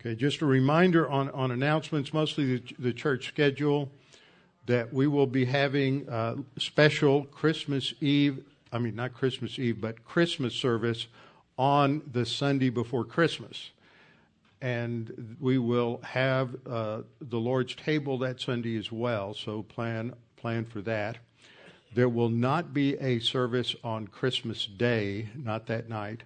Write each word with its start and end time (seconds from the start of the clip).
Okay, 0.00 0.14
just 0.14 0.42
a 0.42 0.46
reminder 0.46 1.08
on, 1.08 1.30
on 1.30 1.50
announcements, 1.50 2.12
mostly 2.12 2.56
the, 2.58 2.74
the 2.78 2.92
church 2.92 3.28
schedule, 3.28 3.90
that 4.66 4.92
we 4.92 5.06
will 5.06 5.26
be 5.26 5.44
having 5.44 6.06
a 6.08 6.36
special 6.58 7.24
Christmas 7.24 7.94
Eve, 8.00 8.44
I 8.72 8.78
mean, 8.78 8.94
not 8.94 9.14
Christmas 9.14 9.58
Eve, 9.58 9.80
but 9.80 10.04
Christmas 10.04 10.54
service 10.54 11.06
on 11.56 12.02
the 12.12 12.26
Sunday 12.26 12.68
before 12.68 13.04
Christmas. 13.04 13.70
And 14.60 15.36
we 15.40 15.58
will 15.58 16.00
have 16.02 16.56
uh, 16.68 17.02
the 17.20 17.38
Lord's 17.38 17.74
table 17.74 18.18
that 18.18 18.40
Sunday 18.40 18.76
as 18.76 18.92
well, 18.92 19.34
so 19.34 19.62
plan, 19.62 20.14
plan 20.36 20.64
for 20.66 20.82
that. 20.82 21.18
There 21.94 22.08
will 22.08 22.28
not 22.28 22.74
be 22.74 22.96
a 22.98 23.20
service 23.20 23.74
on 23.82 24.08
Christmas 24.08 24.66
Day, 24.66 25.30
not 25.34 25.66
that 25.66 25.88
night 25.88 26.22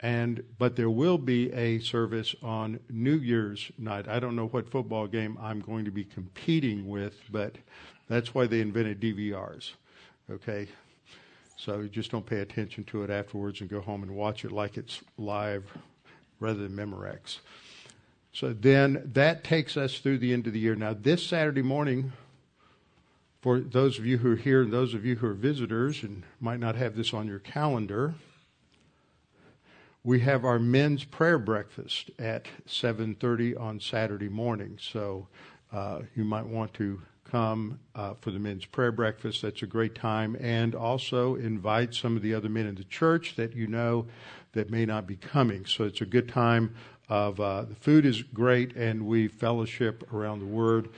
and 0.00 0.42
but 0.58 0.76
there 0.76 0.90
will 0.90 1.18
be 1.18 1.52
a 1.52 1.78
service 1.78 2.34
on 2.42 2.80
New 2.90 3.16
Year's 3.16 3.70
night. 3.78 4.08
I 4.08 4.20
don't 4.20 4.36
know 4.36 4.48
what 4.48 4.70
football 4.70 5.06
game 5.06 5.38
I'm 5.40 5.60
going 5.60 5.84
to 5.86 5.90
be 5.90 6.04
competing 6.04 6.88
with, 6.88 7.14
but 7.30 7.56
that's 8.08 8.34
why 8.34 8.46
they 8.46 8.60
invented 8.60 9.00
DVRs. 9.00 9.72
Okay, 10.30 10.68
so 11.56 11.80
you 11.80 11.88
just 11.88 12.10
don't 12.10 12.26
pay 12.26 12.40
attention 12.40 12.84
to 12.84 13.04
it 13.04 13.10
afterwards 13.10 13.60
and 13.60 13.70
go 13.70 13.80
home 13.80 14.02
and 14.02 14.14
watch 14.14 14.44
it 14.44 14.52
like 14.52 14.76
it's 14.76 15.02
live 15.16 15.64
rather 16.40 16.68
than 16.68 16.76
Memorex. 16.76 17.38
So 18.32 18.52
then 18.52 19.10
that 19.14 19.44
takes 19.44 19.78
us 19.78 19.98
through 19.98 20.18
the 20.18 20.34
end 20.34 20.46
of 20.46 20.52
the 20.52 20.58
year. 20.58 20.74
Now 20.74 20.94
this 20.94 21.26
Saturday 21.26 21.62
morning. 21.62 22.12
For 23.42 23.60
those 23.60 23.96
of 24.00 24.04
you 24.04 24.18
who 24.18 24.32
are 24.32 24.36
here 24.36 24.62
and 24.62 24.72
those 24.72 24.92
of 24.92 25.04
you 25.04 25.14
who 25.14 25.28
are 25.28 25.34
visitors 25.34 26.02
and 26.02 26.24
might 26.40 26.58
not 26.58 26.74
have 26.74 26.96
this 26.96 27.14
on 27.14 27.28
your 27.28 27.38
calendar, 27.38 28.16
we 30.06 30.20
have 30.20 30.44
our 30.44 30.60
men's 30.60 31.02
prayer 31.02 31.36
breakfast 31.36 32.12
at 32.18 32.46
7.30 32.68 33.60
on 33.60 33.80
saturday 33.80 34.28
morning 34.28 34.78
so 34.80 35.26
uh, 35.72 36.00
you 36.14 36.22
might 36.22 36.46
want 36.46 36.72
to 36.72 37.02
come 37.30 37.80
uh, 37.96 38.14
for 38.20 38.30
the 38.30 38.38
men's 38.38 38.64
prayer 38.64 38.92
breakfast. 38.92 39.42
That's 39.42 39.62
a 39.62 39.66
great 39.66 39.96
time. 39.96 40.36
And 40.40 40.76
also 40.76 41.34
invite 41.34 41.92
some 41.92 42.16
of 42.16 42.22
the 42.22 42.32
other 42.32 42.48
men 42.48 42.66
in 42.66 42.76
the 42.76 42.84
church 42.84 43.34
that 43.34 43.54
you 43.56 43.66
know 43.66 44.06
that 44.52 44.70
may 44.70 44.86
not 44.86 45.08
be 45.08 45.16
coming. 45.16 45.66
So 45.66 45.84
it's 45.84 46.00
a 46.00 46.06
good 46.06 46.28
time 46.28 46.74
of 47.08 47.40
uh, 47.40 47.62
the 47.62 47.74
food 47.74 48.06
is 48.06 48.22
great 48.22 48.76
and 48.76 49.06
we 49.06 49.26
fellowship 49.26 50.12
around 50.12 50.38
the 50.38 50.46
word 50.46 50.88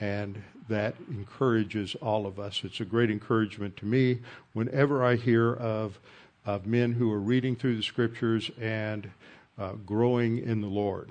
and 0.00 0.42
that 0.68 0.96
encourages 1.08 1.94
all 1.96 2.26
of 2.26 2.40
us. 2.40 2.62
It's 2.64 2.80
a 2.80 2.84
great 2.84 3.10
encouragement 3.10 3.76
to 3.76 3.86
me 3.86 4.18
whenever 4.52 5.04
i 5.04 5.14
hear 5.14 5.54
of 5.54 6.00
of 6.46 6.66
men 6.66 6.92
who 6.92 7.12
are 7.12 7.20
reading 7.20 7.56
through 7.56 7.76
the 7.76 7.82
scriptures 7.82 8.50
and 8.60 9.10
uh, 9.58 9.72
growing 9.84 10.38
in 10.38 10.60
the 10.60 10.68
Lord. 10.68 11.10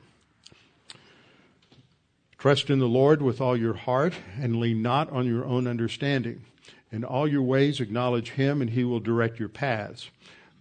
Trust 2.37 2.69
in 2.69 2.79
the 2.79 2.87
Lord 2.87 3.21
with 3.21 3.41
all 3.41 3.57
your 3.57 3.73
heart 3.73 4.13
and 4.39 4.59
lean 4.59 4.81
not 4.81 5.09
on 5.11 5.27
your 5.27 5.45
own 5.45 5.67
understanding. 5.67 6.43
In 6.91 7.03
all 7.03 7.27
your 7.27 7.41
ways 7.41 7.79
acknowledge 7.79 8.31
him 8.31 8.61
and 8.61 8.69
he 8.69 8.83
will 8.83 8.99
direct 8.99 9.39
your 9.39 9.49
paths. 9.49 10.09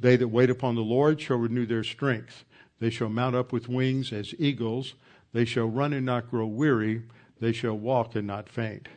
They 0.00 0.16
that 0.16 0.28
wait 0.28 0.50
upon 0.50 0.74
the 0.74 0.80
Lord 0.80 1.20
shall 1.20 1.36
renew 1.36 1.66
their 1.66 1.84
strength. 1.84 2.44
They 2.80 2.90
shall 2.90 3.08
mount 3.08 3.36
up 3.36 3.52
with 3.52 3.68
wings 3.68 4.12
as 4.12 4.34
eagles. 4.38 4.94
They 5.32 5.44
shall 5.44 5.66
run 5.66 5.92
and 5.92 6.04
not 6.04 6.30
grow 6.30 6.46
weary. 6.46 7.02
They 7.40 7.52
shall 7.52 7.78
walk 7.78 8.16
and 8.16 8.26
not 8.26 8.48
faint. 8.48 8.88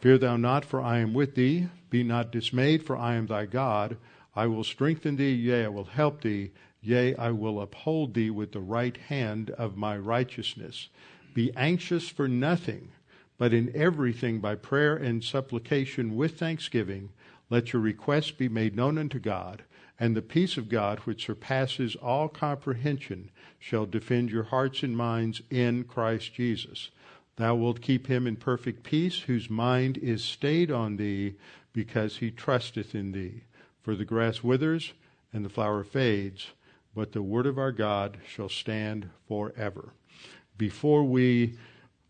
Fear 0.00 0.18
thou 0.18 0.36
not, 0.36 0.64
for 0.64 0.80
I 0.80 0.98
am 0.98 1.14
with 1.14 1.34
thee. 1.34 1.68
Be 1.90 2.02
not 2.02 2.32
dismayed, 2.32 2.82
for 2.82 2.96
I 2.96 3.14
am 3.14 3.26
thy 3.26 3.46
God. 3.46 3.96
I 4.34 4.46
will 4.46 4.64
strengthen 4.64 5.16
thee, 5.16 5.32
yea, 5.32 5.66
I 5.66 5.68
will 5.68 5.84
help 5.84 6.22
thee, 6.22 6.52
yea, 6.80 7.14
I 7.16 7.30
will 7.30 7.60
uphold 7.60 8.14
thee 8.14 8.30
with 8.30 8.52
the 8.52 8.60
right 8.60 8.96
hand 8.96 9.50
of 9.50 9.76
my 9.76 9.96
righteousness. 9.98 10.88
Be 11.34 11.52
anxious 11.56 12.08
for 12.08 12.28
nothing, 12.28 12.92
but 13.38 13.52
in 13.52 13.70
everything 13.74 14.40
by 14.40 14.54
prayer 14.54 14.96
and 14.96 15.22
supplication 15.22 16.16
with 16.16 16.38
thanksgiving, 16.38 17.10
let 17.50 17.72
your 17.72 17.82
requests 17.82 18.30
be 18.30 18.48
made 18.48 18.74
known 18.74 18.96
unto 18.96 19.18
God, 19.18 19.64
and 20.00 20.16
the 20.16 20.22
peace 20.22 20.56
of 20.56 20.68
God, 20.70 21.00
which 21.00 21.26
surpasses 21.26 21.94
all 21.96 22.28
comprehension, 22.28 23.30
shall 23.58 23.84
defend 23.84 24.30
your 24.30 24.44
hearts 24.44 24.82
and 24.82 24.96
minds 24.96 25.42
in 25.50 25.84
Christ 25.84 26.34
Jesus. 26.34 26.90
Thou 27.36 27.54
wilt 27.54 27.80
keep 27.82 28.06
him 28.06 28.26
in 28.26 28.36
perfect 28.36 28.82
peace, 28.82 29.20
whose 29.20 29.50
mind 29.50 29.98
is 29.98 30.24
stayed 30.24 30.70
on 30.70 30.96
thee, 30.96 31.34
because 31.72 32.16
he 32.16 32.30
trusteth 32.30 32.94
in 32.94 33.12
thee. 33.12 33.42
For 33.82 33.96
the 33.96 34.04
grass 34.04 34.44
withers 34.44 34.92
and 35.32 35.44
the 35.44 35.48
flower 35.48 35.82
fades, 35.82 36.48
but 36.94 37.12
the 37.12 37.22
word 37.22 37.46
of 37.46 37.58
our 37.58 37.72
God 37.72 38.18
shall 38.26 38.48
stand 38.48 39.10
forever. 39.26 39.92
Before 40.56 41.02
we 41.02 41.54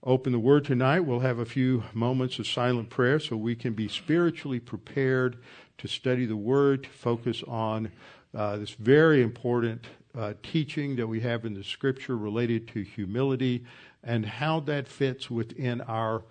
open 0.04 0.32
the 0.32 0.38
word 0.38 0.64
tonight, 0.64 1.00
we'll 1.00 1.20
have 1.20 1.38
a 1.38 1.46
few 1.46 1.84
moments 1.94 2.38
of 2.38 2.46
silent 2.46 2.90
prayer 2.90 3.18
so 3.18 3.36
we 3.36 3.54
can 3.54 3.72
be 3.72 3.88
spiritually 3.88 4.60
prepared 4.60 5.38
to 5.78 5.88
study 5.88 6.26
the 6.26 6.36
word, 6.36 6.84
to 6.84 6.90
focus 6.90 7.42
on 7.48 7.90
uh, 8.34 8.56
this 8.56 8.70
very 8.70 9.22
important 9.22 9.86
uh, 10.14 10.34
teaching 10.42 10.96
that 10.96 11.06
we 11.06 11.20
have 11.20 11.44
in 11.44 11.54
the 11.54 11.64
scripture 11.64 12.16
related 12.16 12.68
to 12.68 12.82
humility 12.82 13.64
and 14.02 14.26
how 14.26 14.60
that 14.60 14.88
fits 14.88 15.30
within 15.30 15.80
our 15.82 16.22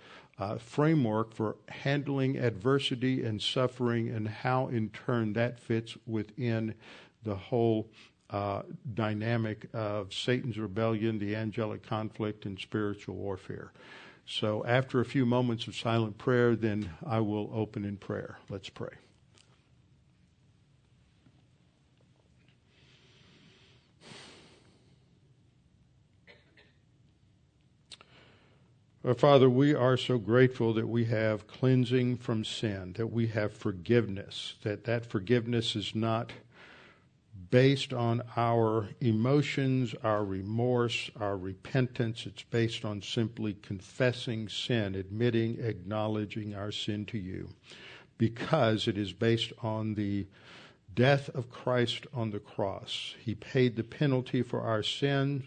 uh, 0.42 0.58
framework 0.58 1.36
for 1.36 1.56
handling 1.70 2.36
adversity 2.36 3.24
and 3.24 3.40
suffering, 3.40 4.10
and 4.10 4.28
how 4.28 4.68
in 4.70 4.90
turn 4.90 5.34
that 5.34 5.60
fits 5.60 5.96
within 6.08 6.74
the 7.24 7.36
whole 7.36 7.88
uh, 8.32 8.64
dynamic 8.96 9.68
of 9.72 10.12
Satan's 10.12 10.58
rebellion, 10.58 11.20
the 11.20 11.36
angelic 11.36 11.84
conflict, 11.84 12.48
and 12.48 12.60
spiritual 12.60 13.16
warfare. 13.16 13.72
So, 14.26 14.66
after 14.66 15.00
a 15.00 15.06
few 15.06 15.28
moments 15.28 15.68
of 15.68 15.76
silent 15.76 16.18
prayer, 16.18 16.56
then 16.56 16.90
I 17.06 17.20
will 17.20 17.52
open 17.54 17.86
in 17.86 17.98
prayer. 17.98 18.40
Let's 18.50 18.70
pray. 18.70 18.96
Father, 29.18 29.50
we 29.50 29.74
are 29.74 29.98
so 29.98 30.20
grateful 30.20 30.76
that 30.76 30.88
we 30.88 31.06
have 31.06 31.48
cleansing 31.48 32.18
from 32.18 32.46
sin, 32.46 32.94
that 32.98 33.08
we 33.08 33.26
have 33.28 33.52
forgiveness, 33.52 34.54
that 34.62 34.84
that 34.84 35.08
forgiveness 35.08 35.76
is 35.76 35.96
not 35.96 36.32
based 37.50 37.94
on 37.94 38.22
our 38.38 38.90
emotions, 39.00 39.96
our 40.04 40.24
remorse, 40.24 41.10
our 41.20 41.36
repentance. 41.36 42.28
It's 42.28 42.44
based 42.44 42.86
on 42.86 43.02
simply 43.02 43.56
confessing 43.64 44.48
sin, 44.48 44.94
admitting, 44.94 45.58
acknowledging 45.60 46.54
our 46.54 46.72
sin 46.72 47.08
to 47.08 47.18
you, 47.18 47.50
because 48.20 48.88
it 48.88 49.00
is 49.00 49.14
based 49.14 49.52
on 49.64 49.96
the 49.96 50.28
death 50.94 51.28
of 51.30 51.50
Christ 51.50 52.06
on 52.14 52.30
the 52.30 52.40
cross. 52.40 53.16
He 53.20 53.34
paid 53.34 53.78
the 53.78 53.84
penalty 53.84 54.44
for 54.44 54.62
our 54.62 54.84
sins 54.84 55.46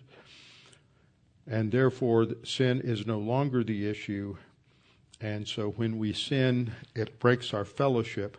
and 1.47 1.71
therefore 1.73 2.27
sin 2.43 2.81
is 2.81 3.07
no 3.07 3.19
longer 3.19 3.63
the 3.63 3.89
issue. 3.89 4.37
And 5.21 5.47
so 5.47 5.71
when 5.71 5.99
we 5.99 6.13
sin, 6.13 6.73
it 6.95 7.19
breaks 7.19 7.55
our 7.55 7.65
fellowship, 7.65 8.37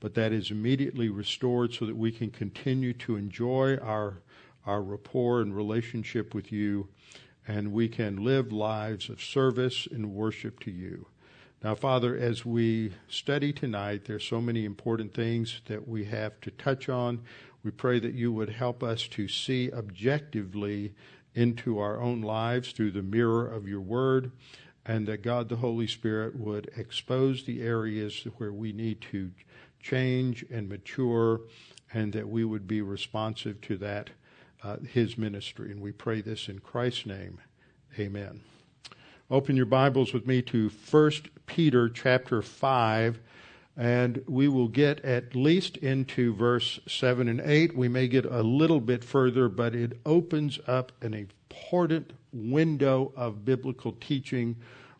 but 0.00 0.14
that 0.14 0.32
is 0.32 0.50
immediately 0.50 1.08
restored 1.08 1.72
so 1.72 1.86
that 1.86 1.96
we 1.96 2.12
can 2.12 2.30
continue 2.30 2.92
to 2.94 3.16
enjoy 3.16 3.76
our, 3.76 4.22
our 4.66 4.82
rapport 4.82 5.40
and 5.40 5.54
relationship 5.54 6.34
with 6.34 6.50
you, 6.52 6.88
and 7.46 7.72
we 7.72 7.88
can 7.88 8.24
live 8.24 8.52
lives 8.52 9.08
of 9.08 9.22
service 9.22 9.86
and 9.90 10.12
worship 10.12 10.60
to 10.60 10.70
you. 10.70 11.06
Now, 11.62 11.74
Father, 11.74 12.16
as 12.16 12.44
we 12.44 12.92
study 13.08 13.52
tonight, 13.52 14.04
there's 14.04 14.24
so 14.24 14.40
many 14.40 14.64
important 14.64 15.14
things 15.14 15.62
that 15.66 15.88
we 15.88 16.04
have 16.04 16.40
to 16.42 16.50
touch 16.50 16.88
on. 16.88 17.22
We 17.62 17.70
pray 17.70 17.98
that 17.98 18.14
you 18.14 18.30
would 18.32 18.50
help 18.50 18.82
us 18.82 19.08
to 19.08 19.26
see 19.26 19.72
objectively 19.72 20.94
into 21.36 21.78
our 21.78 22.00
own 22.00 22.22
lives 22.22 22.72
through 22.72 22.90
the 22.90 23.02
mirror 23.02 23.46
of 23.46 23.68
your 23.68 23.80
word, 23.80 24.32
and 24.84 25.06
that 25.06 25.22
God 25.22 25.48
the 25.48 25.56
Holy 25.56 25.86
Spirit 25.86 26.34
would 26.34 26.70
expose 26.76 27.44
the 27.44 27.62
areas 27.62 28.26
where 28.38 28.52
we 28.52 28.72
need 28.72 29.00
to 29.12 29.30
change 29.78 30.44
and 30.50 30.68
mature, 30.68 31.42
and 31.92 32.12
that 32.14 32.28
we 32.28 32.44
would 32.44 32.66
be 32.66 32.80
responsive 32.80 33.60
to 33.60 33.76
that, 33.76 34.10
uh, 34.62 34.78
his 34.78 35.18
ministry. 35.18 35.70
And 35.70 35.80
we 35.80 35.92
pray 35.92 36.22
this 36.22 36.48
in 36.48 36.58
Christ's 36.60 37.06
name. 37.06 37.38
Amen. 37.98 38.40
Open 39.30 39.56
your 39.56 39.66
Bibles 39.66 40.14
with 40.14 40.26
me 40.26 40.40
to 40.42 40.70
1 40.90 41.12
Peter 41.46 41.88
chapter 41.88 42.40
5 42.40 43.20
and 43.76 44.22
we 44.26 44.48
will 44.48 44.68
get 44.68 45.04
at 45.04 45.34
least 45.34 45.76
into 45.78 46.34
verse 46.34 46.80
7 46.88 47.28
and 47.28 47.40
8. 47.40 47.76
We 47.76 47.88
may 47.88 48.08
get 48.08 48.24
a 48.24 48.42
little 48.42 48.80
bit 48.80 49.04
further, 49.04 49.48
but 49.48 49.74
it 49.74 50.00
opens 50.06 50.58
up 50.66 50.92
an 51.02 51.12
important 51.12 52.12
window 52.32 53.12
of 53.16 53.44
biblical 53.44 53.92
teaching 53.92 54.56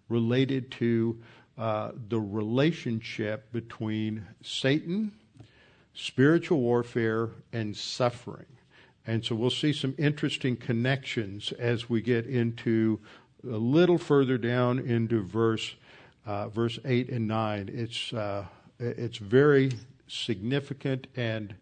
related 0.08 0.70
to 0.72 1.18
uh, 1.56 1.92
the 2.08 2.20
relationship 2.20 3.50
between 3.50 4.26
Satan, 4.42 5.12
spiritual 5.94 6.60
warfare, 6.60 7.30
and 7.52 7.74
suffering. 7.74 8.44
And 9.06 9.24
so 9.24 9.34
we'll 9.34 9.50
see 9.50 9.72
some 9.72 9.94
interesting 9.96 10.56
connections 10.56 11.52
as 11.52 11.88
we 11.88 12.02
get 12.02 12.26
into 12.26 13.00
a 13.42 13.56
little 13.56 13.96
further 13.98 14.36
down 14.36 14.80
into 14.80 15.22
verse 15.22 15.76
uh, 16.26 16.48
verse 16.48 16.78
eight 16.84 17.08
and 17.08 17.28
nine. 17.28 17.70
It's 17.72 18.12
uh, 18.12 18.44
it's 18.78 19.18
very 19.18 19.72
significant 20.06 21.06
and 21.16 21.54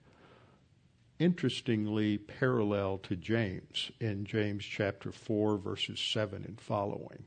interestingly 1.18 2.18
parallel 2.18 2.98
to 2.98 3.16
James 3.16 3.90
in 4.00 4.24
James 4.24 4.64
chapter 4.64 5.12
4, 5.12 5.58
verses 5.58 6.00
7 6.00 6.44
and 6.46 6.60
following. 6.60 7.24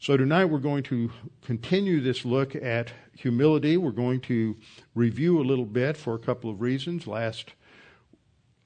So 0.00 0.16
tonight 0.16 0.46
we're 0.46 0.58
going 0.58 0.82
to 0.84 1.12
continue 1.42 2.00
this 2.00 2.24
look 2.24 2.56
at 2.56 2.92
humility. 3.16 3.76
We're 3.76 3.92
going 3.92 4.20
to 4.22 4.56
review 4.96 5.40
a 5.40 5.44
little 5.44 5.64
bit 5.64 5.96
for 5.96 6.14
a 6.14 6.18
couple 6.18 6.50
of 6.50 6.60
reasons. 6.60 7.06
Last 7.06 7.52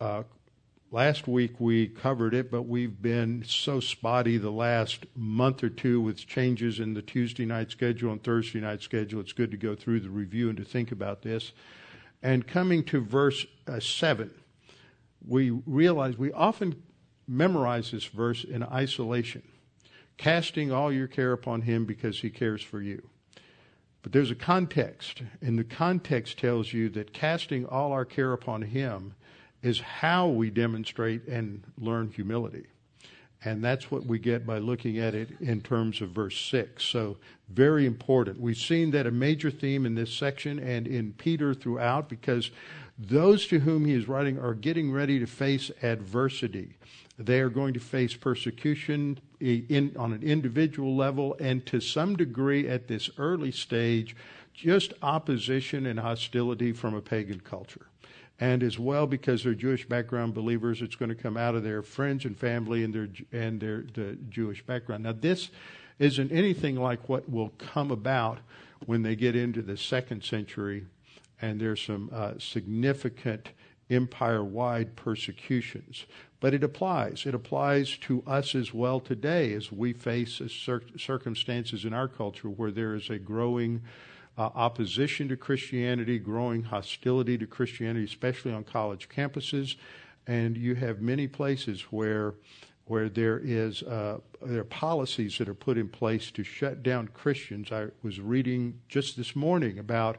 uh, 0.00 0.22
last 0.96 1.28
week 1.28 1.60
we 1.60 1.86
covered 1.86 2.32
it, 2.32 2.50
but 2.50 2.62
we've 2.62 3.02
been 3.02 3.44
so 3.46 3.80
spotty 3.80 4.38
the 4.38 4.50
last 4.50 5.04
month 5.14 5.62
or 5.62 5.68
two 5.68 6.00
with 6.00 6.26
changes 6.26 6.80
in 6.80 6.94
the 6.94 7.02
Tuesday 7.02 7.44
night 7.44 7.70
schedule 7.70 8.12
and 8.12 8.24
Thursday 8.24 8.60
night 8.60 8.80
schedule. 8.80 9.20
It's 9.20 9.34
good 9.34 9.50
to 9.50 9.58
go 9.58 9.74
through 9.74 10.00
the 10.00 10.08
review 10.08 10.48
and 10.48 10.56
to 10.56 10.64
think 10.64 10.90
about 10.90 11.20
this. 11.20 11.52
And 12.22 12.46
coming 12.46 12.82
to 12.84 13.02
verse 13.02 13.44
uh, 13.68 13.78
7, 13.78 14.30
we 15.28 15.50
realize 15.50 16.16
we 16.16 16.32
often 16.32 16.82
memorize 17.28 17.90
this 17.90 18.06
verse 18.06 18.42
in 18.42 18.62
isolation, 18.62 19.42
casting 20.16 20.72
all 20.72 20.90
your 20.90 21.08
care 21.08 21.32
upon 21.32 21.60
him 21.60 21.84
because 21.84 22.20
he 22.20 22.30
cares 22.30 22.62
for 22.62 22.80
you. 22.80 23.06
But 24.00 24.12
there's 24.12 24.30
a 24.30 24.34
context, 24.34 25.20
and 25.42 25.58
the 25.58 25.64
context 25.64 26.38
tells 26.38 26.72
you 26.72 26.88
that 26.90 27.12
casting 27.12 27.66
all 27.66 27.92
our 27.92 28.06
care 28.06 28.32
upon 28.32 28.62
him 28.62 29.14
is 29.66 29.80
how 29.80 30.28
we 30.28 30.48
demonstrate 30.48 31.26
and 31.26 31.60
learn 31.76 32.08
humility. 32.08 32.66
And 33.44 33.64
that's 33.64 33.90
what 33.90 34.06
we 34.06 34.18
get 34.18 34.46
by 34.46 34.58
looking 34.58 34.98
at 34.98 35.14
it 35.14 35.28
in 35.40 35.60
terms 35.60 36.00
of 36.00 36.10
verse 36.10 36.38
6. 36.38 36.84
So, 36.84 37.16
very 37.48 37.84
important. 37.84 38.40
We've 38.40 38.56
seen 38.56 38.92
that 38.92 39.06
a 39.06 39.10
major 39.10 39.50
theme 39.50 39.84
in 39.84 39.94
this 39.94 40.12
section 40.12 40.58
and 40.58 40.86
in 40.86 41.12
Peter 41.12 41.52
throughout 41.52 42.08
because 42.08 42.50
those 42.98 43.46
to 43.48 43.58
whom 43.60 43.84
he 43.84 43.92
is 43.92 44.08
writing 44.08 44.38
are 44.38 44.54
getting 44.54 44.90
ready 44.90 45.18
to 45.18 45.26
face 45.26 45.70
adversity. 45.82 46.74
They 47.18 47.40
are 47.40 47.50
going 47.50 47.74
to 47.74 47.80
face 47.80 48.14
persecution 48.14 49.18
in, 49.40 49.94
on 49.98 50.12
an 50.12 50.22
individual 50.22 50.96
level 50.96 51.36
and 51.40 51.64
to 51.66 51.80
some 51.80 52.16
degree 52.16 52.68
at 52.68 52.88
this 52.88 53.10
early 53.18 53.52
stage, 53.52 54.16
just 54.54 54.92
opposition 55.02 55.86
and 55.86 56.00
hostility 56.00 56.72
from 56.72 56.94
a 56.94 57.00
pagan 57.00 57.40
culture. 57.40 57.86
And 58.38 58.62
as 58.62 58.78
well, 58.78 59.06
because 59.06 59.42
they're 59.42 59.54
Jewish 59.54 59.88
background 59.88 60.34
believers, 60.34 60.82
it's 60.82 60.96
going 60.96 61.08
to 61.08 61.14
come 61.14 61.36
out 61.36 61.54
of 61.54 61.62
their 61.62 61.82
friends 61.82 62.26
and 62.26 62.36
family 62.36 62.84
and 62.84 62.94
their 62.94 63.08
and 63.32 63.60
their 63.60 63.84
the 63.94 64.18
Jewish 64.28 64.62
background. 64.64 65.04
Now, 65.04 65.12
this 65.12 65.50
isn't 65.98 66.30
anything 66.30 66.76
like 66.76 67.08
what 67.08 67.28
will 67.30 67.50
come 67.56 67.90
about 67.90 68.38
when 68.84 69.02
they 69.02 69.16
get 69.16 69.34
into 69.34 69.62
the 69.62 69.76
second 69.76 70.22
century 70.22 70.84
and 71.40 71.60
there's 71.60 71.82
some 71.82 72.10
uh, 72.12 72.32
significant 72.38 73.50
empire 73.90 74.42
wide 74.44 74.96
persecutions. 74.96 76.06
But 76.40 76.54
it 76.54 76.62
applies. 76.62 77.24
It 77.24 77.34
applies 77.34 77.96
to 77.98 78.22
us 78.26 78.54
as 78.54 78.74
well 78.74 79.00
today 79.00 79.52
as 79.54 79.72
we 79.72 79.92
face 79.92 80.40
circumstances 80.96 81.84
in 81.84 81.92
our 81.92 82.08
culture 82.08 82.48
where 82.48 82.70
there 82.70 82.94
is 82.94 83.08
a 83.10 83.18
growing 83.18 83.82
uh, 84.38 84.50
opposition 84.54 85.28
to 85.28 85.36
Christianity, 85.36 86.18
growing 86.18 86.62
hostility 86.62 87.38
to 87.38 87.46
Christianity, 87.46 88.04
especially 88.04 88.52
on 88.52 88.64
college 88.64 89.08
campuses. 89.08 89.76
And 90.26 90.56
you 90.56 90.74
have 90.74 91.00
many 91.00 91.26
places 91.26 91.82
where 91.90 92.34
where 92.86 93.08
there 93.08 93.40
is 93.42 93.82
uh, 93.82 94.18
there 94.42 94.60
are 94.60 94.64
policies 94.64 95.38
that 95.38 95.48
are 95.48 95.54
put 95.54 95.76
in 95.76 95.88
place 95.88 96.30
to 96.30 96.44
shut 96.44 96.82
down 96.82 97.08
Christians. 97.08 97.72
I 97.72 97.88
was 98.02 98.20
reading 98.20 98.80
just 98.88 99.16
this 99.16 99.34
morning 99.34 99.78
about 99.78 100.18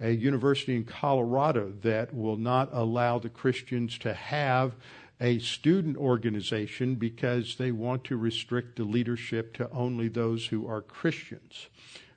a 0.00 0.10
university 0.10 0.76
in 0.76 0.84
Colorado 0.84 1.72
that 1.82 2.14
will 2.14 2.36
not 2.36 2.68
allow 2.72 3.18
the 3.18 3.28
Christians 3.28 3.98
to 3.98 4.14
have 4.14 4.74
a 5.20 5.38
student 5.38 5.96
organization 5.96 6.94
because 6.96 7.56
they 7.56 7.72
want 7.72 8.04
to 8.04 8.16
restrict 8.16 8.76
the 8.76 8.84
leadership 8.84 9.54
to 9.54 9.70
only 9.70 10.08
those 10.08 10.46
who 10.46 10.68
are 10.68 10.82
Christians. 10.82 11.68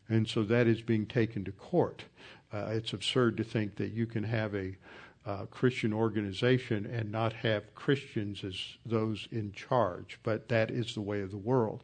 And 0.09 0.27
so 0.27 0.43
that 0.43 0.67
is 0.67 0.81
being 0.81 1.05
taken 1.05 1.45
to 1.45 1.51
court. 1.51 2.03
Uh, 2.51 2.69
it's 2.71 2.93
absurd 2.93 3.37
to 3.37 3.43
think 3.43 3.75
that 3.75 3.91
you 3.91 4.05
can 4.05 4.23
have 4.23 4.55
a 4.55 4.75
uh, 5.25 5.45
Christian 5.45 5.93
organization 5.93 6.85
and 6.87 7.11
not 7.11 7.33
have 7.33 7.75
Christians 7.75 8.43
as 8.43 8.55
those 8.85 9.27
in 9.31 9.51
charge, 9.51 10.19
but 10.23 10.49
that 10.49 10.71
is 10.71 10.95
the 10.95 11.01
way 11.01 11.21
of 11.21 11.29
the 11.29 11.37
world. 11.37 11.83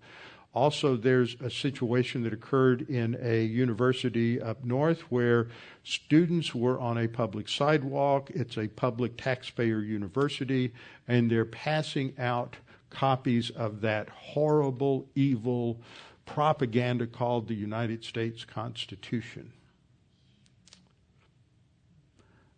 Also, 0.56 0.96
there's 0.96 1.36
a 1.42 1.50
situation 1.50 2.24
that 2.24 2.32
occurred 2.32 2.90
in 2.90 3.18
a 3.22 3.44
university 3.44 4.42
up 4.42 4.64
north 4.64 5.02
where 5.12 5.50
students 5.84 6.56
were 6.56 6.80
on 6.80 6.98
a 6.98 7.10
public 7.10 7.50
sidewalk. 7.50 8.32
It's 8.34 8.58
a 8.58 8.70
public 8.70 9.18
taxpayer 9.18 9.82
university, 9.82 10.74
and 11.10 11.30
they're 11.30 11.44
passing 11.44 12.14
out 12.18 12.56
copies 12.90 13.50
of 13.50 13.82
that 13.82 14.08
horrible, 14.10 15.10
evil 15.14 15.82
propaganda 16.26 17.08
called 17.08 17.48
the 17.48 17.56
United 17.56 18.04
States 18.04 18.44
Constitution. 18.44 19.52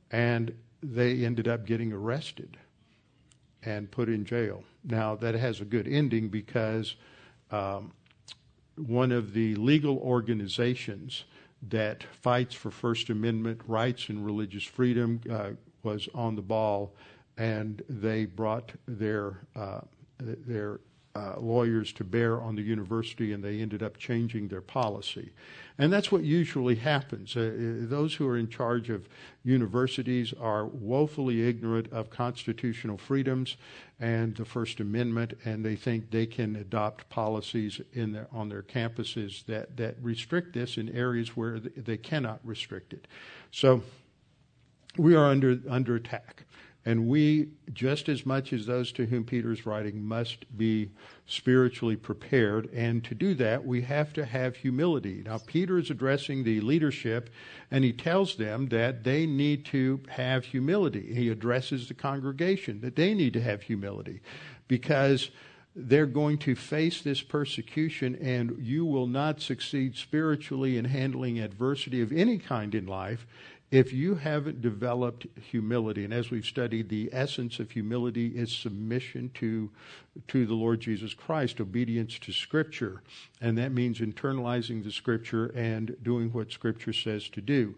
And 0.10 0.54
they 0.82 1.26
ended 1.26 1.48
up 1.48 1.66
getting 1.66 1.92
arrested 1.92 2.58
and 3.64 3.92
put 3.92 4.08
in 4.08 4.26
jail. 4.26 4.64
Now, 4.84 5.16
that 5.16 5.36
has 5.36 5.60
a 5.60 5.66
good 5.66 5.88
ending 5.88 6.30
because 6.30 6.96
um, 7.52 7.92
one 8.76 9.12
of 9.12 9.34
the 9.34 9.56
legal 9.56 9.98
organizations 9.98 11.26
that 11.70 12.04
fights 12.04 12.56
for 12.56 12.72
First 12.72 13.10
Amendment 13.10 13.62
rights 13.68 14.10
and 14.10 14.26
religious 14.26 14.64
freedom 14.64 15.20
uh, 15.30 15.50
was 15.84 16.08
on 16.14 16.36
the 16.36 16.42
ball, 16.42 16.94
and 17.38 17.82
they 17.90 18.26
brought 18.26 18.72
their 18.88 19.40
uh, 19.56 19.82
their 20.20 20.80
uh, 21.18 21.40
lawyers 21.40 21.92
to 21.94 22.04
bear 22.04 22.40
on 22.42 22.56
the 22.56 22.62
university, 22.62 23.34
and 23.34 23.44
they 23.44 23.60
ended 23.60 23.82
up 23.82 23.98
changing 23.98 24.48
their 24.48 24.62
policy. 24.62 25.32
And 25.80 25.92
that's 25.92 26.12
what 26.12 26.24
usually 26.24 26.76
happens. 26.76 27.36
Uh, 27.36 27.40
uh, 27.40 27.88
those 27.88 28.14
who 28.16 28.28
are 28.28 28.38
in 28.38 28.50
charge 28.50 28.90
of 28.90 29.08
universities 29.44 30.34
are 30.40 30.66
woefully 30.66 31.48
ignorant 31.48 31.92
of 31.92 32.10
constitutional 32.10 32.98
freedoms 32.98 33.58
and 34.00 34.36
the 34.36 34.46
First 34.46 34.80
Amendment, 34.80 35.34
and 35.46 35.64
they 35.66 35.76
think 35.76 36.12
they 36.12 36.26
can 36.26 36.56
adopt 36.56 37.10
policies 37.10 37.82
in 37.94 38.12
their, 38.12 38.28
on 38.32 38.50
their 38.50 38.64
campuses 38.64 39.46
that, 39.46 39.76
that 39.78 39.96
restrict 40.02 40.54
this 40.54 40.78
in 40.78 40.90
areas 40.96 41.36
where 41.36 41.60
they 41.60 41.98
cannot 41.98 42.40
restrict 42.44 42.94
it. 42.94 43.08
So 43.52 43.82
we 44.98 45.16
are 45.16 45.26
under, 45.26 45.60
under 45.70 45.96
attack. 45.96 46.44
And 46.88 47.10
we, 47.10 47.50
just 47.74 48.08
as 48.08 48.26
much 48.26 48.54
as 48.54 48.66
those 48.66 48.94
to 48.94 49.06
whom 49.08 49.26
Peter 49.26 49.52
is 49.52 49.66
writing, 49.66 50.02
must 50.02 50.46
be 50.58 50.90
spiritually 51.26 51.98
prepared. 51.98 52.70
And 52.74 53.04
to 53.04 53.14
do 53.14 53.34
that, 53.34 53.66
we 53.66 53.82
have 53.82 54.14
to 54.14 54.24
have 54.24 54.56
humility. 54.56 55.22
Now, 55.26 55.40
Peter 55.46 55.78
is 55.78 55.90
addressing 55.90 56.46
the 56.46 56.62
leadership, 56.62 57.30
and 57.70 57.84
he 57.84 57.92
tells 57.92 58.38
them 58.38 58.70
that 58.70 59.04
they 59.04 59.26
need 59.26 59.66
to 59.66 60.00
have 60.08 60.46
humility. 60.46 61.14
He 61.14 61.28
addresses 61.28 61.90
the 61.90 61.94
congregation 61.94 62.80
that 62.80 62.96
they 62.96 63.14
need 63.14 63.34
to 63.34 63.42
have 63.42 63.64
humility 63.64 64.22
because 64.70 65.30
they're 65.76 66.06
going 66.06 66.38
to 66.38 66.56
face 66.56 67.02
this 67.02 67.22
persecution, 67.22 68.16
and 68.16 68.56
you 68.62 68.86
will 68.86 69.08
not 69.08 69.42
succeed 69.42 69.98
spiritually 69.98 70.78
in 70.78 70.86
handling 70.86 71.38
adversity 71.38 72.02
of 72.02 72.14
any 72.14 72.38
kind 72.38 72.74
in 72.74 72.88
life 72.88 73.28
if 73.70 73.92
you 73.92 74.16
haven't 74.16 74.62
developed 74.62 75.28
humility, 75.36 76.06
and 76.06 76.14
as 76.14 76.32
we've 76.32 76.46
studied, 76.46 76.88
the 76.88 77.10
essence 77.12 77.60
of 77.60 77.72
humility 77.72 78.28
is 78.28 78.52
submission 78.52 79.30
to, 79.36 79.70
to 80.30 80.46
the 80.46 80.54
Lord 80.54 80.80
Jesus 80.80 81.14
Christ, 81.14 81.60
obedience 81.60 82.18
to 82.20 82.32
Scripture. 82.32 83.02
And 83.42 83.58
that 83.58 83.74
means 83.74 84.00
internalizing 84.00 84.84
the 84.84 84.92
Scripture 84.92 85.48
and 85.48 85.98
doing 86.02 86.32
what 86.32 86.52
Scripture 86.52 86.94
says 86.94 87.28
to 87.30 87.42
do. 87.42 87.76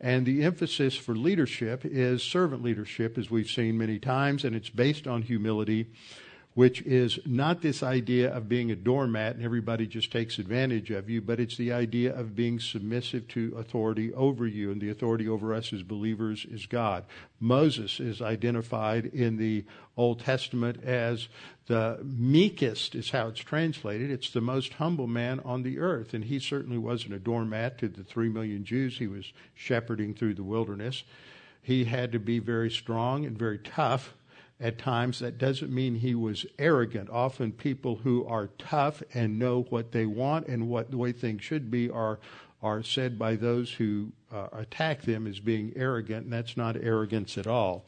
And 0.00 0.26
the 0.26 0.42
emphasis 0.42 0.96
for 0.96 1.14
leadership 1.14 1.84
is 1.84 2.22
servant 2.22 2.62
leadership, 2.62 3.16
as 3.16 3.30
we've 3.30 3.50
seen 3.50 3.78
many 3.78 4.00
times, 4.00 4.44
and 4.44 4.56
it's 4.56 4.70
based 4.70 5.06
on 5.06 5.22
humility 5.22 5.86
which 6.58 6.82
is 6.82 7.20
not 7.24 7.62
this 7.62 7.84
idea 7.84 8.28
of 8.34 8.48
being 8.48 8.72
a 8.72 8.74
doormat 8.74 9.36
and 9.36 9.44
everybody 9.44 9.86
just 9.86 10.10
takes 10.10 10.40
advantage 10.40 10.90
of 10.90 11.08
you, 11.08 11.20
but 11.22 11.38
it's 11.38 11.56
the 11.56 11.72
idea 11.72 12.12
of 12.12 12.34
being 12.34 12.58
submissive 12.58 13.28
to 13.28 13.54
authority 13.56 14.12
over 14.14 14.44
you. 14.44 14.72
And 14.72 14.80
the 14.80 14.90
authority 14.90 15.28
over 15.28 15.54
us 15.54 15.72
as 15.72 15.84
believers 15.84 16.44
is 16.50 16.66
God. 16.66 17.04
Moses 17.38 18.00
is 18.00 18.20
identified 18.20 19.06
in 19.06 19.36
the 19.36 19.64
Old 19.96 20.18
Testament 20.18 20.82
as 20.82 21.28
the 21.68 22.00
meekest, 22.02 22.96
is 22.96 23.10
how 23.10 23.28
it's 23.28 23.38
translated. 23.38 24.10
It's 24.10 24.32
the 24.32 24.40
most 24.40 24.72
humble 24.72 25.06
man 25.06 25.38
on 25.44 25.62
the 25.62 25.78
earth. 25.78 26.12
And 26.12 26.24
he 26.24 26.40
certainly 26.40 26.78
wasn't 26.78 27.14
a 27.14 27.20
doormat 27.20 27.78
to 27.78 27.88
the 27.88 28.02
three 28.02 28.30
million 28.30 28.64
Jews 28.64 28.98
he 28.98 29.06
was 29.06 29.32
shepherding 29.54 30.12
through 30.12 30.34
the 30.34 30.42
wilderness. 30.42 31.04
He 31.62 31.84
had 31.84 32.10
to 32.10 32.18
be 32.18 32.40
very 32.40 32.72
strong 32.72 33.24
and 33.24 33.38
very 33.38 33.58
tough 33.58 34.14
at 34.60 34.78
times. 34.78 35.18
That 35.20 35.38
doesn't 35.38 35.72
mean 35.72 35.96
he 35.96 36.14
was 36.14 36.46
arrogant. 36.58 37.10
Often 37.10 37.52
people 37.52 37.96
who 37.96 38.26
are 38.26 38.48
tough 38.58 39.02
and 39.14 39.38
know 39.38 39.62
what 39.70 39.92
they 39.92 40.06
want 40.06 40.48
and 40.48 40.68
what 40.68 40.90
the 40.90 40.98
way 40.98 41.12
things 41.12 41.42
should 41.42 41.70
be 41.70 41.88
are 41.90 42.18
are 42.60 42.82
said 42.82 43.18
by 43.18 43.36
those 43.36 43.72
who 43.72 44.10
uh, 44.32 44.48
attack 44.52 45.02
them 45.02 45.28
as 45.28 45.38
being 45.38 45.72
arrogant, 45.76 46.24
and 46.24 46.32
that's 46.32 46.56
not 46.56 46.76
arrogance 46.76 47.38
at 47.38 47.46
all. 47.46 47.86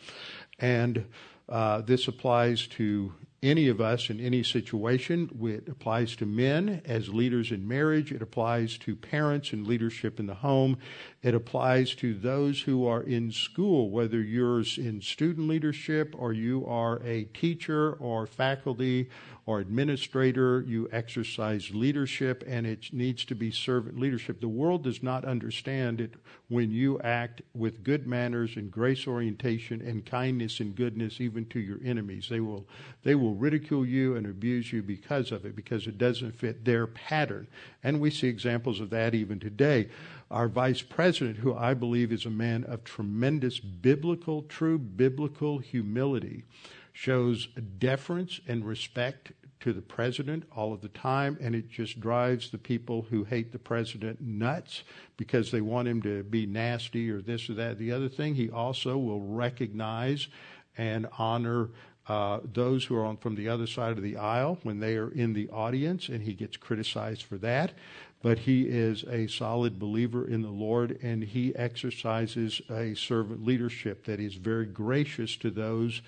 And 0.60 1.06
uh, 1.48 1.80
this 1.80 2.06
applies 2.06 2.68
to 2.68 3.12
any 3.42 3.68
of 3.68 3.80
us 3.80 4.10
in 4.10 4.20
any 4.20 4.42
situation. 4.42 5.30
It 5.42 5.68
applies 5.68 6.14
to 6.16 6.26
men 6.26 6.82
as 6.84 7.08
leaders 7.08 7.50
in 7.50 7.66
marriage. 7.66 8.12
It 8.12 8.22
applies 8.22 8.76
to 8.78 8.94
parents 8.94 9.52
and 9.52 9.66
leadership 9.66 10.20
in 10.20 10.26
the 10.26 10.34
home. 10.34 10.78
It 11.22 11.34
applies 11.34 11.94
to 11.96 12.14
those 12.14 12.60
who 12.62 12.86
are 12.86 13.02
in 13.02 13.32
school, 13.32 13.90
whether 13.90 14.20
you're 14.20 14.62
in 14.76 15.00
student 15.00 15.48
leadership 15.48 16.14
or 16.18 16.32
you 16.32 16.66
are 16.66 17.02
a 17.02 17.24
teacher 17.24 17.92
or 17.94 18.26
faculty 18.26 19.08
or 19.50 19.58
administrator, 19.58 20.60
you 20.60 20.88
exercise 20.92 21.72
leadership, 21.74 22.44
and 22.46 22.68
it 22.68 22.92
needs 22.92 23.24
to 23.24 23.34
be 23.34 23.50
servant 23.50 23.98
leadership. 23.98 24.40
The 24.40 24.46
world 24.46 24.84
does 24.84 25.02
not 25.02 25.24
understand 25.24 26.00
it 26.00 26.14
when 26.46 26.70
you 26.70 27.00
act 27.00 27.42
with 27.52 27.82
good 27.82 28.06
manners 28.06 28.54
and 28.54 28.70
grace 28.70 29.08
orientation 29.08 29.80
and 29.80 30.06
kindness 30.06 30.60
and 30.60 30.76
goodness 30.76 31.20
even 31.20 31.46
to 31.46 31.58
your 31.58 31.80
enemies. 31.84 32.28
They 32.30 32.38
will 32.38 32.64
they 33.02 33.16
will 33.16 33.34
ridicule 33.34 33.84
you 33.84 34.14
and 34.14 34.24
abuse 34.24 34.72
you 34.72 34.84
because 34.84 35.32
of 35.32 35.44
it, 35.44 35.56
because 35.56 35.88
it 35.88 35.98
doesn't 35.98 36.38
fit 36.38 36.64
their 36.64 36.86
pattern. 36.86 37.48
And 37.82 38.00
we 38.00 38.10
see 38.10 38.28
examples 38.28 38.78
of 38.78 38.90
that 38.90 39.16
even 39.16 39.40
today. 39.40 39.88
Our 40.30 40.46
vice 40.46 40.82
president, 40.82 41.38
who 41.38 41.56
I 41.56 41.74
believe 41.74 42.12
is 42.12 42.24
a 42.24 42.30
man 42.30 42.62
of 42.62 42.84
tremendous 42.84 43.58
biblical, 43.58 44.42
true 44.42 44.78
biblical 44.78 45.58
humility, 45.58 46.44
shows 46.92 47.48
deference 47.78 48.40
and 48.46 48.64
respect 48.64 49.32
to 49.60 49.72
the 49.72 49.82
president 49.82 50.44
all 50.56 50.72
of 50.72 50.80
the 50.80 50.88
time, 50.88 51.36
and 51.40 51.54
it 51.54 51.68
just 51.68 52.00
drives 52.00 52.50
the 52.50 52.58
people 52.58 53.02
who 53.10 53.24
hate 53.24 53.52
the 53.52 53.58
president 53.58 54.20
nuts 54.20 54.82
because 55.16 55.50
they 55.50 55.60
want 55.60 55.86
him 55.86 56.02
to 56.02 56.22
be 56.24 56.46
nasty 56.46 57.10
or 57.10 57.20
this 57.20 57.48
or 57.48 57.54
that. 57.54 57.78
The 57.78 57.92
other 57.92 58.08
thing, 58.08 58.34
he 58.34 58.50
also 58.50 58.96
will 58.96 59.20
recognize 59.20 60.28
and 60.78 61.06
honor 61.18 61.68
uh, 62.08 62.40
those 62.52 62.84
who 62.84 62.96
are 62.96 63.04
on 63.04 63.16
from 63.18 63.36
the 63.36 63.48
other 63.48 63.66
side 63.66 63.96
of 63.96 64.02
the 64.02 64.16
aisle 64.16 64.58
when 64.62 64.80
they 64.80 64.96
are 64.96 65.10
in 65.10 65.32
the 65.32 65.48
audience, 65.50 66.08
and 66.08 66.22
he 66.22 66.32
gets 66.32 66.56
criticized 66.56 67.22
for 67.22 67.38
that. 67.38 67.72
But 68.22 68.40
he 68.40 68.62
is 68.62 69.04
a 69.04 69.28
solid 69.28 69.78
believer 69.78 70.26
in 70.26 70.42
the 70.42 70.50
Lord, 70.50 70.98
and 71.02 71.22
he 71.22 71.54
exercises 71.56 72.60
a 72.68 72.94
servant 72.94 73.44
leadership 73.44 74.04
that 74.04 74.20
is 74.20 74.34
very 74.34 74.66
gracious 74.66 75.36
to 75.36 75.50
those 75.50 76.02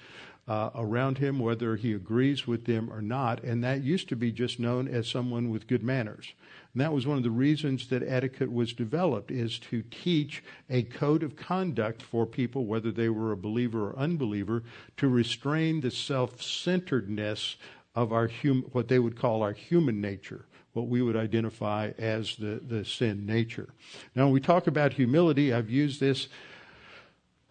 uh, 0.48 0.70
around 0.74 1.18
him, 1.18 1.38
whether 1.38 1.76
he 1.76 1.92
agrees 1.92 2.46
with 2.46 2.64
them 2.64 2.92
or 2.92 3.00
not. 3.00 3.42
And 3.44 3.62
that 3.62 3.82
used 3.82 4.08
to 4.08 4.16
be 4.16 4.32
just 4.32 4.58
known 4.58 4.88
as 4.88 5.08
someone 5.08 5.50
with 5.50 5.68
good 5.68 5.82
manners. 5.82 6.32
And 6.72 6.80
that 6.80 6.92
was 6.92 7.06
one 7.06 7.16
of 7.16 7.22
the 7.22 7.30
reasons 7.30 7.88
that 7.88 8.02
etiquette 8.02 8.52
was 8.52 8.72
developed, 8.72 9.30
is 9.30 9.58
to 9.70 9.82
teach 9.82 10.42
a 10.68 10.82
code 10.82 11.22
of 11.22 11.36
conduct 11.36 12.02
for 12.02 12.26
people, 12.26 12.64
whether 12.64 12.90
they 12.90 13.08
were 13.08 13.32
a 13.32 13.36
believer 13.36 13.90
or 13.90 13.98
unbeliever, 13.98 14.62
to 14.96 15.08
restrain 15.08 15.80
the 15.80 15.90
self-centeredness 15.90 17.56
of 17.94 18.12
our 18.12 18.28
hum- 18.28 18.66
what 18.72 18.88
they 18.88 18.98
would 18.98 19.18
call 19.18 19.42
our 19.42 19.52
human 19.52 20.00
nature 20.00 20.46
what 20.72 20.88
we 20.88 21.02
would 21.02 21.16
identify 21.16 21.90
as 21.98 22.36
the, 22.36 22.60
the 22.66 22.84
sin 22.84 23.26
nature. 23.26 23.68
Now, 24.14 24.24
when 24.24 24.32
we 24.32 24.40
talk 24.40 24.66
about 24.66 24.94
humility, 24.94 25.52
I've 25.52 25.68
used 25.70 26.00
this 26.00 26.28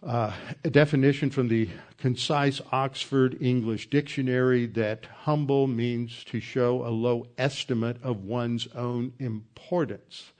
uh, 0.02 0.32
a 0.64 0.70
definition 0.70 1.30
from 1.30 1.48
the 1.48 1.68
concise 1.96 2.60
Oxford 2.72 3.36
English 3.40 3.88
Dictionary 3.90 4.66
that 4.66 5.06
humble 5.22 5.66
means 5.66 6.24
to 6.24 6.40
show 6.40 6.84
a 6.84 6.90
low 6.90 7.26
estimate 7.38 8.02
of 8.02 8.24
one's 8.24 8.66
own 8.74 9.12
importance. 9.18 10.32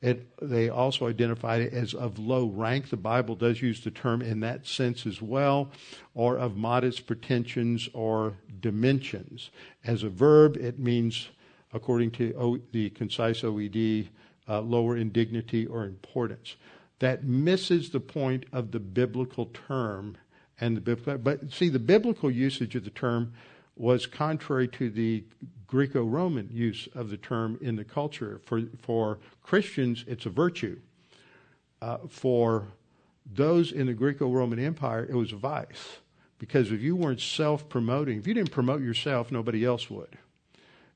It, 0.00 0.28
they 0.40 0.68
also 0.68 1.08
identify 1.08 1.56
it 1.56 1.72
as 1.72 1.94
of 1.94 2.18
low 2.18 2.46
rank. 2.46 2.90
The 2.90 2.96
Bible 2.96 3.34
does 3.34 3.62
use 3.62 3.82
the 3.82 3.90
term 3.90 4.20
in 4.20 4.40
that 4.40 4.66
sense 4.66 5.06
as 5.06 5.22
well, 5.22 5.70
or 6.14 6.38
of 6.38 6.56
modest 6.56 7.06
pretensions 7.06 7.88
or 7.92 8.36
dimensions. 8.60 9.50
As 9.84 10.02
a 10.02 10.08
verb, 10.08 10.56
it 10.56 10.78
means, 10.78 11.28
according 11.72 12.12
to 12.12 12.34
o, 12.34 12.58
the 12.72 12.90
concise 12.90 13.42
OED, 13.42 14.08
uh, 14.48 14.60
lower 14.60 14.96
in 14.96 15.10
dignity 15.10 15.66
or 15.66 15.84
importance 15.84 16.56
that 17.02 17.24
misses 17.24 17.90
the 17.90 17.98
point 17.98 18.46
of 18.52 18.70
the 18.70 18.78
biblical 18.78 19.46
term 19.46 20.16
and 20.60 20.76
the 20.76 20.80
biblical. 20.80 21.18
But 21.18 21.52
see, 21.52 21.68
the 21.68 21.80
biblical 21.80 22.30
usage 22.30 22.76
of 22.76 22.84
the 22.84 22.90
term 22.90 23.32
was 23.74 24.06
contrary 24.06 24.68
to 24.68 24.88
the 24.88 25.24
Greco-Roman 25.66 26.48
use 26.52 26.88
of 26.94 27.10
the 27.10 27.16
term 27.16 27.58
in 27.60 27.74
the 27.74 27.82
culture. 27.82 28.40
For 28.44 28.62
for 28.80 29.18
Christians, 29.42 30.04
it's 30.06 30.26
a 30.26 30.30
virtue. 30.30 30.78
Uh, 31.80 31.98
for 32.08 32.68
those 33.26 33.72
in 33.72 33.88
the 33.88 33.94
Greco-Roman 33.94 34.60
Empire, 34.60 35.04
it 35.04 35.16
was 35.16 35.32
a 35.32 35.36
vice 35.36 35.98
because 36.38 36.70
if 36.70 36.80
you 36.80 36.94
weren't 36.94 37.20
self-promoting, 37.20 38.18
if 38.18 38.28
you 38.28 38.34
didn't 38.34 38.52
promote 38.52 38.80
yourself, 38.80 39.32
nobody 39.32 39.64
else 39.64 39.90
would. 39.90 40.16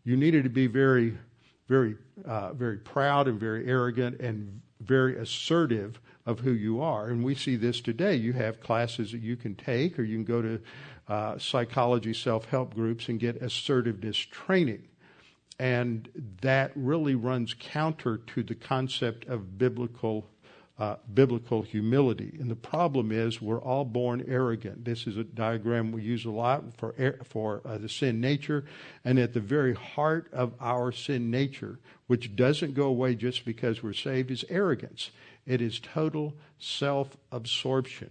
You 0.05 0.17
needed 0.17 0.45
to 0.45 0.51
be 0.51 0.69
very, 0.69 1.19
very, 1.67 1.97
uh, 2.25 2.53
very 2.53 2.79
proud 2.79 3.27
and 3.27 3.41
very 3.41 3.67
arrogant 3.67 4.21
and 4.21 4.61
very 4.80 5.16
assertive 5.16 6.00
of 6.25 6.40
who 6.40 6.52
you 6.52 6.83
are. 6.83 7.09
And 7.09 7.25
we 7.25 7.35
see 7.35 7.56
this 7.56 7.80
today. 7.80 8.16
You 8.16 8.33
have 8.35 8.61
classes 8.61 9.12
that 9.12 9.23
you 9.23 9.37
can 9.37 9.54
take, 9.54 9.99
or 9.99 10.02
you 10.02 10.16
can 10.16 10.25
go 10.25 10.42
to 10.42 10.61
uh, 11.09 11.38
psychology 11.38 12.12
self 12.12 12.47
help 12.47 12.75
groups 12.75 13.09
and 13.09 13.21
get 13.21 13.37
assertiveness 13.37 14.16
training. 14.16 14.88
And 15.59 16.09
that 16.42 16.73
really 16.75 17.14
runs 17.14 17.54
counter 17.59 18.18
to 18.18 18.42
the 18.42 18.54
concept 18.54 19.26
of 19.26 19.56
biblical 19.56 20.28
uh, 20.78 20.97
biblical 21.14 21.62
humility. 21.62 22.37
And 22.38 22.50
the 22.50 22.56
problem 22.56 23.11
is 23.11 23.40
we're 23.40 23.62
all 23.62 23.87
born 23.87 24.23
arrogant. 24.28 24.85
This 24.85 25.06
is 25.06 25.16
a 25.16 25.25
diagram 25.25 25.90
we 25.90 26.02
use 26.02 26.26
a 26.26 26.30
lot 26.30 26.64
for 26.76 26.95
for 27.25 27.62
uh, 27.64 27.78
the 27.78 27.88
sin 27.88 28.21
nature, 28.21 28.66
and 29.04 29.18
at 29.18 29.33
the 29.33 29.40
very 29.40 29.73
heart 29.73 30.28
of 30.35 30.52
our 30.61 30.92
sin 30.92 31.30
nature, 31.30 31.78
which 32.07 32.37
doesn't 32.37 32.75
go 32.75 32.87
away 32.87 33.15
just 33.15 33.45
because 33.45 33.83
we're 33.83 33.93
saved, 33.93 34.31
is 34.31 34.45
arrogance. 34.49 35.11
It 35.47 35.61
is 35.61 35.81
total 35.81 36.35
self-absorption, 36.59 38.11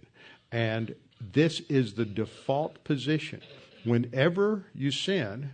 and 0.52 0.94
this 1.20 1.60
is 1.68 1.94
the 1.94 2.04
default 2.04 2.82
position. 2.84 3.40
Whenever 3.84 4.66
you 4.74 4.90
sin, 4.90 5.52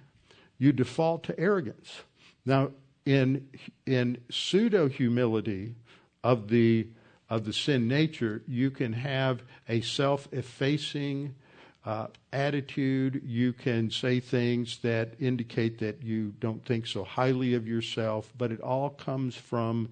you 0.58 0.72
default 0.72 1.24
to 1.24 1.38
arrogance. 1.38 2.02
Now, 2.44 2.70
in 3.04 3.48
in 3.86 4.18
pseudo 4.30 4.88
humility 4.88 5.74
of 6.22 6.48
the 6.48 6.86
of 7.28 7.44
the 7.44 7.52
sin 7.52 7.88
nature, 7.88 8.42
you 8.46 8.70
can 8.70 8.92
have 8.92 9.42
a 9.68 9.80
self 9.80 10.28
effacing 10.32 11.34
uh, 11.84 12.06
attitude. 12.32 13.22
You 13.24 13.52
can 13.52 13.90
say 13.90 14.20
things 14.20 14.78
that 14.82 15.14
indicate 15.20 15.78
that 15.78 16.02
you 16.02 16.34
don't 16.40 16.64
think 16.64 16.86
so 16.86 17.04
highly 17.04 17.54
of 17.54 17.66
yourself, 17.66 18.32
but 18.36 18.52
it 18.52 18.60
all 18.60 18.90
comes 18.90 19.34
from 19.34 19.88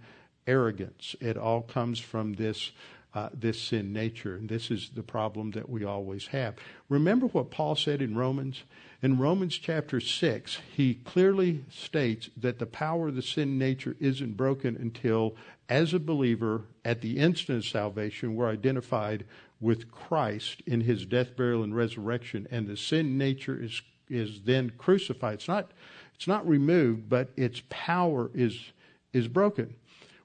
arrogance. 0.47 1.16
It 1.20 1.37
all 1.37 1.62
comes 1.62 1.99
from 1.99 2.35
this. 2.35 2.73
Uh, 3.12 3.28
this 3.35 3.61
sin 3.61 3.92
nature, 3.92 4.37
and 4.37 4.49
this 4.49 4.70
is 4.70 4.90
the 4.94 5.02
problem 5.02 5.50
that 5.50 5.68
we 5.68 5.82
always 5.85 6.28
have. 6.28 6.54
Remember 6.88 7.26
what 7.26 7.50
Paul 7.50 7.75
said 7.75 8.00
in 8.00 8.14
Romans? 8.14 8.62
In 9.02 9.18
Romans 9.18 9.59
chapter 9.59 9.99
6, 9.99 10.59
he 10.76 10.94
clearly 10.94 11.64
states 11.68 12.30
that 12.37 12.61
the 12.61 12.66
power 12.66 13.09
of 13.09 13.16
the 13.16 13.23
sin 13.23 13.59
nature 13.59 13.97
isn't 13.99 14.37
broken 14.37 14.76
until 14.76 15.35
as 15.70 15.94
a 15.94 16.00
believer, 16.00 16.64
at 16.85 17.00
the 17.00 17.18
instant 17.18 17.59
of 17.59 17.64
salvation, 17.64 18.35
we're 18.35 18.50
identified 18.50 19.25
with 19.61 19.90
Christ 19.90 20.62
in 20.67 20.83
his 20.83 21.05
death, 21.05 21.37
burial, 21.37 21.62
and 21.62 21.75
resurrection, 21.75 22.49
and 22.50 22.67
the 22.67 22.76
sin 22.76 23.19
nature 23.19 23.62
is, 23.62 23.83
is 24.09 24.43
then 24.43 24.71
crucified. 24.79 25.35
It's 25.35 25.49
not, 25.49 25.73
it's 26.14 26.26
not 26.26 26.49
removed, 26.49 27.09
but 27.09 27.31
its 27.37 27.62
power 27.69 28.31
is, 28.35 28.73
is 29.12 29.29
broken. 29.29 29.75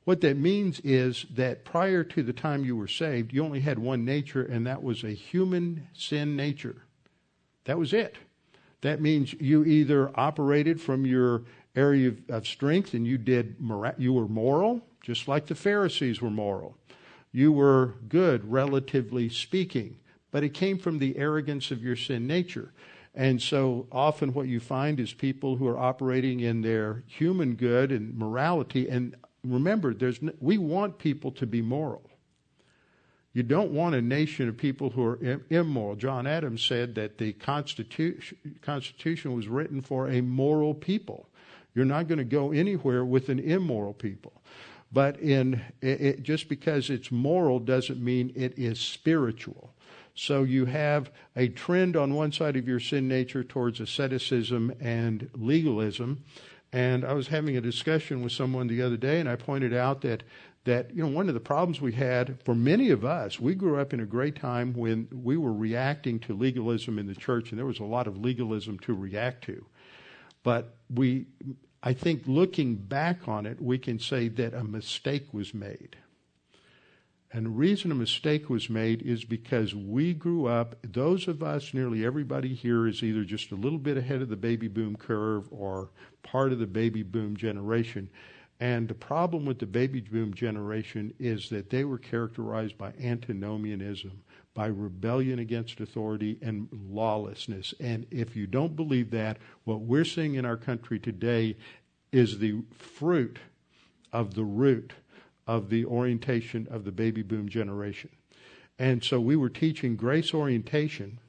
What 0.06 0.22
that 0.22 0.38
means 0.38 0.80
is 0.82 1.26
that 1.34 1.66
prior 1.66 2.04
to 2.04 2.24
the 2.24 2.34
time 2.34 2.64
you 2.64 2.76
were 2.76 2.88
saved, 2.88 3.34
you 3.34 3.44
only 3.44 3.62
had 3.62 3.80
one 3.80 4.06
nature, 4.06 4.44
and 4.44 4.66
that 4.68 4.84
was 4.84 5.04
a 5.04 5.10
human 5.10 5.88
sin 5.94 6.36
nature. 6.36 6.84
That 7.66 7.80
was 7.80 7.92
it. 7.92 8.16
That 8.82 9.02
means 9.02 9.34
you 9.34 9.66
either 9.66 10.12
operated 10.18 10.80
from 10.80 11.06
your 11.06 11.42
area 11.76 12.10
of, 12.10 12.22
of 12.30 12.48
strength 12.48 12.94
and 12.94 13.06
you 13.06 13.18
did 13.18 13.56
you 13.98 14.14
were 14.14 14.28
moral 14.28 14.82
just 15.02 15.28
like 15.28 15.46
the 15.46 15.56
Pharisees 15.56 16.22
were 16.22 16.32
moral. 16.32 16.78
You 17.36 17.52
were 17.52 17.96
good, 18.08 18.50
relatively 18.50 19.28
speaking, 19.28 19.98
but 20.32 20.46
it 20.46 20.54
came 20.54 20.78
from 20.78 21.00
the 21.00 21.18
arrogance 21.18 21.70
of 21.70 21.84
your 21.84 21.98
sin 21.98 22.28
nature. 22.28 22.72
And 23.14 23.42
so 23.42 23.88
often 23.92 24.34
what 24.34 24.48
you 24.48 24.62
find 24.62 25.02
is 25.02 25.12
people 25.12 25.58
who 25.58 25.68
are 25.68 25.78
operating 25.78 26.40
in 26.40 26.62
their 26.62 27.04
human 27.08 27.56
good 27.56 27.92
and 27.92 28.18
morality. 28.18 28.88
And 28.88 29.18
remember, 29.44 29.94
there's, 29.94 30.22
we 30.40 30.58
want 30.58 30.98
people 30.98 31.30
to 31.34 31.46
be 31.46 31.62
moral. 31.62 32.10
You 33.34 33.44
don't 33.44 33.72
want 33.72 33.96
a 33.96 34.02
nation 34.02 34.48
of 34.48 34.56
people 34.56 34.92
who 34.92 35.04
are 35.04 35.42
immoral. 35.50 35.98
John 35.98 36.28
Adams 36.28 36.64
said 36.64 36.96
that 36.96 37.18
the 37.18 37.34
Constitution 37.34 39.36
was 39.36 39.50
written 39.50 39.82
for 39.82 40.08
a 40.08 40.22
moral 40.22 40.74
people. 40.74 41.28
You're 41.74 41.84
not 41.84 42.08
going 42.08 42.20
to 42.20 42.24
go 42.24 42.54
anywhere 42.54 43.04
with 43.04 43.28
an 43.28 43.40
immoral 43.40 43.94
people. 43.94 44.42
But 44.92 45.20
in 45.20 45.62
it, 45.82 46.02
it, 46.02 46.24
just 46.24 46.48
because 46.48 46.90
it's 46.90 47.12
moral 47.12 47.60
doesn't 47.60 48.02
mean 48.02 48.32
it 48.36 48.58
is 48.58 48.80
spiritual. 48.80 49.74
So 50.14 50.44
you 50.44 50.66
have 50.66 51.12
a 51.36 51.50
trend 51.50 51.98
on 51.98 52.14
one 52.14 52.32
side 52.32 52.56
of 52.56 52.68
your 52.68 52.80
sin 52.80 53.08
nature 53.08 53.44
towards 53.44 53.82
asceticism 53.82 54.74
and 54.80 55.30
legalism. 55.34 56.24
And 56.72 57.04
I 57.04 57.14
was 57.14 57.28
having 57.28 57.58
a 57.58 57.62
discussion 57.62 58.22
with 58.22 58.32
someone 58.32 58.68
the 58.68 58.82
other 58.82 58.98
day, 58.98 59.20
and 59.20 59.30
I 59.30 59.36
pointed 59.36 59.74
out 59.74 60.02
that 60.02 60.24
that 60.66 60.96
you 60.96 61.04
know 61.04 61.10
one 61.10 61.28
of 61.28 61.36
the 61.36 61.40
problems 61.40 61.80
we 61.80 61.94
had 61.94 62.42
for 62.44 62.56
many 62.56 62.90
of 62.90 63.06
us, 63.06 63.40
we 63.40 63.56
grew 63.56 63.80
up 63.80 63.94
in 63.94 64.00
a 64.00 64.06
great 64.06 64.36
time 64.36 64.74
when 64.74 65.08
we 65.12 65.38
were 65.38 65.54
reacting 65.54 66.20
to 66.20 66.34
legalism 66.34 66.98
in 67.00 67.08
the 67.08 67.16
church, 67.16 67.52
and 67.52 67.60
there 67.60 67.66
was 67.66 67.80
a 67.80 67.84
lot 67.84 68.08
of 68.08 68.18
legalism 68.18 68.80
to 68.80 68.94
react 68.94 69.44
to. 69.44 69.66
But 70.44 70.76
we, 70.94 71.28
I 71.88 71.94
think, 71.94 72.24
looking 72.26 72.76
back 72.76 73.28
on 73.28 73.46
it, 73.46 73.62
we 73.62 73.78
can 73.78 74.00
say 74.00 74.28
that 74.28 74.56
a 74.56 74.64
mistake 74.64 75.32
was 75.32 75.54
made. 75.54 75.98
And 77.32 77.46
the 77.46 77.52
reason 77.52 77.92
a 77.92 77.96
mistake 77.96 78.50
was 78.50 78.72
made 78.72 79.04
is 79.04 79.24
because 79.24 79.76
we 79.76 80.14
grew 80.14 80.48
up, 80.48 80.78
those 80.82 81.28
of 81.28 81.44
us, 81.44 81.76
nearly 81.76 82.04
everybody 82.04 82.56
here 82.56 82.88
is 82.88 83.04
either 83.04 83.24
just 83.24 83.52
a 83.52 83.56
little 83.56 83.78
bit 83.78 83.98
ahead 83.98 84.24
of 84.24 84.30
the 84.30 84.36
baby 84.36 84.68
boom 84.68 84.96
curve 84.96 85.48
or 85.52 85.92
part 86.24 86.52
of 86.52 86.58
the 86.60 86.66
baby 86.66 87.04
boom 87.04 87.38
generation. 87.38 88.10
And 88.60 88.88
the 88.88 88.96
problem 88.96 89.46
with 89.46 89.60
the 89.60 89.66
baby 89.68 90.02
boom 90.02 90.34
generation 90.34 91.14
is 91.20 91.50
that 91.50 91.70
they 91.70 91.84
were 91.84 91.98
characterized 92.00 92.78
by 92.80 92.94
antinomianism, 93.00 94.24
by 94.56 94.68
rebellion 94.68 95.38
against 95.38 95.82
authority 95.82 96.40
and 96.42 96.68
lawlessness. 96.90 97.76
And 97.80 98.08
if 98.10 98.36
you 98.36 98.48
don't 98.48 98.76
believe 98.76 99.12
that, 99.12 99.38
what 99.66 99.82
we're 99.82 100.06
seeing 100.06 100.36
in 100.36 100.46
our 100.46 100.58
country 100.58 100.98
today 100.98 101.58
is 102.12 102.40
the 102.40 102.64
fruit 102.72 103.38
of 104.12 104.34
the 104.34 104.46
root 104.46 104.94
of 105.46 105.70
the 105.70 105.86
orientation 105.86 106.68
of 106.72 106.86
the 106.86 106.92
baby 106.92 107.22
boom 107.22 107.50
generation. 107.50 108.10
And 108.80 109.04
so 109.04 109.20
we 109.20 109.36
were 109.36 109.50
teaching 109.50 109.96
grace 109.98 110.34
orientation 110.34 111.20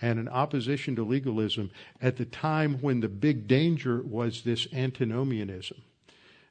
and 0.00 0.18
an 0.18 0.28
opposition 0.28 0.94
to 0.96 1.02
legalism 1.02 1.70
at 2.00 2.18
the 2.18 2.24
time 2.24 2.78
when 2.80 3.00
the 3.00 3.08
big 3.08 3.48
danger 3.48 4.02
was 4.02 4.42
this 4.42 4.68
antinomianism. 4.72 5.82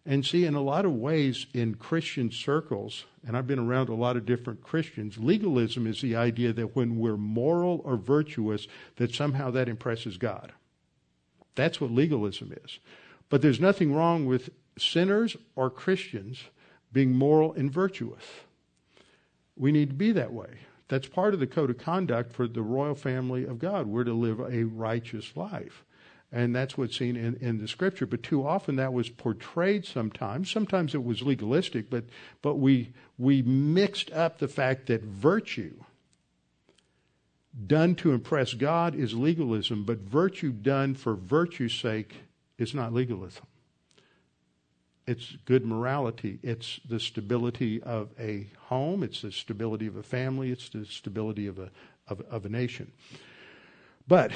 And 0.09 0.25
see, 0.25 0.45
in 0.45 0.55
a 0.55 0.61
lot 0.61 0.85
of 0.85 0.93
ways, 0.93 1.47
in 1.53 1.75
Christian 1.75 2.31
circles, 2.31 3.03
and 3.27 3.35
I've 3.35 3.45
been 3.45 3.59
around 3.59 3.89
a 3.89 3.93
lot 3.93 4.15
of 4.15 4.25
different 4.25 4.63
Christians, 4.63 5.17
legalism 5.17 5.85
is 5.85 5.99
the 5.99 6.15
idea 6.15 6.53
that 6.53 6.77
when 6.77 6.97
we're 6.97 7.17
moral 7.17 7.81
or 7.83 7.97
virtuous, 7.97 8.67
that 8.95 9.13
somehow 9.13 9.51
that 9.51 9.67
impresses 9.67 10.15
God. 10.15 10.53
That's 11.55 11.81
what 11.81 11.91
legalism 11.91 12.53
is. 12.63 12.79
But 13.27 13.41
there's 13.41 13.59
nothing 13.59 13.93
wrong 13.93 14.25
with 14.25 14.49
sinners 14.77 15.35
or 15.57 15.69
Christians 15.69 16.45
being 16.93 17.11
moral 17.13 17.51
and 17.51 17.69
virtuous. 17.69 18.23
We 19.57 19.73
need 19.73 19.89
to 19.89 19.95
be 19.95 20.13
that 20.13 20.31
way. 20.31 20.59
That's 20.87 21.09
part 21.09 21.33
of 21.33 21.41
the 21.41 21.47
code 21.47 21.69
of 21.69 21.79
conduct 21.79 22.31
for 22.31 22.47
the 22.47 22.61
royal 22.61 22.95
family 22.95 23.43
of 23.43 23.59
God. 23.59 23.87
We're 23.87 24.05
to 24.05 24.13
live 24.13 24.39
a 24.39 24.63
righteous 24.63 25.35
life. 25.35 25.83
And 26.31 26.53
that's 26.53 26.77
what's 26.77 26.97
seen 26.97 27.15
in, 27.15 27.35
in 27.35 27.57
the 27.57 27.67
scripture. 27.67 28.05
But 28.05 28.21
too 28.21 28.45
often 28.45 28.75
that 28.75 28.91
was 28.91 29.09
portrayed 29.09 29.85
sometimes. 29.85 30.51
Sometimes 30.51 30.93
it 30.93 31.03
was 31.03 31.21
legalistic, 31.21 31.89
but, 31.89 32.03
but 32.41 32.55
we, 32.55 32.91
we 33.17 33.41
mixed 33.41 34.11
up 34.11 34.39
the 34.39 34.49
fact 34.49 34.87
that 34.87 35.03
virtue 35.03 35.73
done 37.65 37.95
to 37.95 38.11
impress 38.11 38.53
God 38.53 38.93
is 38.93 39.13
legalism, 39.13 39.83
but 39.83 39.99
virtue 39.99 40.51
done 40.51 40.93
for 40.93 41.15
virtue's 41.15 41.73
sake 41.73 42.15
is 42.57 42.73
not 42.73 42.93
legalism. 42.93 43.45
It's 45.07 45.37
good 45.45 45.65
morality. 45.65 46.37
It's 46.43 46.81
the 46.87 46.99
stability 46.99 47.81
of 47.81 48.09
a 48.19 48.47
home. 48.65 49.03
It's 49.03 49.21
the 49.21 49.31
stability 49.31 49.87
of 49.87 49.95
a 49.95 50.03
family. 50.03 50.51
It's 50.51 50.67
the 50.69 50.85
stability 50.85 51.47
of 51.47 51.57
a, 51.57 51.71
of, 52.09 52.21
of 52.29 52.45
a 52.45 52.49
nation. 52.49 52.91
But 54.07 54.31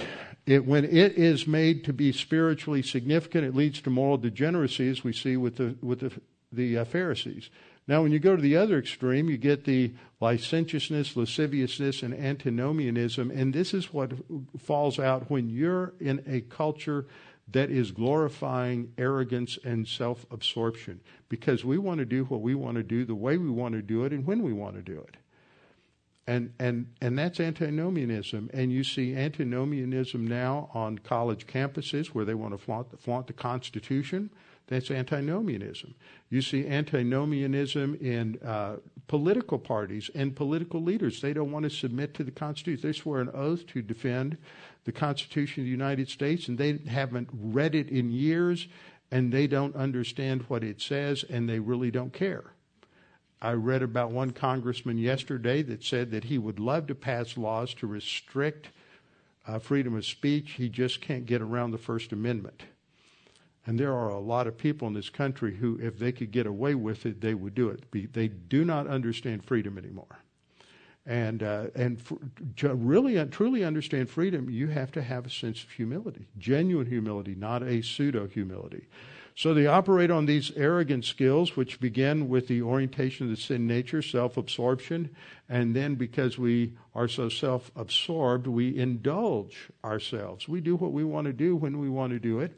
it, 0.45 0.65
when 0.65 0.85
it 0.85 1.13
is 1.13 1.47
made 1.47 1.83
to 1.85 1.93
be 1.93 2.11
spiritually 2.11 2.81
significant, 2.81 3.45
it 3.45 3.55
leads 3.55 3.81
to 3.81 3.89
moral 3.89 4.17
degeneracy, 4.17 4.89
as 4.89 5.03
we 5.03 5.13
see 5.13 5.37
with 5.37 5.57
the, 5.57 5.75
with 5.81 6.01
the, 6.01 6.11
the 6.51 6.79
uh, 6.79 6.85
Pharisees. 6.85 7.49
Now, 7.87 8.03
when 8.03 8.11
you 8.11 8.19
go 8.19 8.35
to 8.35 8.41
the 8.41 8.55
other 8.55 8.77
extreme, 8.77 9.29
you 9.29 9.37
get 9.37 9.65
the 9.65 9.93
licentiousness, 10.19 11.15
lasciviousness, 11.15 12.03
and 12.03 12.13
antinomianism. 12.13 13.31
And 13.31 13.53
this 13.53 13.73
is 13.73 13.91
what 13.91 14.13
falls 14.59 14.99
out 14.99 15.29
when 15.29 15.49
you're 15.49 15.93
in 15.99 16.23
a 16.27 16.41
culture 16.41 17.07
that 17.51 17.69
is 17.69 17.91
glorifying 17.91 18.93
arrogance 18.97 19.57
and 19.63 19.87
self 19.87 20.25
absorption 20.31 21.01
because 21.27 21.65
we 21.65 21.77
want 21.77 21.97
to 21.99 22.05
do 22.05 22.23
what 22.25 22.41
we 22.41 22.55
want 22.55 22.77
to 22.77 22.83
do 22.83 23.03
the 23.03 23.15
way 23.15 23.37
we 23.37 23.49
want 23.49 23.73
to 23.73 23.81
do 23.81 24.05
it 24.05 24.13
and 24.13 24.25
when 24.25 24.41
we 24.41 24.53
want 24.53 24.75
to 24.75 24.81
do 24.81 24.99
it. 24.99 25.17
And, 26.31 26.53
and, 26.59 26.85
and 27.01 27.19
that's 27.19 27.41
antinomianism. 27.41 28.49
And 28.53 28.71
you 28.71 28.85
see 28.85 29.13
antinomianism 29.17 30.25
now 30.25 30.69
on 30.73 30.97
college 30.99 31.45
campuses 31.45 32.07
where 32.07 32.23
they 32.23 32.35
want 32.35 32.53
to 32.53 32.57
flaunt, 32.57 32.87
flaunt 33.01 33.27
the 33.27 33.33
Constitution. 33.33 34.29
That's 34.67 34.89
antinomianism. 34.89 35.93
You 36.29 36.41
see 36.41 36.65
antinomianism 36.65 37.95
in 37.95 38.39
uh, 38.45 38.77
political 39.07 39.59
parties 39.59 40.09
and 40.15 40.33
political 40.33 40.81
leaders. 40.81 41.19
They 41.19 41.33
don't 41.33 41.51
want 41.51 41.63
to 41.63 41.69
submit 41.69 42.13
to 42.13 42.23
the 42.23 42.31
Constitution. 42.31 42.81
They 42.81 42.97
swear 42.97 43.19
an 43.19 43.31
oath 43.33 43.67
to 43.67 43.81
defend 43.81 44.37
the 44.85 44.93
Constitution 44.93 45.63
of 45.63 45.65
the 45.65 45.71
United 45.71 46.07
States, 46.07 46.47
and 46.47 46.57
they 46.57 46.79
haven't 46.87 47.27
read 47.33 47.75
it 47.75 47.89
in 47.89 48.09
years, 48.09 48.69
and 49.11 49.33
they 49.33 49.47
don't 49.47 49.75
understand 49.75 50.45
what 50.47 50.63
it 50.63 50.79
says, 50.79 51.25
and 51.29 51.49
they 51.49 51.59
really 51.59 51.91
don't 51.91 52.13
care. 52.13 52.53
I 53.41 53.53
read 53.53 53.81
about 53.81 54.11
one 54.11 54.31
congressman 54.31 54.97
yesterday 54.97 55.63
that 55.63 55.83
said 55.83 56.11
that 56.11 56.25
he 56.25 56.37
would 56.37 56.59
love 56.59 56.87
to 56.87 56.95
pass 56.95 57.37
laws 57.37 57.73
to 57.75 57.87
restrict 57.87 58.69
uh, 59.47 59.57
freedom 59.57 59.95
of 59.95 60.05
speech. 60.05 60.51
He 60.51 60.69
just 60.69 61.01
can't 61.01 61.25
get 61.25 61.41
around 61.41 61.71
the 61.71 61.77
First 61.77 62.11
Amendment. 62.11 62.63
And 63.65 63.79
there 63.79 63.93
are 63.93 64.09
a 64.09 64.19
lot 64.19 64.47
of 64.47 64.57
people 64.57 64.87
in 64.87 64.93
this 64.93 65.09
country 65.09 65.55
who, 65.55 65.79
if 65.81 65.97
they 65.97 66.11
could 66.11 66.31
get 66.31 66.45
away 66.45 66.75
with 66.75 67.05
it, 67.05 67.21
they 67.21 67.33
would 67.33 67.55
do 67.55 67.69
it. 67.69 68.13
They 68.13 68.27
do 68.27 68.65
not 68.65 68.87
understand 68.87 69.43
freedom 69.43 69.77
anymore. 69.77 70.19
And 71.05 71.41
uh, 71.41 71.67
and 71.73 71.99
for, 71.99 72.19
to 72.57 72.75
really 72.75 73.17
uh, 73.17 73.25
truly 73.25 73.63
understand 73.63 74.09
freedom, 74.09 74.51
you 74.51 74.67
have 74.67 74.91
to 74.91 75.01
have 75.01 75.25
a 75.25 75.31
sense 75.31 75.63
of 75.63 75.71
humility, 75.71 76.27
genuine 76.37 76.85
humility, 76.85 77.33
not 77.33 77.63
a 77.63 77.81
pseudo 77.81 78.27
humility. 78.27 78.87
So 79.41 79.55
they 79.55 79.65
operate 79.65 80.11
on 80.11 80.27
these 80.27 80.51
arrogant 80.55 81.03
skills, 81.03 81.55
which 81.57 81.79
begin 81.79 82.29
with 82.29 82.47
the 82.47 82.61
orientation 82.61 83.25
of 83.25 83.31
the 83.31 83.41
sin 83.41 83.65
nature, 83.65 84.03
self 84.03 84.37
absorption, 84.37 85.15
and 85.49 85.75
then 85.75 85.95
because 85.95 86.37
we 86.37 86.73
are 86.93 87.07
so 87.07 87.27
self 87.27 87.71
absorbed, 87.75 88.45
we 88.45 88.77
indulge 88.77 89.71
ourselves. 89.83 90.47
We 90.47 90.61
do 90.61 90.75
what 90.75 90.91
we 90.91 91.03
want 91.03 91.25
to 91.25 91.33
do 91.33 91.55
when 91.55 91.79
we 91.79 91.89
want 91.89 92.13
to 92.13 92.19
do 92.19 92.39
it. 92.39 92.53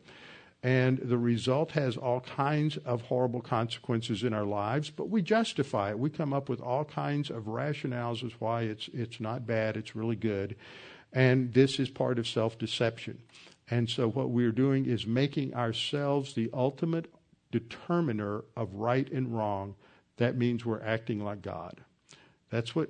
And 0.62 0.98
the 0.98 1.17
result 1.17 1.72
has 1.72 1.96
all 1.96 2.19
kinds 2.19 2.76
of 2.76 3.04
horrible 3.04 3.39
consequences 3.39 4.26
in 4.26 4.34
our 4.34 4.43
lives, 4.43 4.89
but 4.89 5.08
we 5.08 5.22
justify 5.22 5.91
it. 5.91 6.00
We 6.00 6.10
come 6.10 6.34
up 6.34 6.50
with 6.50 6.60
all 6.60 6.84
kinds 6.84 7.30
of 7.30 7.43
rationales 7.46 8.26
as 8.26 8.34
why 8.39 8.63
it's, 8.63 8.89
it's 8.91 9.22
not 9.22 9.48
bad, 9.48 9.78
it's 9.78 9.96
really 9.96 10.17
good. 10.17 10.58
And 11.13 11.54
this 11.54 11.80
is 11.80 11.89
part 11.89 12.19
of 12.19 12.28
self 12.28 12.60
deception. 12.60 13.19
And 13.69 13.89
so 13.89 14.10
what 14.10 14.30
we're 14.30 14.52
doing 14.52 14.86
is 14.86 15.08
making 15.08 15.54
ourselves 15.54 16.34
the 16.34 16.49
ultimate 16.54 17.13
determiner 17.52 18.43
of 18.58 18.73
right 18.73 19.10
and 19.12 19.36
wrong. 19.36 19.76
That 20.17 20.38
means 20.38 20.65
we're 20.65 20.82
acting 20.82 21.23
like 21.23 21.41
God. 21.41 21.82
That's 22.49 22.76
what 22.76 22.89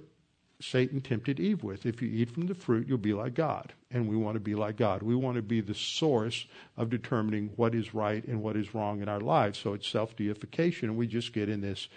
Satan 0.59 1.01
tempted 1.01 1.39
Eve 1.39 1.63
with. 1.63 1.85
If 1.85 2.01
you 2.01 2.09
eat 2.09 2.31
from 2.31 2.47
the 2.47 2.55
fruit, 2.55 2.87
you'll 2.87 2.97
be 2.97 3.13
like 3.13 3.33
God. 3.33 3.73
And 3.91 4.07
we 4.07 4.15
want 4.15 4.35
to 4.35 4.39
be 4.39 4.55
like 4.55 4.77
God. 4.77 5.03
We 5.03 5.15
want 5.15 5.35
to 5.35 5.41
be 5.41 5.61
the 5.61 5.75
source 5.75 6.45
of 6.77 6.89
determining 6.89 7.51
what 7.55 7.75
is 7.75 7.93
right 7.93 8.25
and 8.25 8.41
what 8.41 8.55
is 8.55 8.73
wrong 8.73 9.01
in 9.01 9.09
our 9.09 9.19
lives. 9.19 9.59
So 9.59 9.73
it's 9.73 9.87
self 9.87 10.15
deification, 10.15 10.89
and 10.89 10.97
we 10.97 11.07
just 11.07 11.33
get 11.33 11.49
in 11.49 11.61
this, 11.61 11.89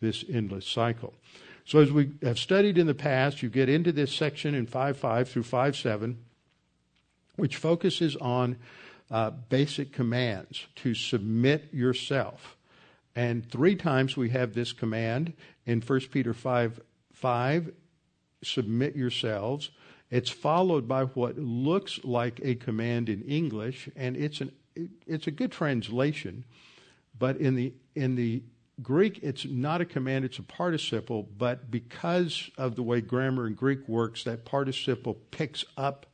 this 0.00 0.24
endless 0.32 0.66
cycle. 0.66 1.14
So 1.66 1.80
as 1.80 1.92
we 1.92 2.12
have 2.22 2.38
studied 2.38 2.78
in 2.78 2.86
the 2.86 2.94
past, 2.94 3.42
you 3.42 3.48
get 3.48 3.68
into 3.68 3.92
this 3.92 4.12
section 4.12 4.54
in 4.54 4.66
5 4.66 4.96
5 4.96 5.28
through 5.28 5.44
5.7, 5.44 6.16
which 7.36 7.56
focuses 7.56 8.16
on 8.16 8.56
uh, 9.10 9.30
basic 9.30 9.92
commands 9.92 10.66
to 10.76 10.94
submit 10.94 11.72
yourself. 11.72 12.56
And 13.16 13.48
three 13.48 13.76
times 13.76 14.16
we 14.16 14.30
have 14.30 14.54
this 14.54 14.72
command 14.72 15.34
in 15.66 15.80
1 15.80 16.00
Peter 16.10 16.34
5 16.34 16.80
5 17.12 17.72
submit 18.42 18.96
yourselves. 18.96 19.70
It's 20.10 20.30
followed 20.30 20.86
by 20.86 21.04
what 21.04 21.38
looks 21.38 22.00
like 22.04 22.40
a 22.42 22.54
command 22.56 23.08
in 23.08 23.22
English, 23.22 23.88
and 23.96 24.16
it's 24.16 24.40
an 24.40 24.52
it's 25.06 25.26
a 25.28 25.30
good 25.30 25.52
translation, 25.52 26.44
but 27.18 27.36
in 27.36 27.54
the 27.54 27.72
in 27.94 28.16
the 28.16 28.42
Greek, 28.82 29.20
it's 29.22 29.44
not 29.44 29.80
a 29.80 29.84
command, 29.84 30.24
it's 30.24 30.38
a 30.38 30.42
participle, 30.42 31.28
but 31.38 31.70
because 31.70 32.50
of 32.58 32.74
the 32.74 32.82
way 32.82 33.00
grammar 33.00 33.46
in 33.46 33.54
Greek 33.54 33.88
works, 33.88 34.24
that 34.24 34.44
participle 34.44 35.14
picks 35.30 35.64
up 35.76 36.06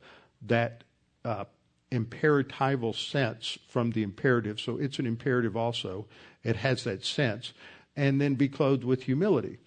that 0.43 0.83
uh, 1.23 1.45
imperatival 1.91 2.95
sense 2.95 3.57
from 3.67 3.91
the 3.91 4.03
imperative. 4.03 4.59
So 4.59 4.77
it's 4.77 4.99
an 4.99 5.05
imperative 5.05 5.57
also. 5.57 6.07
It 6.43 6.57
has 6.57 6.83
that 6.85 7.05
sense. 7.05 7.53
And 7.95 8.21
then 8.21 8.35
be 8.35 8.47
clothed 8.47 8.83
with 8.83 9.03
humility. 9.03 9.57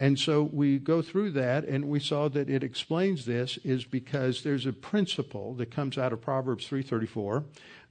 And 0.00 0.18
so 0.18 0.42
we 0.42 0.78
go 0.78 1.02
through 1.02 1.30
that 1.32 1.64
and 1.64 1.88
we 1.88 2.00
saw 2.00 2.28
that 2.28 2.50
it 2.50 2.64
explains 2.64 3.24
this 3.24 3.58
is 3.58 3.84
because 3.84 4.42
there's 4.42 4.66
a 4.66 4.72
principle 4.72 5.54
that 5.54 5.70
comes 5.70 5.96
out 5.96 6.12
of 6.12 6.20
Proverbs 6.20 6.66
334 6.66 7.44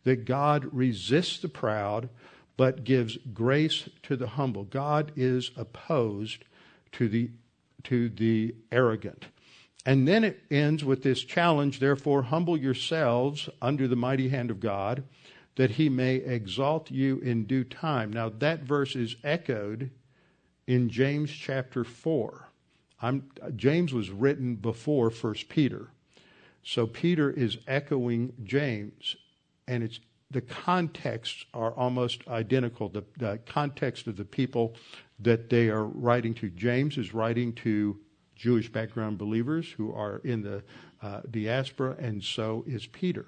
that 0.03 0.25
God 0.25 0.67
resists 0.71 1.39
the 1.39 1.47
proud 1.47 2.09
but 2.57 2.83
gives 2.83 3.17
grace 3.33 3.89
to 4.03 4.15
the 4.15 4.27
humble. 4.27 4.63
God 4.63 5.11
is 5.15 5.51
opposed 5.55 6.43
to 6.91 7.07
the 7.07 7.31
to 7.83 8.09
the 8.09 8.55
arrogant. 8.71 9.25
And 9.85 10.07
then 10.07 10.23
it 10.23 10.43
ends 10.49 10.83
with 10.85 11.03
this 11.03 11.23
challenge, 11.23 11.79
therefore 11.79 12.23
humble 12.23 12.57
yourselves 12.57 13.49
under 13.61 13.87
the 13.87 13.95
mighty 13.95 14.29
hand 14.29 14.49
of 14.49 14.59
God 14.59 15.03
that 15.55 15.71
he 15.71 15.89
may 15.89 16.15
exalt 16.15 16.89
you 16.89 17.19
in 17.19 17.45
due 17.45 17.63
time. 17.63 18.11
Now 18.11 18.29
that 18.39 18.61
verse 18.61 18.95
is 18.95 19.15
echoed 19.23 19.91
in 20.65 20.89
James 20.89 21.31
chapter 21.31 21.83
4. 21.83 22.47
I'm, 23.01 23.29
James 23.55 23.93
was 23.93 24.09
written 24.09 24.55
before 24.55 25.09
1 25.09 25.35
Peter. 25.49 25.89
So 26.63 26.87
Peter 26.87 27.29
is 27.29 27.57
echoing 27.67 28.33
James, 28.43 29.17
and 29.67 29.83
it's 29.83 29.99
the 30.31 30.41
contexts 30.41 31.45
are 31.53 31.71
almost 31.73 32.27
identical. 32.27 32.89
The, 32.89 33.03
the, 33.17 33.39
context 33.45 34.07
of 34.07 34.15
the 34.17 34.25
people 34.25 34.75
that 35.19 35.49
they 35.49 35.69
are 35.69 35.83
writing 35.83 36.33
to. 36.35 36.49
James 36.49 36.97
is 36.97 37.13
writing 37.13 37.53
to 37.53 37.99
Jewish 38.43 38.69
background 38.69 39.17
believers 39.17 39.71
who 39.71 39.93
are 39.93 40.17
in 40.25 40.41
the 40.41 40.61
uh, 41.01 41.21
diaspora, 41.31 41.95
and 41.97 42.21
so 42.21 42.65
is 42.67 42.85
Peter. 42.87 43.27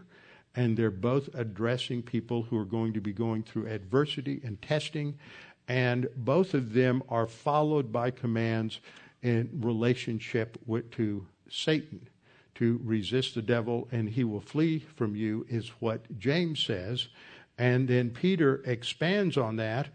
And 0.57 0.75
they're 0.75 0.91
both 0.91 1.29
addressing 1.33 2.01
people 2.01 2.43
who 2.43 2.57
are 2.57 2.65
going 2.65 2.91
to 2.91 2.99
be 2.99 3.13
going 3.13 3.43
through 3.43 3.67
adversity 3.67 4.41
and 4.43 4.61
testing, 4.61 5.17
and 5.69 6.09
both 6.17 6.53
of 6.53 6.73
them 6.73 7.01
are 7.07 7.27
followed 7.27 7.93
by 7.93 8.11
commands 8.11 8.81
in 9.23 9.49
relationship 9.53 10.57
with, 10.65 10.91
to 10.91 11.25
Satan 11.49 12.09
to 12.55 12.81
resist 12.83 13.35
the 13.35 13.41
devil 13.41 13.87
and 13.93 14.09
he 14.09 14.25
will 14.25 14.41
flee 14.41 14.79
from 14.79 15.15
you, 15.15 15.45
is 15.47 15.69
what 15.79 16.19
James 16.19 16.61
says. 16.61 17.07
And 17.57 17.87
then 17.87 18.09
Peter 18.09 18.61
expands 18.65 19.37
on 19.37 19.55
that 19.55 19.87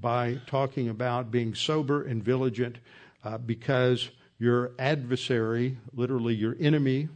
by 0.00 0.40
talking 0.46 0.88
about 0.88 1.32
being 1.32 1.56
sober 1.56 2.04
and 2.04 2.22
vigilant 2.22 2.78
uh, 3.24 3.38
because 3.38 4.10
your 4.38 4.72
adversary, 4.78 5.76
literally 5.92 6.34
your 6.34 6.56
enemy, 6.60 7.08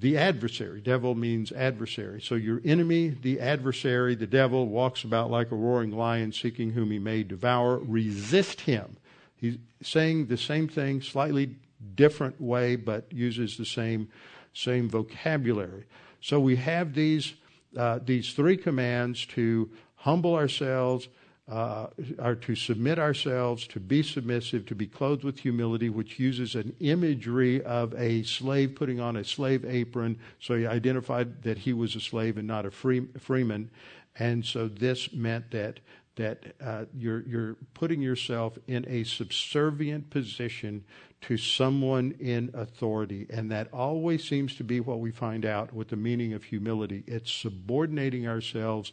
the 0.00 0.16
adversary, 0.16 0.80
devil 0.80 1.14
means 1.16 1.50
adversary. 1.50 2.22
So 2.22 2.36
your 2.36 2.60
enemy, 2.64 3.16
the 3.20 3.40
adversary, 3.40 4.14
the 4.14 4.28
devil, 4.28 4.68
walks 4.68 5.02
about 5.02 5.30
like 5.30 5.50
a 5.50 5.56
roaring 5.56 5.90
lion 5.90 6.32
seeking 6.32 6.70
whom 6.70 6.92
he 6.92 7.00
may 7.00 7.24
devour. 7.24 7.78
Resist 7.78 8.60
him. 8.60 8.96
He's 9.36 9.58
saying 9.82 10.26
the 10.26 10.36
same 10.36 10.68
thing, 10.68 11.02
slightly 11.02 11.56
different 11.96 12.40
way, 12.40 12.76
but 12.76 13.12
uses 13.12 13.56
the 13.56 13.64
same 13.64 14.08
same 14.54 14.88
vocabulary. 14.88 15.84
So 16.20 16.40
we 16.40 16.56
have 16.56 16.94
these 16.94 17.34
uh, 17.76 17.98
these 18.04 18.32
three 18.32 18.56
commands 18.56 19.26
to 19.26 19.70
humble 19.96 20.34
ourselves, 20.34 21.08
uh, 21.50 21.86
are 22.18 22.34
to 22.34 22.54
submit 22.54 22.98
ourselves, 22.98 23.66
to 23.68 23.80
be 23.80 24.02
submissive, 24.02 24.66
to 24.66 24.74
be 24.74 24.86
clothed 24.86 25.24
with 25.24 25.38
humility, 25.38 25.88
which 25.88 26.18
uses 26.18 26.54
an 26.54 26.74
imagery 26.80 27.62
of 27.64 27.94
a 27.94 28.22
slave 28.24 28.74
putting 28.74 29.00
on 29.00 29.16
a 29.16 29.24
slave 29.24 29.64
apron. 29.64 30.18
So 30.40 30.56
he 30.56 30.66
identified 30.66 31.42
that 31.44 31.58
he 31.58 31.72
was 31.72 31.96
a 31.96 32.00
slave 32.00 32.36
and 32.36 32.46
not 32.46 32.66
a 32.66 32.70
free, 32.70 33.06
freeman, 33.18 33.70
and 34.16 34.44
so 34.44 34.68
this 34.68 35.12
meant 35.12 35.50
that 35.52 35.80
that 36.16 36.52
uh, 36.60 36.84
you're, 36.96 37.22
you're 37.28 37.56
putting 37.74 38.02
yourself 38.02 38.58
in 38.66 38.84
a 38.88 39.04
subservient 39.04 40.10
position 40.10 40.84
to 41.20 41.36
someone 41.36 42.12
in 42.18 42.50
authority. 42.54 43.24
And 43.30 43.52
that 43.52 43.68
always 43.72 44.24
seems 44.24 44.56
to 44.56 44.64
be 44.64 44.80
what 44.80 44.98
we 44.98 45.12
find 45.12 45.46
out 45.46 45.72
with 45.72 45.88
the 45.88 45.96
meaning 45.96 46.32
of 46.32 46.42
humility. 46.42 47.04
It's 47.06 47.30
subordinating 47.30 48.26
ourselves 48.26 48.92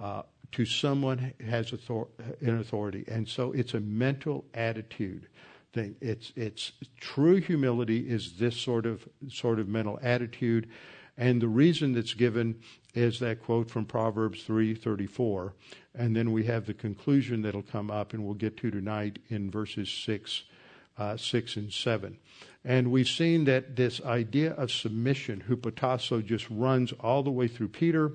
uh, 0.00 0.22
to 0.54 0.64
someone 0.64 1.34
has 1.46 1.72
author- 1.72 2.08
authority. 2.46 3.04
And 3.08 3.28
so 3.28 3.52
it's 3.52 3.74
a 3.74 3.80
mental 3.80 4.44
attitude 4.54 5.28
thing. 5.72 5.96
It's, 6.00 6.32
it's 6.36 6.72
true 7.00 7.36
humility 7.36 8.08
is 8.08 8.38
this 8.38 8.56
sort 8.56 8.86
of, 8.86 9.06
sort 9.28 9.58
of 9.58 9.68
mental 9.68 9.98
attitude. 10.02 10.68
And 11.16 11.42
the 11.42 11.48
reason 11.48 11.92
that's 11.92 12.14
given 12.14 12.60
is 12.94 13.20
that 13.20 13.42
quote 13.42 13.70
from 13.70 13.84
Proverbs 13.84 14.44
3:34, 14.44 15.52
and 15.94 16.14
then 16.16 16.32
we 16.32 16.44
have 16.44 16.66
the 16.66 16.74
conclusion 16.74 17.42
that'll 17.42 17.62
come 17.62 17.90
up, 17.90 18.12
and 18.12 18.24
we'll 18.24 18.34
get 18.34 18.56
to 18.58 18.70
tonight 18.70 19.20
in 19.28 19.50
verses 19.50 19.88
six, 19.88 20.44
uh, 20.98 21.16
six 21.16 21.56
and 21.56 21.72
seven. 21.72 22.18
And 22.64 22.90
we've 22.90 23.08
seen 23.08 23.44
that 23.44 23.76
this 23.76 24.00
idea 24.02 24.52
of 24.54 24.72
submission, 24.72 25.44
hupotasso, 25.48 26.24
just 26.24 26.48
runs 26.50 26.92
all 26.98 27.22
the 27.22 27.30
way 27.30 27.46
through 27.46 27.68
Peter, 27.68 28.12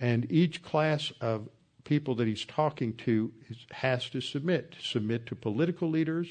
and 0.00 0.30
each 0.30 0.62
class 0.62 1.12
of 1.20 1.48
people 1.84 2.14
that 2.16 2.26
he's 2.26 2.44
talking 2.44 2.94
to 2.94 3.32
has 3.70 4.08
to 4.10 4.20
submit. 4.20 4.74
Submit 4.80 5.26
to 5.26 5.34
political 5.34 5.90
leaders, 5.90 6.28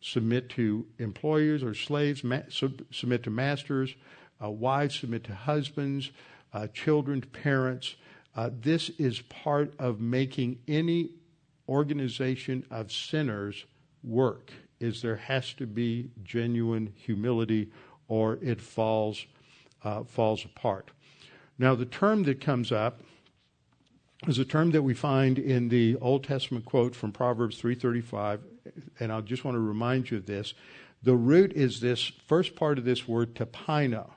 submit 0.00 0.48
to 0.50 0.86
employers 0.98 1.62
or 1.62 1.74
slaves, 1.74 2.22
ma- 2.22 2.42
submit 2.50 3.22
to 3.22 3.30
masters, 3.30 3.94
uh, 4.42 4.50
wives 4.50 5.00
submit 5.00 5.24
to 5.24 5.34
husbands, 5.34 6.10
uh, 6.52 6.66
children 6.68 7.20
to 7.20 7.28
parents. 7.28 7.96
Uh, 8.36 8.50
this 8.60 8.90
is 8.90 9.20
part 9.22 9.72
of 9.78 10.00
making 10.00 10.58
any 10.68 11.10
organization 11.68 12.64
of 12.70 12.92
sinners 12.92 13.64
work. 14.02 14.52
Is 14.80 15.00
there 15.02 15.16
has 15.16 15.54
to 15.54 15.66
be 15.66 16.10
genuine 16.22 16.92
humility, 16.96 17.70
or 18.08 18.38
it 18.42 18.60
falls 18.60 19.24
uh, 19.84 20.02
falls 20.04 20.44
apart. 20.44 20.90
Now, 21.58 21.74
the 21.74 21.84
term 21.84 22.24
that 22.24 22.40
comes 22.40 22.72
up 22.72 23.02
is 24.28 24.38
a 24.38 24.44
term 24.44 24.70
that 24.72 24.82
we 24.82 24.94
find 24.94 25.38
in 25.38 25.68
the 25.68 25.96
Old 25.96 26.24
Testament 26.24 26.64
quote 26.64 26.94
from 26.94 27.12
Proverbs 27.12 27.60
3:35, 27.60 28.40
and 29.00 29.12
I 29.12 29.20
just 29.20 29.44
want 29.44 29.54
to 29.54 29.60
remind 29.60 30.10
you 30.10 30.18
of 30.18 30.26
this. 30.26 30.54
The 31.02 31.16
root 31.16 31.52
is 31.52 31.80
this 31.80 32.12
first 32.26 32.56
part 32.56 32.78
of 32.78 32.84
this 32.84 33.06
word 33.06 33.34
tapino, 33.34 34.10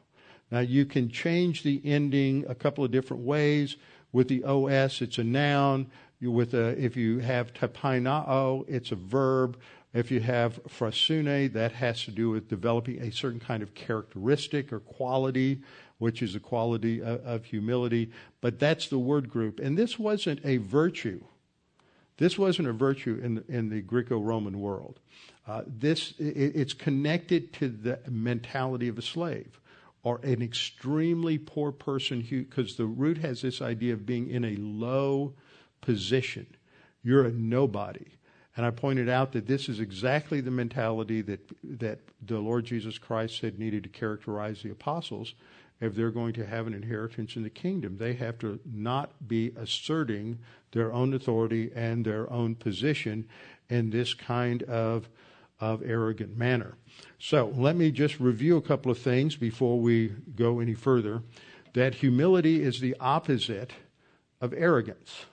now 0.51 0.59
you 0.59 0.85
can 0.85 1.09
change 1.09 1.63
the 1.63 1.81
ending 1.83 2.45
a 2.47 2.55
couple 2.55 2.83
of 2.83 2.91
different 2.91 3.23
ways. 3.23 3.75
With 4.11 4.29
the 4.29 4.43
os, 4.43 5.01
it's 5.01 5.17
a 5.17 5.23
noun. 5.23 5.87
With 6.21 6.53
a, 6.53 6.81
if 6.83 6.95
you 6.95 7.19
have 7.19 7.53
tapainao, 7.53 8.65
it's 8.67 8.91
a 8.91 8.95
verb. 8.95 9.59
If 9.93 10.11
you 10.11 10.19
have 10.21 10.59
frasune, 10.67 11.51
that 11.53 11.73
has 11.73 12.03
to 12.05 12.11
do 12.11 12.29
with 12.29 12.49
developing 12.49 13.01
a 13.01 13.11
certain 13.11 13.39
kind 13.39 13.63
of 13.63 13.73
characteristic 13.73 14.71
or 14.71 14.79
quality, 14.79 15.61
which 15.99 16.21
is 16.21 16.35
a 16.35 16.39
quality 16.39 17.01
of, 17.01 17.19
of 17.25 17.45
humility. 17.45 18.11
But 18.41 18.59
that's 18.59 18.87
the 18.87 18.99
word 18.99 19.29
group. 19.29 19.59
And 19.59 19.77
this 19.77 19.97
wasn't 19.97 20.39
a 20.43 20.57
virtue. 20.57 21.23
This 22.17 22.37
wasn't 22.37 22.67
a 22.67 22.73
virtue 22.73 23.19
in, 23.23 23.43
in 23.47 23.69
the 23.69 23.81
Greco-Roman 23.81 24.59
world. 24.59 24.99
Uh, 25.47 25.61
this 25.65 26.13
it, 26.19 26.55
it's 26.55 26.73
connected 26.73 27.53
to 27.53 27.69
the 27.69 27.99
mentality 28.09 28.87
of 28.87 28.97
a 28.97 29.01
slave 29.01 29.59
or 30.03 30.19
an 30.23 30.41
extremely 30.41 31.37
poor 31.37 31.71
person 31.71 32.25
because 32.29 32.75
the 32.75 32.85
root 32.85 33.17
has 33.19 33.41
this 33.41 33.61
idea 33.61 33.93
of 33.93 34.05
being 34.05 34.29
in 34.29 34.45
a 34.45 34.55
low 34.55 35.33
position. 35.81 36.47
You're 37.03 37.25
a 37.25 37.31
nobody. 37.31 38.05
And 38.55 38.65
I 38.65 38.71
pointed 38.71 39.07
out 39.07 39.33
that 39.33 39.45
this 39.45 39.69
is 39.69 39.79
exactly 39.79 40.41
the 40.41 40.49
mentality 40.51 41.21
that 41.21 41.39
that 41.63 41.99
the 42.25 42.39
Lord 42.39 42.65
Jesus 42.65 42.97
Christ 42.97 43.39
said 43.39 43.59
needed 43.59 43.83
to 43.83 43.89
characterize 43.89 44.63
the 44.63 44.71
apostles 44.71 45.35
if 45.79 45.95
they're 45.95 46.11
going 46.11 46.33
to 46.33 46.45
have 46.45 46.67
an 46.67 46.73
inheritance 46.73 47.35
in 47.35 47.43
the 47.43 47.49
kingdom. 47.49 47.97
They 47.97 48.13
have 48.13 48.39
to 48.39 48.59
not 48.65 49.27
be 49.27 49.53
asserting 49.55 50.39
their 50.71 50.91
own 50.91 51.13
authority 51.13 51.71
and 51.75 52.05
their 52.05 52.31
own 52.31 52.55
position 52.55 53.27
in 53.69 53.89
this 53.89 54.13
kind 54.13 54.63
of 54.63 55.09
of 55.59 55.81
arrogant 55.83 56.37
manner. 56.37 56.75
So 57.19 57.51
let 57.55 57.75
me 57.75 57.91
just 57.91 58.19
review 58.19 58.57
a 58.57 58.61
couple 58.61 58.91
of 58.91 58.97
things 58.97 59.35
before 59.35 59.79
we 59.79 60.09
go 60.35 60.59
any 60.59 60.75
further. 60.75 61.23
That 61.73 61.95
humility 61.95 62.61
is 62.63 62.79
the 62.79 62.95
opposite 62.99 63.71
of 64.39 64.53
arrogance. 64.53 65.25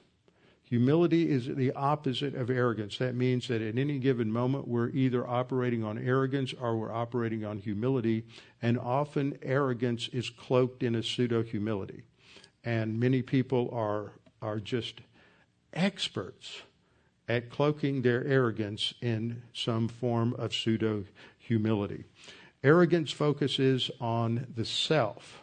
Humility 0.74 1.30
is 1.30 1.46
the 1.46 1.70
opposite 1.70 2.34
of 2.34 2.50
arrogance. 2.50 2.98
That 2.98 3.14
means 3.14 3.46
that 3.46 3.62
at 3.62 3.78
any 3.78 4.00
given 4.00 4.32
moment 4.32 4.66
we're 4.66 4.88
either 4.88 5.24
operating 5.24 5.84
on 5.84 5.98
arrogance 5.98 6.52
or 6.60 6.76
we're 6.76 6.90
operating 6.90 7.44
on 7.44 7.58
humility, 7.58 8.24
and 8.60 8.76
often 8.76 9.38
arrogance 9.40 10.08
is 10.12 10.30
cloaked 10.30 10.82
in 10.82 10.96
a 10.96 11.02
pseudo 11.04 11.44
humility. 11.44 12.02
And 12.64 12.98
many 12.98 13.22
people 13.22 13.70
are, 13.72 14.14
are 14.42 14.58
just 14.58 15.02
experts 15.72 16.62
at 17.28 17.50
cloaking 17.50 18.02
their 18.02 18.24
arrogance 18.24 18.94
in 19.00 19.42
some 19.52 19.87
form 19.87 20.34
of 20.37 20.52
pseudo 20.52 21.04
humility. 21.38 22.02
Arrogance 22.64 23.12
focuses 23.12 23.92
on 24.00 24.48
the 24.52 24.64
self. 24.64 25.40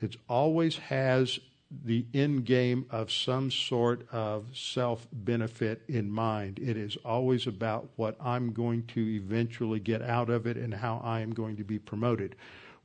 It 0.00 0.14
always 0.28 0.76
has 0.76 1.40
the 1.84 2.04
end 2.14 2.44
game 2.44 2.86
of 2.90 3.10
some 3.10 3.50
sort 3.50 4.06
of 4.12 4.46
self 4.52 5.06
benefit 5.12 5.82
in 5.88 6.10
mind. 6.10 6.58
It 6.58 6.76
is 6.76 6.96
always 7.04 7.46
about 7.46 7.88
what 7.96 8.16
I'm 8.20 8.52
going 8.52 8.84
to 8.88 9.00
eventually 9.00 9.80
get 9.80 10.02
out 10.02 10.30
of 10.30 10.46
it 10.46 10.56
and 10.56 10.74
how 10.74 11.00
I 11.02 11.20
am 11.20 11.32
going 11.32 11.56
to 11.56 11.64
be 11.64 11.78
promoted. 11.78 12.36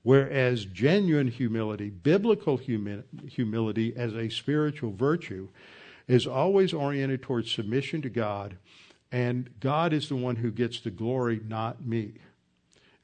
Whereas 0.04 0.65
genuine 0.65 1.28
humility, 1.28 1.89
biblical 1.89 2.58
humi- 2.58 3.04
humility 3.28 3.93
as 3.95 4.15
a 4.15 4.30
spiritual 4.30 4.93
virtue, 4.93 5.50
is 6.08 6.26
always 6.26 6.73
oriented 6.73 7.21
towards 7.21 7.52
submission 7.52 8.02
to 8.02 8.10
God, 8.10 8.58
and 9.12 9.50
God 9.60 9.91
is 9.91 10.08
the 10.08 10.15
one 10.15 10.38
who 10.38 10.52
gets 10.52 10.80
the 10.80 10.91
glory, 10.91 11.41
not 11.45 11.86
me. 11.86 12.13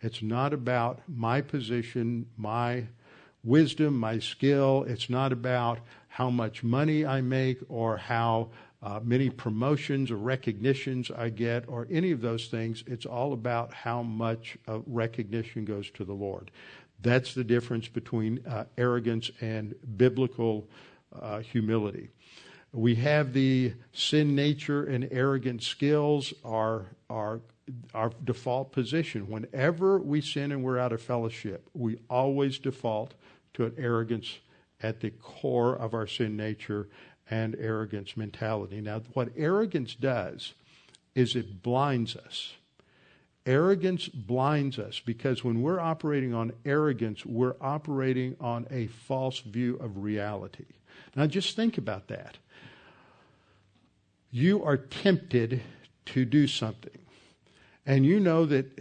It's 0.01 0.21
not 0.21 0.53
about 0.53 1.01
my 1.07 1.41
position, 1.41 2.27
my 2.37 2.85
wisdom, 3.43 3.97
my 3.97 4.19
skill. 4.19 4.85
It's 4.87 5.09
not 5.09 5.31
about 5.31 5.79
how 6.07 6.29
much 6.29 6.63
money 6.63 7.05
I 7.05 7.21
make 7.21 7.59
or 7.69 7.97
how 7.97 8.49
uh, 8.81 8.99
many 9.03 9.29
promotions 9.29 10.11
or 10.11 10.17
recognitions 10.17 11.09
I 11.09 11.29
get 11.29 11.67
or 11.67 11.87
any 11.89 12.11
of 12.11 12.21
those 12.21 12.47
things. 12.47 12.83
It's 12.85 13.05
all 13.05 13.33
about 13.33 13.73
how 13.73 14.03
much 14.03 14.57
uh, 14.67 14.79
recognition 14.85 15.65
goes 15.65 15.89
to 15.91 16.03
the 16.03 16.13
Lord. 16.13 16.51
That's 17.01 17.33
the 17.33 17.43
difference 17.43 17.87
between 17.87 18.45
uh, 18.47 18.65
arrogance 18.77 19.31
and 19.41 19.75
biblical 19.97 20.67
uh, 21.19 21.39
humility. 21.39 22.09
We 22.71 22.95
have 22.95 23.33
the 23.33 23.73
sin 23.91 24.35
nature 24.35 24.85
and 24.85 25.07
arrogant 25.11 25.63
skills 25.63 26.33
are, 26.43 26.87
are 27.09 27.41
our 27.93 28.11
default 28.23 28.71
position. 28.71 29.29
Whenever 29.29 29.99
we 29.99 30.21
sin 30.21 30.51
and 30.51 30.63
we're 30.63 30.79
out 30.79 30.91
of 30.91 31.01
fellowship, 31.01 31.69
we 31.73 31.97
always 32.09 32.57
default 32.57 33.13
to 33.53 33.65
an 33.65 33.73
arrogance 33.77 34.39
at 34.81 34.99
the 34.99 35.09
core 35.09 35.75
of 35.75 35.93
our 35.93 36.07
sin 36.07 36.35
nature 36.35 36.87
and 37.29 37.55
arrogance 37.57 38.17
mentality. 38.17 38.81
Now, 38.81 39.01
what 39.13 39.29
arrogance 39.37 39.95
does 39.95 40.53
is 41.15 41.35
it 41.35 41.63
blinds 41.63 42.15
us. 42.15 42.53
Arrogance 43.45 44.07
blinds 44.07 44.79
us 44.79 45.01
because 45.05 45.43
when 45.43 45.61
we're 45.61 45.79
operating 45.79 46.33
on 46.33 46.53
arrogance, 46.65 47.25
we're 47.25 47.55
operating 47.59 48.35
on 48.39 48.65
a 48.71 48.87
false 48.87 49.39
view 49.39 49.75
of 49.77 50.03
reality. 50.03 50.65
Now, 51.15 51.27
just 51.27 51.55
think 51.55 51.77
about 51.77 52.07
that. 52.07 52.37
You 54.31 54.63
are 54.63 54.77
tempted 54.77 55.61
to 56.07 56.25
do 56.25 56.47
something, 56.47 56.99
and 57.85 58.05
you 58.05 58.19
know 58.19 58.45
that 58.45 58.79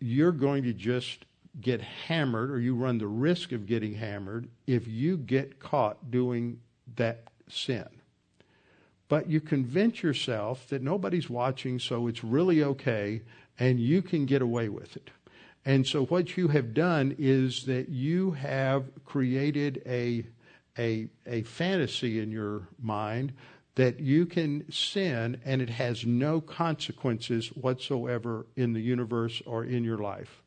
you're 0.00 0.32
going 0.32 0.64
to 0.64 0.72
just 0.72 1.24
get 1.60 1.80
hammered 1.80 2.50
or 2.50 2.58
you 2.58 2.74
run 2.74 2.98
the 2.98 3.06
risk 3.06 3.52
of 3.52 3.66
getting 3.66 3.94
hammered 3.94 4.48
if 4.66 4.86
you 4.86 5.16
get 5.16 5.58
caught 5.58 6.10
doing 6.10 6.60
that 6.96 7.24
sin. 7.48 7.86
But 9.08 9.28
you 9.28 9.40
convince 9.40 10.02
yourself 10.02 10.68
that 10.68 10.82
nobody's 10.82 11.28
watching, 11.28 11.78
so 11.78 12.06
it's 12.06 12.22
really 12.22 12.62
okay, 12.62 13.22
and 13.58 13.80
you 13.80 14.02
can 14.02 14.24
get 14.24 14.40
away 14.40 14.68
with 14.68 14.96
it. 14.96 15.10
And 15.64 15.86
so 15.86 16.06
what 16.06 16.36
you 16.36 16.48
have 16.48 16.72
done 16.72 17.14
is 17.18 17.64
that 17.64 17.88
you 17.88 18.30
have 18.32 18.84
created 19.04 19.82
a, 19.84 20.24
a, 20.78 21.08
a 21.26 21.42
fantasy 21.42 22.20
in 22.20 22.30
your 22.30 22.68
mind 22.80 23.32
that 23.74 24.00
you 24.00 24.26
can 24.26 24.70
sin 24.70 25.40
and 25.44 25.62
it 25.62 25.70
has 25.70 26.04
no 26.04 26.40
consequences 26.40 27.48
whatsoever 27.48 28.46
in 28.56 28.72
the 28.72 28.80
universe 28.80 29.42
or 29.46 29.64
in 29.64 29.84
your 29.84 29.98
life. 29.98 30.39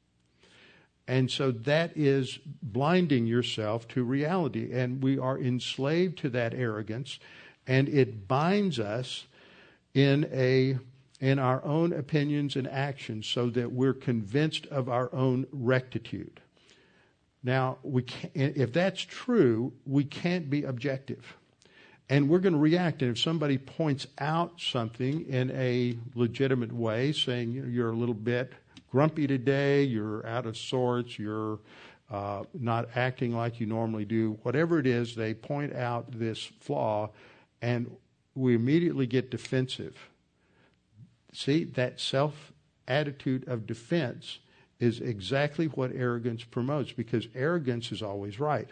And 1.08 1.30
so 1.30 1.52
that 1.52 1.98
is 1.98 2.40
blinding 2.62 3.26
yourself 3.26 3.88
to 3.90 4.04
reality. 4.04 4.72
And 4.72 5.04
we 5.04 5.18
are 5.18 5.38
enslaved 5.38 6.18
to 6.20 6.30
that 6.30 6.54
arrogance, 6.54 7.20
and 7.68 7.90
it 7.90 8.28
binds 8.28 8.80
us 8.80 9.28
in 9.94 10.30
a 10.32 10.78
in 11.20 11.40
our 11.40 11.64
own 11.64 11.94
opinions 11.94 12.58
and 12.58 12.68
actions 12.68 13.26
so 13.26 13.50
that 13.50 13.72
we're 13.72 13.94
convinced 13.94 14.66
of 14.68 14.90
our 14.90 15.14
own 15.14 15.48
rectitude. 15.54 16.42
Now, 17.44 17.78
we 17.84 18.06
if 18.34 18.72
that's 18.72 19.02
true, 19.02 19.74
we 19.86 20.06
can't 20.06 20.50
be 20.50 20.64
objective. 20.64 21.38
And 22.10 22.30
we're 22.30 22.40
going 22.40 22.54
to 22.54 22.60
react. 22.60 23.02
And 23.02 23.12
if 23.12 23.20
somebody 23.20 23.58
points 23.58 24.08
out 24.20 24.60
something 24.60 25.26
in 25.28 25.52
a 25.52 25.98
legitimate 26.16 26.74
way, 26.74 27.14
saying 27.14 27.52
you 27.52 27.62
know, 27.62 27.70
you're 27.70 27.90
a 27.92 27.96
little 27.96 28.14
bit 28.14 28.54
grumpy 28.94 29.26
today, 29.26 29.82
you're 29.82 30.24
out 30.24 30.46
of 30.46 30.56
sorts, 30.56 31.18
you're 31.18 31.58
uh, 32.12 32.44
not 32.54 32.88
acting 32.96 33.36
like 33.36 33.60
you 33.60 33.66
normally 33.66 34.06
do, 34.06 34.38
whatever 34.44 34.78
it 34.78 34.86
is, 34.86 35.16
they 35.16 35.34
point 35.34 35.74
out 35.76 36.12
this 36.12 36.52
flaw, 36.60 37.10
and 37.60 37.90
we 38.36 38.54
immediately 38.54 39.08
get 39.08 39.32
defensive. 39.32 39.98
See, 41.34 41.64
that 41.64 42.00
self 42.00 42.54
attitude 42.88 43.48
of 43.48 43.66
defense 43.66 44.38
is 44.80 45.00
exactly 45.00 45.66
what 45.66 45.92
arrogance 45.96 46.44
promotes 46.44 46.92
because 46.92 47.28
arrogance 47.34 47.92
is 47.92 48.04
always 48.04 48.40
right. 48.40 48.70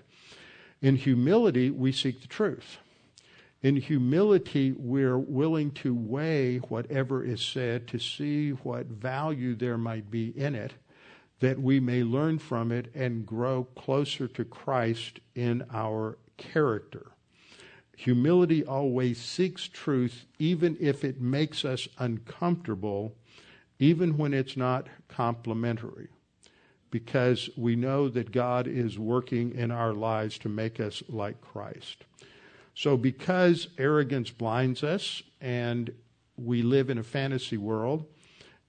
In 0.84 0.98
humility, 0.98 1.72
we 1.72 1.92
seek 1.92 2.22
the 2.22 2.28
truth. 2.28 2.78
In 3.64 3.76
humility, 3.76 4.72
we're 4.72 5.20
willing 5.20 5.70
to 5.72 5.94
weigh 5.94 6.58
whatever 6.58 7.24
is 7.24 7.42
said 7.42 7.88
to 7.90 8.00
see 8.00 8.52
what 8.52 8.88
value 8.88 9.54
there 9.54 9.78
might 9.78 10.10
be 10.10 10.30
in 10.30 10.56
it, 10.56 10.74
that 11.42 11.62
we 11.62 11.80
may 11.80 12.04
learn 12.04 12.40
from 12.40 12.72
it 12.72 12.92
and 12.96 13.26
grow 13.26 13.66
closer 13.76 14.28
to 14.30 14.44
Christ 14.44 15.20
in 15.36 15.64
our 15.72 16.18
character. 16.38 17.12
Humility 17.98 18.66
always 18.66 19.22
seeks 19.22 19.68
truth, 19.68 20.26
even 20.40 20.76
if 20.80 21.04
it 21.04 21.22
makes 21.22 21.64
us 21.64 21.88
uncomfortable, 22.00 23.16
even 23.78 24.18
when 24.18 24.34
it's 24.34 24.58
not 24.58 24.88
complimentary, 25.08 26.08
because 26.90 27.48
we 27.56 27.76
know 27.76 28.10
that 28.10 28.32
God 28.32 28.68
is 28.68 28.98
working 28.98 29.54
in 29.54 29.70
our 29.70 29.94
lives 29.94 30.40
to 30.40 30.50
make 30.50 30.80
us 30.80 31.04
like 31.08 31.42
Christ. 31.42 32.06
So, 32.74 32.98
because 32.98 33.68
arrogance 33.78 34.32
blinds 34.32 34.84
us 34.84 35.22
and 35.40 35.94
we 36.38 36.62
live 36.62 36.90
in 36.90 36.98
a 36.98 37.04
fantasy 37.04 37.58
world, 37.58 38.06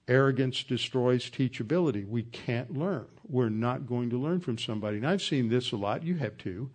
arrogance 0.07 0.63
destroys 0.63 1.29
teachability. 1.29 2.07
We 2.07 2.23
can't 2.23 2.77
learn. 2.77 3.07
We're 3.27 3.49
not 3.49 3.87
going 3.87 4.09
to 4.09 4.21
learn 4.21 4.41
from 4.41 4.57
somebody. 4.57 4.97
And 4.97 5.07
I've 5.07 5.21
seen 5.21 5.49
this 5.49 5.71
a 5.71 5.77
lot. 5.77 6.03
You 6.03 6.15
have 6.17 6.37
too 6.37 6.69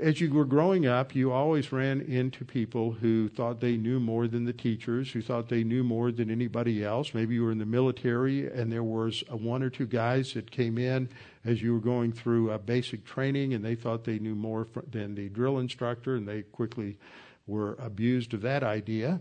as 0.00 0.20
you 0.20 0.32
were 0.32 0.44
growing 0.44 0.86
up, 0.86 1.14
you 1.14 1.32
always 1.32 1.72
ran 1.72 2.00
into 2.00 2.44
people 2.44 2.92
who 2.92 3.28
thought 3.28 3.60
they 3.60 3.76
knew 3.76 3.98
more 3.98 4.28
than 4.28 4.44
the 4.44 4.52
teachers, 4.52 5.10
who 5.10 5.22
thought 5.22 5.48
they 5.48 5.64
knew 5.64 5.82
more 5.82 6.12
than 6.12 6.30
anybody 6.30 6.84
else. 6.84 7.14
Maybe 7.14 7.34
you 7.34 7.44
were 7.44 7.52
in 7.52 7.58
the 7.58 7.66
military 7.66 8.46
and 8.50 8.70
there 8.70 8.82
was 8.82 9.22
one 9.30 9.62
or 9.62 9.70
two 9.70 9.86
guys 9.86 10.34
that 10.34 10.50
came 10.50 10.78
in 10.78 11.08
as 11.44 11.62
you 11.62 11.72
were 11.72 11.80
going 11.80 12.12
through 12.12 12.56
basic 12.58 13.04
training 13.04 13.54
and 13.54 13.64
they 13.64 13.74
thought 13.74 14.04
they 14.04 14.18
knew 14.18 14.34
more 14.34 14.66
than 14.90 15.14
the 15.14 15.28
drill 15.30 15.58
instructor 15.58 16.16
and 16.16 16.28
they 16.28 16.42
quickly 16.42 16.98
were 17.46 17.74
abused 17.78 18.34
of 18.34 18.42
that 18.42 18.62
idea. 18.62 19.20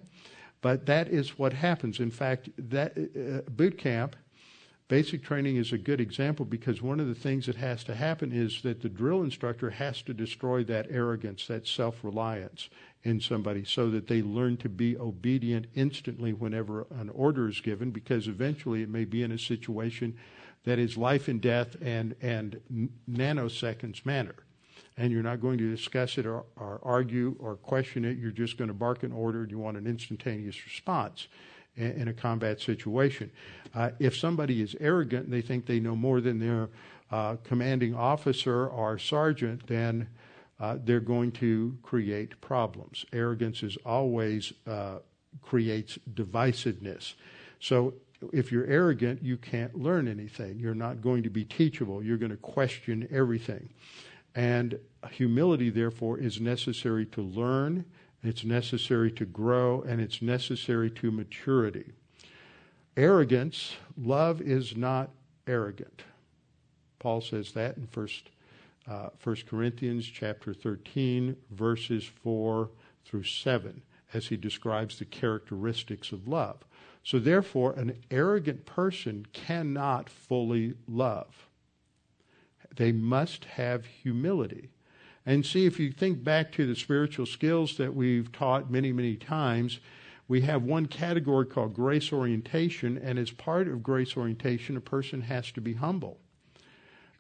But 0.62 0.86
that 0.88 1.08
is 1.08 1.38
what 1.38 1.54
happens. 1.54 2.00
In 2.00 2.12
fact, 2.12 2.50
that 2.58 2.98
uh, 2.98 3.50
boot 3.50 3.78
camp 3.78 4.16
Basic 4.90 5.22
training 5.22 5.58
is 5.58 5.74
a 5.74 5.78
good 5.78 6.00
example 6.00 6.46
because 6.46 6.82
one 6.82 7.02
of 7.02 7.08
the 7.08 7.16
things 7.16 7.48
that 7.48 7.58
has 7.58 7.84
to 7.84 7.96
happen 7.96 8.32
is 8.32 8.62
that 8.62 8.82
the 8.82 8.88
drill 8.88 9.22
instructor 9.22 9.70
has 9.70 10.02
to 10.04 10.14
destroy 10.14 10.64
that 10.64 10.88
arrogance, 10.90 11.46
that 11.48 11.68
self 11.68 12.06
reliance 12.06 12.70
in 13.04 13.20
somebody 13.20 13.66
so 13.66 13.90
that 13.92 14.08
they 14.08 14.22
learn 14.22 14.56
to 14.58 14.70
be 14.70 14.98
obedient 14.98 15.68
instantly 15.76 16.32
whenever 16.32 16.88
an 16.90 17.10
order 17.10 17.50
is 17.50 17.60
given 17.60 17.92
because 17.92 18.30
eventually 18.30 18.82
it 18.82 18.90
may 18.90 19.04
be 19.04 19.24
in 19.24 19.32
a 19.34 19.38
situation 19.38 20.16
that 20.64 20.80
is 20.80 20.98
life 20.98 21.28
and 21.28 21.42
death 21.42 21.76
and, 21.82 22.16
and 22.22 22.90
nanoseconds 23.10 24.06
matter. 24.06 24.36
And 24.96 25.12
you're 25.12 25.22
not 25.22 25.42
going 25.42 25.58
to 25.58 25.70
discuss 25.70 26.18
it 26.18 26.26
or, 26.26 26.46
or 26.56 26.80
argue 26.82 27.36
or 27.40 27.58
question 27.58 28.06
it. 28.06 28.18
You're 28.18 28.32
just 28.32 28.58
going 28.58 28.70
to 28.70 28.74
bark 28.74 29.04
an 29.04 29.12
order 29.12 29.44
and 29.44 29.52
you 29.52 29.60
want 29.60 29.78
an 29.78 29.86
instantaneous 29.86 30.66
response 30.66 31.28
in 31.78 32.08
a 32.08 32.14
combat 32.14 32.60
situation. 32.60 33.32
Uh, 33.74 33.92
if 34.00 34.18
somebody 34.18 34.62
is 34.62 34.76
arrogant 34.80 35.26
and 35.26 35.34
they 35.34 35.42
think 35.42 35.66
they 35.66 35.80
know 35.80 35.96
more 35.96 36.20
than 36.20 36.40
their 36.40 36.70
uh, 37.12 37.36
commanding 37.44 37.96
officer 37.96 38.68
or 38.68 38.98
sergeant, 38.98 39.66
then 39.68 40.08
uh, 40.60 40.78
they're 40.84 41.00
going 41.00 41.32
to 41.32 41.78
create 41.84 42.40
problems. 42.42 43.06
Arrogance 43.14 43.64
is 43.64 43.78
always 43.86 44.52
uh, 44.66 44.98
creates 45.42 46.00
divisiveness. 46.14 47.14
So 47.60 47.94
if 48.34 48.52
you're 48.52 48.66
arrogant, 48.66 49.22
you 49.22 49.38
can't 49.38 49.76
learn 49.76 50.08
anything. 50.08 50.60
You're 50.60 50.76
not 50.76 51.02
going 51.02 51.24
to 51.24 51.30
be 51.30 51.46
teachable. 51.46 52.04
You're 52.04 52.18
going 52.18 52.32
to 52.32 52.38
question 52.38 53.08
everything. 53.12 53.70
And 54.34 54.80
humility, 55.12 55.70
therefore, 55.70 56.18
is 56.20 56.42
necessary 56.42 57.06
to 57.08 57.22
learn 57.22 57.86
it's 58.24 58.44
necessary 58.44 59.12
to 59.12 59.26
grow, 59.26 59.82
and 59.82 60.02
it's 60.02 60.22
necessary 60.22 60.90
to 60.92 61.12
maturity. 61.12 61.94
Arrogance, 62.96 63.76
love 63.96 64.42
is 64.42 64.76
not 64.76 65.12
arrogant. 65.46 66.04
Paul 67.00 67.22
says 67.22 67.52
that 67.52 67.78
in 67.78 67.88
First 67.88 68.30
uh, 68.88 69.10
1 69.24 69.36
Corinthians 69.48 70.06
chapter 70.06 70.54
13, 70.54 71.36
verses 71.52 72.06
4 72.24 72.70
through 73.06 73.24
7, 73.24 73.82
as 74.14 74.28
he 74.28 74.38
describes 74.38 74.98
the 74.98 75.06
characteristics 75.06 76.12
of 76.12 76.28
love. 76.28 76.66
So, 77.04 77.20
therefore, 77.20 77.74
an 77.74 78.02
arrogant 78.10 78.66
person 78.66 79.28
cannot 79.32 80.10
fully 80.10 80.74
love. 80.88 81.48
They 82.76 82.92
must 82.92 83.46
have 83.46 83.86
humility. 83.86 84.70
And 85.28 85.46
see, 85.46 85.66
if 85.66 85.78
you 85.78 85.92
think 85.92 86.24
back 86.24 86.54
to 86.54 86.66
the 86.66 86.74
spiritual 86.74 87.26
skills 87.26 87.76
that 87.76 87.94
we've 87.94 88.32
taught 88.32 88.72
many, 88.72 88.94
many 88.94 89.18
times, 89.18 89.82
we 90.30 90.40
have 90.42 90.64
one 90.64 90.86
category 90.86 91.46
called 91.46 91.74
grace 91.74 92.14
orientation, 92.14 92.98
and 92.98 93.20
as 93.20 93.32
part 93.32 93.68
of 93.68 93.84
grace 93.84 94.16
orientation, 94.16 94.78
a 94.78 94.82
person 94.82 95.20
has 95.24 95.52
to 95.52 95.60
be 95.60 95.74
humble. 95.74 96.18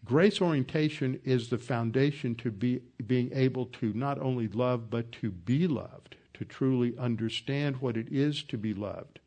Grace 0.06 0.42
orientation 0.42 1.20
is 1.26 1.50
the 1.50 1.58
foundation 1.58 2.34
to 2.36 2.50
be, 2.50 2.80
being 3.06 3.30
able 3.34 3.66
to 3.66 3.92
not 3.92 4.18
only 4.20 4.48
love, 4.48 4.90
but 4.90 5.12
to 5.12 5.30
be 5.30 5.68
loved, 5.68 6.16
to 6.36 6.46
truly 6.46 6.98
understand 6.98 7.76
what 7.82 7.98
it 7.98 8.08
is 8.10 8.42
to 8.44 8.58
be 8.58 8.74
loved, 8.74 9.20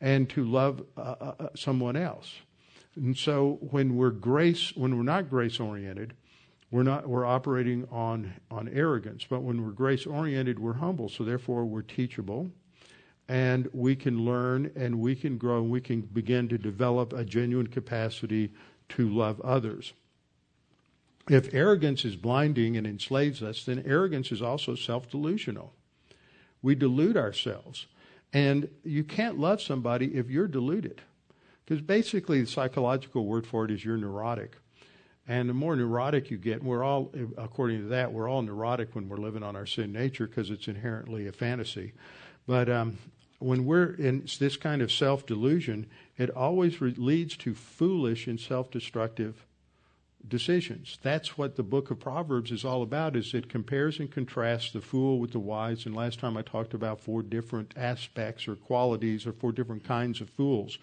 and 0.00 0.30
to 0.30 0.42
love 0.44 0.82
uh, 0.96 1.00
uh, 1.20 1.34
uh 1.38 1.48
someone 1.54 1.96
else. 1.96 2.36
And 2.96 3.18
so 3.18 3.58
when 3.60 3.96
we're 3.96 4.10
grace, 4.10 4.74
when 4.74 4.96
we're 4.96 5.02
not 5.02 5.28
grace 5.28 5.60
oriented, 5.60 6.14
we're 6.72 6.82
not 6.82 7.06
we're 7.06 7.26
operating 7.26 7.86
on 7.92 8.34
on 8.50 8.68
arrogance. 8.68 9.24
But 9.28 9.42
when 9.42 9.64
we're 9.64 9.70
grace 9.70 10.06
oriented, 10.06 10.58
we're 10.58 10.72
humble. 10.72 11.08
So 11.08 11.22
therefore, 11.22 11.64
we're 11.66 11.82
teachable, 11.82 12.50
and 13.28 13.68
we 13.72 13.94
can 13.94 14.24
learn, 14.24 14.72
and 14.74 14.98
we 14.98 15.14
can 15.14 15.38
grow, 15.38 15.58
and 15.58 15.70
we 15.70 15.80
can 15.80 16.00
begin 16.00 16.48
to 16.48 16.58
develop 16.58 17.12
a 17.12 17.24
genuine 17.24 17.68
capacity 17.68 18.50
to 18.88 19.08
love 19.08 19.40
others. 19.42 19.92
If 21.28 21.54
arrogance 21.54 22.04
is 22.04 22.16
blinding 22.16 22.76
and 22.76 22.86
enslaves 22.86 23.42
us, 23.42 23.64
then 23.64 23.84
arrogance 23.86 24.32
is 24.32 24.42
also 24.42 24.74
self 24.74 25.08
delusional. 25.08 25.74
We 26.62 26.74
delude 26.74 27.16
ourselves. 27.16 27.86
And 28.32 28.70
you 28.82 29.04
can't 29.04 29.38
love 29.38 29.60
somebody 29.60 30.14
if 30.14 30.30
you're 30.30 30.48
deluded. 30.48 31.02
Because 31.64 31.82
basically, 31.82 32.40
the 32.40 32.46
psychological 32.46 33.26
word 33.26 33.46
for 33.46 33.66
it 33.66 33.70
is 33.70 33.84
you're 33.84 33.98
neurotic. 33.98 34.56
And 35.28 35.48
the 35.48 35.54
more 35.54 35.76
neurotic 35.76 36.30
you 36.30 36.36
get, 36.36 36.62
we're 36.64 36.82
all, 36.82 37.12
according 37.38 37.82
to 37.82 37.88
that, 37.88 38.12
we're 38.12 38.28
all 38.28 38.42
neurotic 38.42 38.94
when 38.94 39.08
we're 39.08 39.18
living 39.18 39.42
on 39.42 39.54
our 39.54 39.66
sin 39.66 39.92
nature 39.92 40.26
because 40.26 40.50
it's 40.50 40.66
inherently 40.66 41.28
a 41.28 41.32
fantasy. 41.32 41.92
But 42.46 42.68
um, 42.68 42.98
when 43.38 43.64
we're 43.64 43.94
in 43.94 44.26
this 44.40 44.56
kind 44.56 44.82
of 44.82 44.90
self 44.90 45.24
delusion, 45.24 45.86
it 46.16 46.30
always 46.30 46.80
re- 46.80 46.94
leads 46.96 47.36
to 47.38 47.54
foolish 47.54 48.26
and 48.26 48.40
self 48.40 48.70
destructive 48.70 49.46
decisions. 50.26 50.98
That's 51.02 51.36
what 51.36 51.56
the 51.56 51.62
book 51.62 51.90
of 51.90 51.98
Proverbs 51.98 52.52
is 52.52 52.64
all 52.64 52.82
about 52.82 53.16
is 53.16 53.34
it 53.34 53.48
compares 53.48 53.98
and 53.98 54.10
contrasts 54.10 54.72
the 54.72 54.80
fool 54.80 55.18
with 55.18 55.32
the 55.32 55.40
wise 55.40 55.84
and 55.84 55.96
last 55.96 56.20
time 56.20 56.36
I 56.36 56.42
talked 56.42 56.74
about 56.74 57.00
four 57.00 57.22
different 57.22 57.74
aspects 57.76 58.46
or 58.46 58.54
qualities 58.54 59.26
or 59.26 59.32
four 59.32 59.52
different 59.52 59.84
kinds 59.84 60.20
of 60.20 60.30
fools 60.30 60.78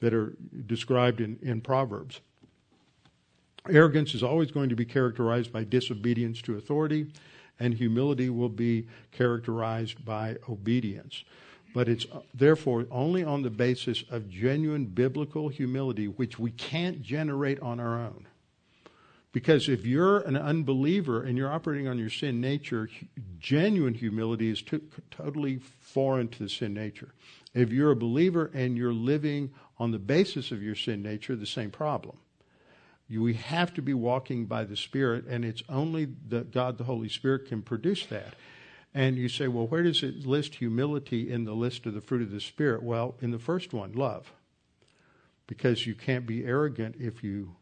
that 0.00 0.14
are 0.14 0.36
described 0.66 1.20
in, 1.20 1.38
in 1.42 1.60
Proverbs. 1.60 2.20
Arrogance 3.68 4.14
is 4.14 4.22
always 4.22 4.50
going 4.50 4.68
to 4.68 4.76
be 4.76 4.84
characterized 4.84 5.52
by 5.52 5.64
disobedience 5.64 6.42
to 6.42 6.56
authority 6.56 7.06
and 7.58 7.74
humility 7.74 8.28
will 8.28 8.48
be 8.48 8.86
characterized 9.12 10.04
by 10.04 10.36
obedience 10.48 11.24
but 11.74 11.88
it's 11.88 12.06
uh, 12.12 12.20
therefore 12.32 12.86
only 12.90 13.22
on 13.22 13.42
the 13.42 13.50
basis 13.50 14.04
of 14.08 14.30
genuine 14.30 14.86
biblical 14.86 15.48
humility, 15.48 16.06
which 16.06 16.38
we 16.38 16.52
can't 16.52 17.02
generate 17.02 17.60
on 17.60 17.80
our 17.80 17.98
own. 17.98 18.26
Because 19.32 19.68
if 19.68 19.84
you're 19.84 20.20
an 20.20 20.36
unbeliever 20.36 21.24
and 21.24 21.36
you're 21.36 21.50
operating 21.50 21.88
on 21.88 21.98
your 21.98 22.08
sin 22.08 22.40
nature, 22.40 22.88
genuine 23.40 23.94
humility 23.94 24.48
is 24.48 24.62
to, 24.62 24.80
totally 25.10 25.58
foreign 25.80 26.28
to 26.28 26.44
the 26.44 26.48
sin 26.48 26.72
nature. 26.72 27.12
If 27.52 27.72
you're 27.72 27.90
a 27.90 27.96
believer 27.96 28.52
and 28.54 28.76
you're 28.76 28.94
living 28.94 29.50
on 29.76 29.90
the 29.90 29.98
basis 29.98 30.52
of 30.52 30.62
your 30.62 30.76
sin 30.76 31.02
nature, 31.02 31.34
the 31.34 31.46
same 31.46 31.72
problem. 31.72 32.16
You, 33.08 33.22
we 33.22 33.34
have 33.34 33.74
to 33.74 33.82
be 33.82 33.94
walking 33.94 34.46
by 34.46 34.64
the 34.64 34.76
Spirit, 34.76 35.26
and 35.26 35.44
it's 35.44 35.62
only 35.68 36.08
that 36.28 36.52
God 36.52 36.78
the 36.78 36.84
Holy 36.84 37.08
Spirit 37.08 37.46
can 37.46 37.62
produce 37.62 38.06
that. 38.06 38.34
And 38.94 39.16
you 39.16 39.28
say, 39.28 39.48
well, 39.48 39.66
where 39.66 39.82
does 39.82 40.02
it 40.02 40.24
list 40.24 40.56
humility 40.56 41.30
in 41.30 41.44
the 41.44 41.52
list 41.52 41.84
of 41.84 41.94
the 41.94 42.00
fruit 42.00 42.22
of 42.22 42.30
the 42.30 42.40
Spirit? 42.40 42.82
Well, 42.82 43.16
in 43.20 43.32
the 43.32 43.38
first 43.38 43.72
one, 43.72 43.92
love. 43.92 44.32
Because 45.46 45.86
you 45.86 45.94
can't 45.94 46.26
be 46.26 46.44
arrogant 46.44 46.96
if 46.98 47.22
you 47.22 47.56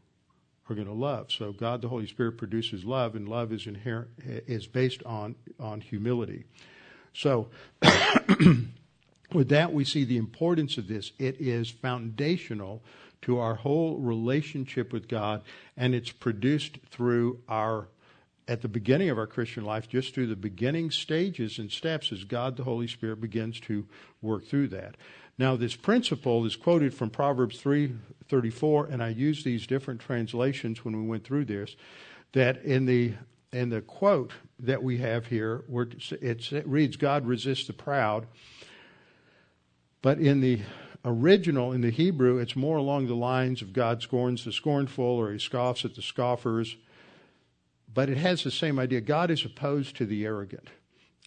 are 0.68 0.74
going 0.74 0.86
to 0.86 0.92
love. 0.92 1.32
So 1.32 1.52
God 1.52 1.82
the 1.82 1.88
Holy 1.88 2.06
Spirit 2.06 2.38
produces 2.38 2.84
love, 2.84 3.14
and 3.14 3.28
love 3.28 3.52
is 3.52 3.66
inherent 3.66 4.08
is 4.24 4.66
based 4.66 5.02
on 5.04 5.34
on 5.58 5.80
humility. 5.80 6.44
So 7.12 7.48
with 9.32 9.48
that 9.48 9.72
we 9.72 9.84
see 9.84 10.04
the 10.04 10.16
importance 10.16 10.78
of 10.78 10.88
this. 10.88 11.12
It 11.18 11.40
is 11.40 11.70
foundational 11.70 12.82
to 13.22 13.38
our 13.38 13.54
whole 13.54 13.98
relationship 13.98 14.92
with 14.92 15.08
God, 15.08 15.42
and 15.76 15.94
it's 15.94 16.12
produced 16.12 16.78
through 16.90 17.40
our 17.48 17.88
at 18.48 18.60
the 18.60 18.68
beginning 18.68 19.08
of 19.08 19.18
our 19.18 19.26
Christian 19.26 19.64
life, 19.64 19.88
just 19.88 20.12
through 20.14 20.26
the 20.26 20.36
beginning 20.36 20.90
stages 20.90 21.58
and 21.58 21.70
steps 21.70 22.10
as 22.10 22.24
God 22.24 22.56
the 22.56 22.64
Holy 22.64 22.88
Spirit 22.88 23.20
begins 23.20 23.60
to 23.60 23.86
work 24.20 24.44
through 24.46 24.66
that. 24.68 24.96
Now, 25.38 25.56
this 25.56 25.76
principle 25.76 26.44
is 26.44 26.56
quoted 26.56 26.92
from 26.92 27.08
Proverbs 27.08 27.60
3:34, 27.60 28.86
and 28.86 29.02
I 29.02 29.10
used 29.10 29.44
these 29.44 29.66
different 29.66 30.00
translations 30.00 30.84
when 30.84 30.96
we 31.00 31.08
went 31.08 31.24
through 31.24 31.46
this. 31.46 31.76
That 32.32 32.62
in 32.64 32.86
the 32.86 33.14
in 33.52 33.68
the 33.68 33.82
quote 33.82 34.32
that 34.58 34.82
we 34.82 34.98
have 34.98 35.26
here, 35.26 35.64
where 35.66 35.86
it 36.10 36.66
reads, 36.66 36.96
"God 36.96 37.26
resists 37.26 37.66
the 37.66 37.72
proud," 37.72 38.26
but 40.00 40.18
in 40.18 40.40
the 40.40 40.60
original, 41.04 41.72
in 41.72 41.80
the 41.80 41.90
Hebrew, 41.90 42.38
it's 42.38 42.56
more 42.56 42.76
along 42.76 43.06
the 43.06 43.14
lines 43.14 43.62
of 43.62 43.72
God 43.72 44.02
scorns 44.02 44.44
the 44.44 44.52
scornful, 44.52 45.04
or 45.04 45.32
He 45.32 45.38
scoffs 45.38 45.84
at 45.84 45.94
the 45.94 46.02
scoffers 46.02 46.76
but 47.94 48.08
it 48.08 48.18
has 48.18 48.42
the 48.42 48.50
same 48.50 48.78
idea. 48.78 49.00
God 49.00 49.30
is 49.30 49.44
opposed 49.44 49.96
to 49.96 50.06
the 50.06 50.24
arrogant. 50.24 50.68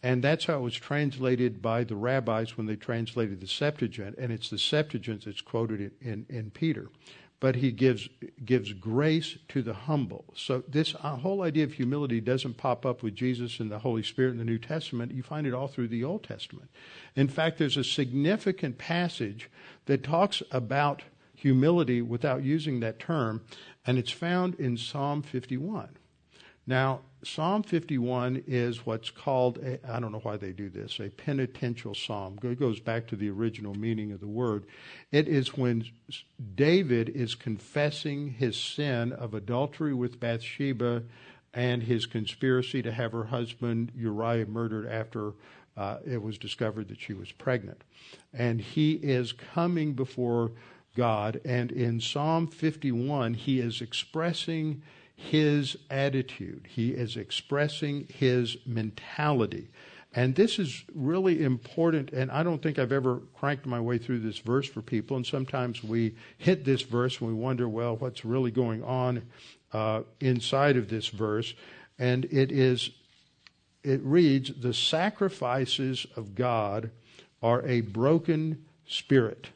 And 0.04 0.24
that's 0.24 0.46
how 0.46 0.58
it 0.58 0.62
was 0.62 0.76
translated 0.76 1.62
by 1.62 1.84
the 1.84 1.96
rabbis 1.96 2.58
when 2.58 2.68
they 2.68 2.76
translated 2.76 3.40
the 3.42 3.48
Septuagint. 3.48 4.18
And 4.18 4.32
it's 4.32 4.50
the 4.50 4.58
Septuagint 4.58 5.26
that's 5.26 5.42
quoted 5.42 5.80
in, 5.82 5.92
in, 6.02 6.26
in 6.30 6.52
Peter. 6.52 6.90
But 7.40 7.58
he 7.58 7.72
gives, 7.72 8.08
gives 8.44 8.74
grace 8.74 9.38
to 9.50 9.62
the 9.62 9.74
humble. 9.74 10.26
So 10.36 10.64
this 10.68 10.96
uh, 10.96 11.18
whole 11.18 11.42
idea 11.44 11.66
of 11.66 11.74
humility 11.74 12.22
doesn't 12.22 12.56
pop 12.58 12.86
up 12.86 13.04
with 13.04 13.16
Jesus 13.16 13.60
and 13.60 13.70
the 13.70 13.80
Holy 13.80 14.04
Spirit 14.04 14.32
in 14.32 14.38
the 14.38 14.46
New 14.46 14.58
Testament. 14.58 15.12
You 15.12 15.22
find 15.22 15.46
it 15.46 15.54
all 15.54 15.68
through 15.68 15.90
the 15.90 16.04
Old 16.04 16.24
Testament. 16.24 16.70
In 17.16 17.28
fact, 17.28 17.58
there's 17.58 17.78
a 17.78 17.84
significant 17.84 18.78
passage 18.78 19.50
that 19.86 20.04
talks 20.04 20.42
about 20.52 21.04
humility 21.36 22.02
without 22.02 22.44
using 22.44 22.80
that 22.80 23.00
term, 23.00 23.44
and 23.86 23.98
it's 23.98 24.12
found 24.12 24.56
in 24.56 24.78
Psalm 24.78 25.22
51. 25.22 25.90
Now, 26.68 27.02
Psalm 27.24 27.64
51 27.64 28.44
is 28.48 28.86
what's 28.86 29.10
called, 29.10 29.60
I 29.88 30.00
don't 30.00 30.12
know 30.12 30.20
why 30.20 30.38
they 30.38 30.52
do 30.52 30.70
this, 30.70 31.00
a 31.00 31.10
penitential 31.10 31.96
psalm. 31.96 32.38
It 32.44 32.60
goes 32.60 32.80
back 32.80 33.08
to 33.08 33.16
the 33.16 33.30
original 33.30 33.74
meaning 33.74 34.12
of 34.12 34.20
the 34.20 34.28
word. 34.28 34.66
It 35.12 35.28
is 35.28 35.56
when 35.58 35.86
David 36.56 37.10
is 37.10 37.36
confessing 37.36 38.32
his 38.32 38.58
sin 38.58 39.12
of 39.14 39.34
adultery 39.34 39.94
with 39.94 40.20
Bathsheba 40.20 41.04
and 41.54 41.84
his 41.84 42.06
conspiracy 42.06 42.82
to 42.82 42.92
have 42.92 43.12
her 43.12 43.26
husband 43.26 43.92
Uriah 43.96 44.46
murdered 44.46 44.88
after 44.88 45.34
uh, 45.78 45.98
it 46.06 46.22
was 46.22 46.38
discovered 46.38 46.88
that 46.90 47.02
she 47.02 47.14
was 47.14 47.32
pregnant. 47.32 47.84
And 48.34 48.62
he 48.62 48.94
is 48.94 49.34
coming 49.34 49.94
before 49.94 50.52
God, 50.96 51.42
and 51.44 51.72
in 51.72 52.00
Psalm 52.00 52.48
51, 52.48 53.34
he 53.34 53.60
is 53.60 53.82
expressing 53.82 54.82
his 55.16 55.78
attitude. 55.90 56.68
He 56.70 56.90
is 56.90 57.18
expressing 57.18 58.08
his 58.14 58.58
mentality. 58.66 59.70
And 60.14 60.36
this 60.36 60.60
is 60.60 60.84
really 60.94 61.44
important, 61.44 62.12
and 62.14 62.32
I 62.32 62.42
don't 62.44 62.62
think 62.62 62.80
I've 62.80 62.94
ever 62.94 63.22
cranked 63.38 63.66
my 63.66 63.82
way 63.82 63.98
through 63.98 64.20
this 64.20 64.40
verse 64.40 64.68
for 64.68 64.82
people. 64.82 65.18
And 65.18 65.26
sometimes 65.26 65.84
we 65.84 66.16
hit 66.38 66.64
this 66.64 66.84
verse 66.84 67.20
and 67.20 67.28
we 67.30 67.36
wonder, 67.36 67.68
well, 67.68 67.98
what's 67.98 68.24
really 68.24 68.52
going 68.52 68.82
on 68.84 69.24
uh, 69.74 70.04
inside 70.22 70.78
of 70.78 70.88
this 70.88 71.08
verse? 71.08 71.54
And 72.00 72.26
it 72.26 72.52
is, 72.52 72.92
it 73.84 74.00
reads, 74.04 74.54
the 74.58 74.74
sacrifices 74.74 76.08
of 76.16 76.34
God 76.34 76.92
are 77.42 77.66
a 77.66 77.82
broken 77.82 78.64
spirit 78.88 79.50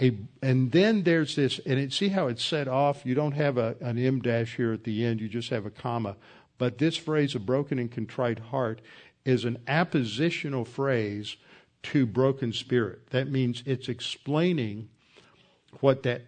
a, 0.00 0.16
and 0.42 0.72
then 0.72 1.02
there's 1.02 1.36
this, 1.36 1.60
and 1.66 1.78
it, 1.78 1.92
see 1.92 2.08
how 2.08 2.28
it's 2.28 2.44
set 2.44 2.68
off? 2.68 3.04
You 3.04 3.14
don't 3.14 3.32
have 3.32 3.58
a, 3.58 3.76
an 3.80 3.98
em 3.98 4.20
dash 4.20 4.56
here 4.56 4.72
at 4.72 4.84
the 4.84 5.04
end, 5.04 5.20
you 5.20 5.28
just 5.28 5.50
have 5.50 5.66
a 5.66 5.70
comma. 5.70 6.16
But 6.58 6.78
this 6.78 6.96
phrase, 6.96 7.34
a 7.34 7.38
broken 7.38 7.78
and 7.78 7.90
contrite 7.90 8.38
heart, 8.38 8.80
is 9.24 9.44
an 9.44 9.58
appositional 9.66 10.66
phrase 10.66 11.36
to 11.82 12.06
broken 12.06 12.52
spirit. 12.52 13.10
That 13.10 13.30
means 13.30 13.62
it's 13.66 13.88
explaining 13.88 14.88
what 15.80 16.02
that 16.02 16.22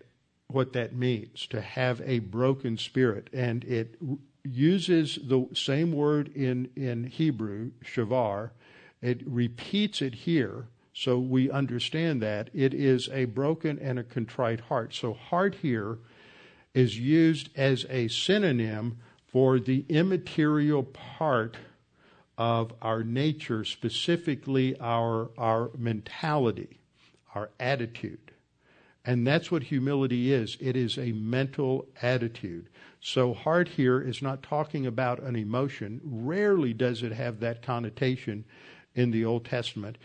what 0.49 0.75
that 0.75 0.95
means 0.95 1.47
to 1.47 1.63
have 1.63 2.03
a 2.05 2.19
broken 2.19 2.77
spirit, 2.77 3.31
and 3.33 3.65
it 3.65 3.97
uses 4.45 5.19
the 5.23 5.47
same 5.55 5.93
word 5.93 6.29
in 6.35 6.69
in 6.77 7.05
Hebrew, 7.05 7.73
shavar. 7.85 8.51
It 9.01 9.23
repeats 9.27 10.01
it 10.01 10.15
here, 10.15 10.69
so 10.93 11.19
we 11.19 11.51
understand 11.51 12.21
that 12.23 12.51
it 12.53 12.75
is 12.75 13.09
a 13.13 13.25
broken 13.25 13.79
and 13.79 13.99
a 13.99 14.05
contrite 14.05 14.61
heart. 14.61 14.95
So 14.95 15.15
heart 15.15 15.57
here 15.63 15.99
is 16.75 16.99
used 16.99 17.49
as 17.57 17.87
a 17.89 18.09
synonym 18.09 18.99
for 19.27 19.59
the 19.59 19.85
immaterial 19.89 20.83
part 20.83 21.57
of 22.37 22.73
our 22.83 23.03
nature, 23.03 23.65
specifically 23.65 24.79
our, 24.81 25.31
our 25.39 25.71
mentality, 25.77 26.81
our 27.35 27.51
attitude. 27.59 28.33
And 29.05 29.27
that's 29.27 29.51
what 29.51 29.65
humility 29.65 30.33
is 30.33 30.57
it 30.61 30.77
is 30.77 30.97
a 30.97 31.13
mental 31.13 31.87
attitude. 32.03 32.69
So, 33.01 33.35
heart 33.35 33.67
here 33.67 34.01
is 34.01 34.23
not 34.23 34.45
talking 34.45 34.87
about 34.87 35.21
an 35.21 35.35
emotion. 35.35 36.01
Rarely 36.05 36.73
does 36.73 37.03
it 37.03 37.11
have 37.11 37.41
that 37.41 37.61
connotation 37.61 38.45
in 38.95 39.11
the 39.11 39.25
Old 39.25 39.45
Testament. 39.45 39.99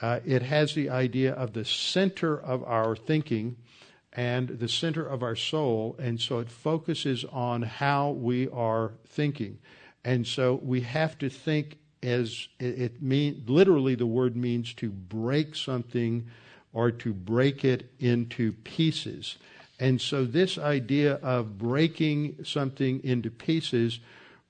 Uh, 0.00 0.20
it 0.24 0.42
has 0.42 0.74
the 0.74 0.88
idea 0.90 1.32
of 1.32 1.52
the 1.52 1.64
center 1.64 2.38
of 2.40 2.62
our 2.64 2.94
thinking 2.94 3.56
and 4.12 4.48
the 4.48 4.68
center 4.68 5.06
of 5.06 5.22
our 5.22 5.36
soul, 5.36 5.96
and 5.98 6.20
so 6.20 6.38
it 6.38 6.50
focuses 6.50 7.24
on 7.26 7.62
how 7.62 8.10
we 8.10 8.48
are 8.48 8.92
thinking. 9.06 9.58
And 10.04 10.26
so 10.26 10.60
we 10.62 10.80
have 10.82 11.18
to 11.18 11.28
think 11.28 11.78
as 12.02 12.48
it, 12.58 12.80
it 12.80 13.02
mean 13.02 13.44
literally 13.46 13.94
the 13.94 14.06
word 14.06 14.36
means 14.36 14.72
to 14.74 14.88
break 14.90 15.54
something 15.54 16.26
or 16.72 16.90
to 16.90 17.12
break 17.12 17.64
it 17.64 17.90
into 17.98 18.52
pieces. 18.52 19.36
And 19.80 20.00
so 20.00 20.24
this 20.24 20.58
idea 20.58 21.14
of 21.14 21.58
breaking 21.58 22.44
something 22.44 23.02
into 23.04 23.30
pieces 23.30 24.00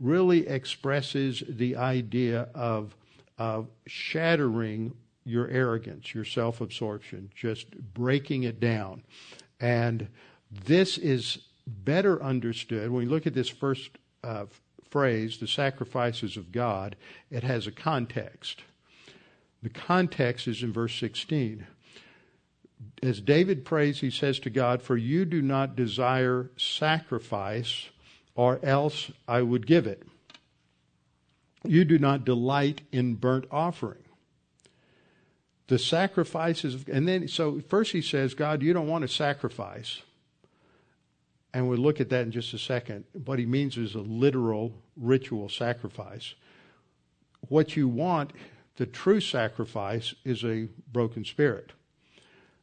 really 0.00 0.46
expresses 0.46 1.42
the 1.48 1.76
idea 1.76 2.48
of 2.54 2.94
of 3.38 3.68
shattering 3.86 4.94
your 5.28 5.48
arrogance, 5.48 6.14
your 6.14 6.24
self 6.24 6.60
absorption, 6.60 7.30
just 7.34 7.70
breaking 7.94 8.44
it 8.44 8.60
down. 8.60 9.02
And 9.60 10.08
this 10.50 10.98
is 10.98 11.38
better 11.66 12.22
understood 12.22 12.90
when 12.90 13.04
you 13.04 13.10
look 13.10 13.26
at 13.26 13.34
this 13.34 13.48
first 13.48 13.90
uh, 14.24 14.46
phrase, 14.90 15.38
the 15.38 15.46
sacrifices 15.46 16.36
of 16.36 16.52
God, 16.52 16.96
it 17.30 17.42
has 17.42 17.66
a 17.66 17.72
context. 17.72 18.62
The 19.62 19.68
context 19.68 20.46
is 20.48 20.62
in 20.62 20.72
verse 20.72 20.94
16. 20.98 21.66
As 23.02 23.20
David 23.20 23.64
prays, 23.64 24.00
he 24.00 24.10
says 24.10 24.38
to 24.40 24.50
God, 24.50 24.82
For 24.82 24.96
you 24.96 25.24
do 25.24 25.42
not 25.42 25.76
desire 25.76 26.50
sacrifice, 26.56 27.88
or 28.34 28.60
else 28.62 29.10
I 29.26 29.42
would 29.42 29.66
give 29.66 29.86
it. 29.86 30.04
You 31.64 31.84
do 31.84 31.98
not 31.98 32.24
delight 32.24 32.82
in 32.92 33.16
burnt 33.16 33.46
offering. 33.50 33.98
The 35.68 35.78
sacrifices, 35.78 36.84
and 36.90 37.06
then, 37.06 37.28
so 37.28 37.60
first 37.68 37.92
he 37.92 38.02
says, 38.02 38.34
God, 38.34 38.62
you 38.62 38.72
don't 38.72 38.88
want 38.88 39.04
a 39.04 39.08
sacrifice. 39.08 40.02
And 41.54 41.68
we'll 41.68 41.78
look 41.78 42.00
at 42.00 42.10
that 42.10 42.22
in 42.22 42.30
just 42.32 42.52
a 42.54 42.58
second. 42.58 43.04
What 43.24 43.38
he 43.38 43.46
means 43.46 43.76
is 43.76 43.94
a 43.94 44.00
literal 44.00 44.72
ritual 44.96 45.48
sacrifice. 45.48 46.34
What 47.48 47.76
you 47.76 47.88
want, 47.88 48.32
the 48.76 48.86
true 48.86 49.20
sacrifice, 49.20 50.14
is 50.24 50.44
a 50.44 50.68
broken 50.92 51.24
spirit. 51.24 51.72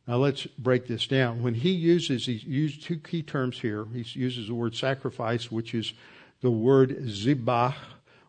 Now 0.07 0.17
let's 0.17 0.45
break 0.45 0.87
this 0.87 1.07
down. 1.07 1.41
When 1.41 1.55
he 1.55 1.71
uses, 1.71 2.27
he 2.27 2.33
uses 2.33 2.83
two 2.83 2.97
key 2.97 3.23
terms 3.23 3.59
here. 3.59 3.85
He 3.93 4.19
uses 4.19 4.47
the 4.47 4.53
word 4.53 4.75
sacrifice, 4.75 5.51
which 5.51 5.73
is 5.73 5.93
the 6.41 6.51
word 6.51 6.89
zibah, 7.05 7.73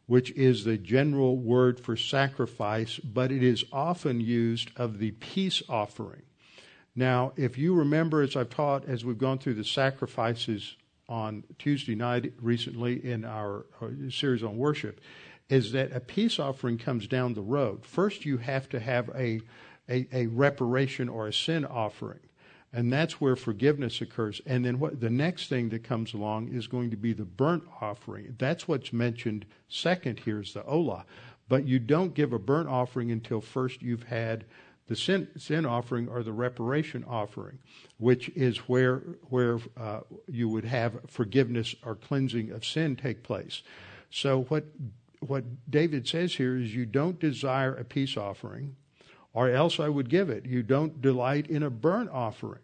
which 0.07 0.31
is 0.33 0.65
the 0.65 0.79
general 0.79 1.37
word 1.37 1.81
for 1.81 1.97
sacrifice, 1.97 2.99
but 2.99 3.33
it 3.33 3.43
is 3.43 3.65
often 3.73 4.21
used 4.21 4.71
of 4.77 4.99
the 4.99 5.11
peace 5.13 5.63
offering. 5.69 6.23
Now, 6.95 7.33
if 7.37 7.59
you 7.59 7.75
remember, 7.75 8.23
as 8.23 8.37
I've 8.37 8.49
taught, 8.49 8.89
as 8.89 9.05
we've 9.05 9.19
gone 9.19 9.39
through 9.39 9.55
the 9.55 9.65
sacrifices 9.65 10.77
on 11.09 11.45
Tuesday 11.59 11.95
night 11.95 12.33
recently 12.41 13.05
in 13.05 13.25
our 13.25 13.67
uh, 13.81 13.89
series 14.11 14.43
on 14.43 14.57
worship, 14.57 15.01
is 15.49 15.73
that 15.73 15.93
a 15.93 16.01
peace 16.01 16.39
offering 16.39 16.79
comes 16.79 17.07
down 17.07 17.35
the 17.35 17.43
road. 17.43 17.85
First, 17.85 18.25
you 18.25 18.39
have 18.39 18.69
to 18.71 18.81
have 18.81 19.11
a, 19.11 19.41
a, 19.89 20.09
a 20.13 20.27
reparation 20.27 21.09
or 21.09 21.29
a 21.29 21.33
sin 21.33 21.65
offering. 21.65 22.21
And 22.77 22.93
that's 22.93 23.23
where 23.23 23.37
forgiveness 23.37 24.03
occurs. 24.03 24.43
And 24.45 24.63
then 24.63 24.79
what 24.79 25.01
the 25.01 25.09
next 25.09 25.49
thing 25.49 25.71
that 25.71 25.83
comes 25.83 26.13
along 26.13 26.53
is 26.53 26.67
going 26.67 26.91
to 26.91 26.97
be 26.99 27.15
the 27.15 27.25
burnt 27.25 27.65
offering. 27.81 28.35
That's 28.39 28.69
what's 28.69 28.93
mentioned 28.93 29.47
second 29.67 30.21
here 30.21 30.43
is 30.43 30.53
the 30.53 30.61
olah. 30.61 31.05
But 31.49 31.67
you 31.67 31.79
don't 31.79 32.13
give 32.13 32.35
a 32.35 32.39
burnt 32.39 32.69
offering 32.69 33.11
until 33.11 33.41
first 33.41 33.81
you've 33.81 34.03
had 34.03 34.45
the 34.89 34.95
sin, 34.95 35.27
sin 35.39 35.65
offering 35.65 36.07
or 36.07 36.23
the 36.23 36.35
reparation 36.35 37.03
offering, 37.09 37.61
which 37.97 38.29
is 38.37 38.59
where 38.69 38.99
where 39.31 39.59
uh, 39.79 40.01
you 40.29 40.51
would 40.51 40.67
have 40.67 41.01
forgiveness 41.07 41.75
or 41.83 41.95
cleansing 41.95 42.51
of 42.51 42.63
sin 42.63 42.95
take 42.95 43.23
place. 43.23 43.63
So 44.11 44.43
what 44.43 44.67
what 45.21 45.45
David 45.71 46.07
says 46.07 46.35
here 46.35 46.59
is 46.59 46.75
you 46.75 46.85
don't 46.85 47.19
desire 47.19 47.75
a 47.75 47.85
peace 47.85 48.19
offering 48.19 48.77
or 49.37 49.51
else 49.51 49.79
I 49.79 49.91
would 49.91 50.09
give 50.09 50.31
it. 50.31 50.47
You 50.47 50.63
don't 50.63 51.03
delight 51.03 51.49
in 51.49 51.63
a 51.63 51.69
burnt 51.69 52.09
offering. 52.11 52.63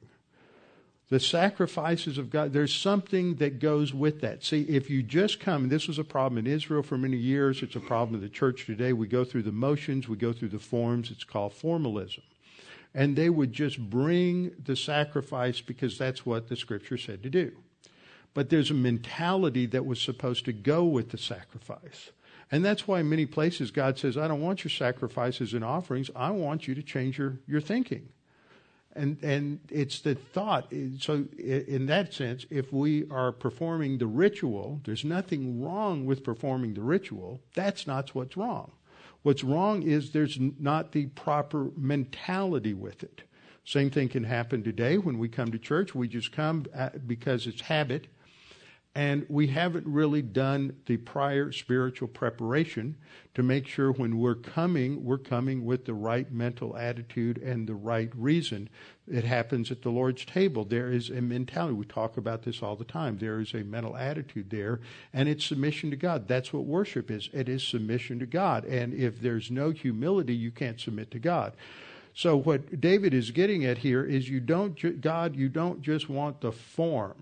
The 1.11 1.21
sacrifices 1.21 2.17
of 2.17 2.31
God, 2.31 2.55
there's 2.55 2.75
something 2.75 3.35
that 3.35 3.59
goes 3.59 3.93
with 3.93 4.23
that. 4.23 4.43
See, 4.43 4.63
if 4.63 4.89
you 4.89 5.03
just 5.03 5.39
come, 5.39 5.69
this 5.69 5.87
was 5.87 5.99
a 5.99 6.05
problem 6.05 6.39
in 6.39 6.51
Israel 6.51 6.83
for 6.83 6.97
many 6.97 7.19
years, 7.19 7.63
it's 7.63 7.77
a 7.77 7.81
problem 7.81 8.15
in 8.15 8.23
the 8.23 8.31
church 8.31 8.65
today. 8.65 8.95
We 8.95 9.07
go 9.07 9.23
through 9.23 9.43
the 9.43 9.53
motions, 9.53 10.09
we 10.09 10.17
go 10.17 10.33
through 10.33 10.49
the 10.49 10.59
forms, 10.59 11.11
it's 11.11 11.25
called 11.25 11.53
formalism. 11.53 12.23
And 12.95 13.17
they 13.17 13.29
would 13.29 13.53
just 13.53 13.79
bring 13.91 14.53
the 14.65 14.75
sacrifice 14.75 15.61
because 15.61 15.99
that's 15.99 16.25
what 16.25 16.49
the 16.49 16.57
scripture 16.57 16.97
said 16.97 17.23
to 17.23 17.29
do. 17.29 17.53
But 18.33 18.49
there's 18.49 18.71
a 18.71 18.75
mentality 18.75 19.67
that 19.67 19.85
was 19.85 20.01
supposed 20.01 20.47
to 20.47 20.55
go 20.55 20.85
with 20.85 21.11
the 21.11 21.19
sacrifice. 21.19 22.13
And 22.53 22.63
that's 22.63 22.87
why 22.87 23.01
in 23.01 23.09
many 23.09 23.25
places 23.25 23.71
God 23.71 23.99
says, 23.99 24.19
I 24.19 24.29
don't 24.29 24.43
want 24.43 24.63
your 24.63 24.71
sacrifices 24.71 25.55
and 25.55 25.65
offerings. 25.65 26.11
I 26.15 26.31
want 26.31 26.69
you 26.69 26.75
to 26.75 26.83
change 26.83 27.17
your, 27.17 27.39
your 27.47 27.63
thinking. 27.63 28.11
And, 28.95 29.17
and 29.23 29.61
it's 29.71 30.01
the 30.01 30.15
thought. 30.15 30.71
So, 31.01 31.25
in 31.39 31.87
that 31.87 32.13
sense, 32.13 32.45
if 32.51 32.71
we 32.71 33.09
are 33.11 33.33
performing 33.33 33.97
the 33.97 34.07
ritual, 34.07 34.83
there's 34.85 35.03
nothing 35.03 35.63
wrong 35.63 36.05
with 36.05 36.23
performing 36.23 36.75
the 36.75 36.83
ritual. 36.83 37.41
That's 37.55 37.87
not 37.87 38.15
what's 38.15 38.37
wrong. 38.37 38.73
What's 39.23 39.43
wrong 39.43 39.83
is 39.83 40.11
there's 40.11 40.39
not 40.39 40.93
the 40.93 41.07
proper 41.07 41.71
mentality 41.75 42.75
with 42.75 43.03
it. 43.03 43.23
Same 43.65 43.89
thing 43.89 44.11
can 44.11 44.25
happen 44.25 44.63
today 44.63 44.99
when 44.99 45.19
we 45.19 45.29
come 45.29 45.53
to 45.53 45.59
church. 45.59 45.95
We 45.95 46.07
just 46.07 46.33
come 46.33 46.67
uh, 46.77 46.91
because 47.07 47.47
it's 47.47 47.63
habit 47.63 48.09
and 48.95 49.25
we 49.31 49.47
haven't 49.47 49.87
really 49.87 50.21
done 50.21 50.77
the 50.85 50.99
prior 50.99 51.51
spiritual 51.51 52.09
preparation 52.09 52.97
to 53.35 53.43
make 53.43 53.67
sure 53.67 53.91
when 53.91 54.19
we're 54.19 54.35
coming, 54.35 55.03
we're 55.03 55.17
coming 55.17 55.65
with 55.65 55.87
the 55.87 55.95
right 55.95 56.31
mental 56.31 56.77
attitude 56.77 57.39
and 57.39 57.67
the 57.67 57.75
right 57.75 58.11
reason. 58.15 58.69
It 59.11 59.25
happens 59.25 59.71
at 59.71 59.81
the 59.81 59.89
Lord's 59.89 60.27
table. 60.27 60.67
There 60.67 60.93
is 60.93 61.09
a 61.09 61.23
mentality. 61.23 61.73
We 61.75 61.87
talk 61.87 62.19
about 62.19 62.43
this 62.43 62.63
all 62.63 62.77
the 62.77 62.85
time. 62.85 63.17
There 63.17 63.41
is 63.41 63.55
a 63.55 63.65
mental 63.65 63.97
attitude 63.97 64.51
there, 64.51 64.81
and 65.15 65.27
it's 65.27 65.47
submission 65.47 65.89
to 65.91 65.97
God. 65.97 66.29
That's 66.29 66.53
what 66.53 66.65
worship 66.65 67.11
is. 67.11 67.31
It 67.33 67.49
is 67.49 67.67
submission 67.67 68.19
to 68.19 68.27
God. 68.27 68.67
And 68.67 68.93
if 68.93 69.21
there's 69.21 69.51
no 69.51 69.71
humility, 69.71 70.35
you 70.35 70.51
can't 70.51 70.79
submit 70.79 71.11
to 71.13 71.19
God. 71.19 71.55
So 72.15 72.37
what 72.37 72.79
David 72.79 73.15
is 73.15 73.31
getting 73.31 73.65
at 73.65 73.79
here 73.79 74.05
is 74.05 74.29
you 74.29 74.41
don't, 74.41 75.01
God, 75.01 75.35
you 75.35 75.49
don't 75.49 75.81
just 75.81 76.11
want 76.11 76.43
the 76.43 76.53
form 76.53 77.15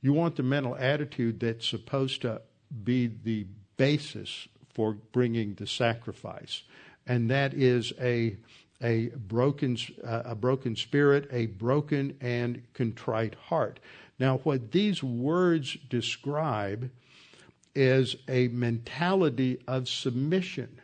you 0.00 0.12
want 0.12 0.36
the 0.36 0.42
mental 0.42 0.76
attitude 0.76 1.40
that's 1.40 1.66
supposed 1.66 2.22
to 2.22 2.42
be 2.84 3.06
the 3.22 3.46
basis 3.76 4.48
for 4.74 4.92
bringing 5.12 5.54
the 5.54 5.66
sacrifice, 5.66 6.62
and 7.06 7.30
that 7.30 7.54
is 7.54 7.92
a 8.00 8.36
a 8.82 9.08
broken 9.08 9.76
uh, 10.04 10.22
a 10.24 10.34
broken 10.34 10.74
spirit, 10.74 11.28
a 11.30 11.46
broken 11.46 12.16
and 12.20 12.62
contrite 12.72 13.34
heart. 13.34 13.80
Now, 14.18 14.38
what 14.38 14.72
these 14.72 15.02
words 15.02 15.76
describe 15.88 16.90
is 17.74 18.16
a 18.28 18.48
mentality 18.48 19.60
of 19.66 19.88
submission. 19.88 20.80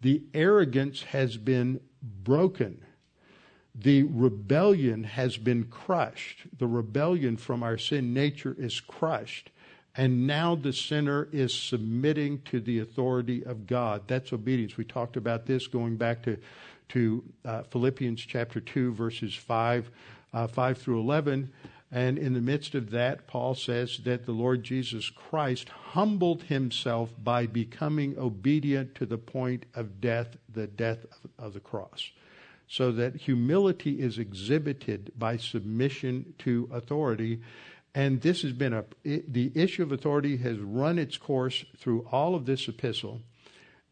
The 0.00 0.22
arrogance 0.34 1.02
has 1.02 1.36
been 1.36 1.80
broken 2.02 2.82
the 3.74 4.02
rebellion 4.04 5.04
has 5.04 5.36
been 5.36 5.64
crushed. 5.64 6.46
The 6.58 6.66
rebellion 6.66 7.36
from 7.36 7.62
our 7.62 7.78
sin 7.78 8.12
nature 8.12 8.54
is 8.58 8.80
crushed. 8.80 9.50
And 9.94 10.26
now 10.26 10.54
the 10.54 10.72
sinner 10.72 11.28
is 11.32 11.54
submitting 11.54 12.42
to 12.42 12.60
the 12.60 12.78
authority 12.78 13.44
of 13.44 13.66
God. 13.66 14.02
That's 14.06 14.32
obedience. 14.32 14.76
We 14.76 14.84
talked 14.84 15.16
about 15.16 15.46
this 15.46 15.66
going 15.66 15.96
back 15.96 16.22
to, 16.22 16.38
to 16.90 17.24
uh, 17.44 17.62
Philippians 17.64 18.20
chapter 18.20 18.60
2, 18.60 18.92
verses 18.94 19.34
5, 19.34 19.90
uh, 20.32 20.46
5 20.46 20.78
through 20.78 21.00
11. 21.00 21.52
And 21.90 22.16
in 22.16 22.32
the 22.32 22.40
midst 22.40 22.74
of 22.74 22.90
that, 22.90 23.26
Paul 23.26 23.54
says 23.54 24.00
that 24.04 24.24
the 24.24 24.32
Lord 24.32 24.62
Jesus 24.62 25.10
Christ 25.10 25.68
humbled 25.68 26.44
himself 26.44 27.10
by 27.22 27.46
becoming 27.46 28.18
obedient 28.18 28.94
to 28.94 29.04
the 29.04 29.18
point 29.18 29.66
of 29.74 30.00
death, 30.00 30.38
the 30.50 30.66
death 30.66 31.04
of, 31.04 31.46
of 31.46 31.52
the 31.52 31.60
cross. 31.60 32.10
So 32.68 32.92
that 32.92 33.16
humility 33.16 34.00
is 34.00 34.18
exhibited 34.18 35.12
by 35.18 35.36
submission 35.36 36.34
to 36.38 36.68
authority. 36.72 37.40
And 37.94 38.20
this 38.20 38.42
has 38.42 38.52
been 38.52 38.72
a, 38.72 38.84
it, 39.04 39.32
the 39.32 39.52
issue 39.54 39.82
of 39.82 39.92
authority 39.92 40.38
has 40.38 40.58
run 40.58 40.98
its 40.98 41.18
course 41.18 41.64
through 41.76 42.06
all 42.10 42.34
of 42.34 42.46
this 42.46 42.68
epistle. 42.68 43.20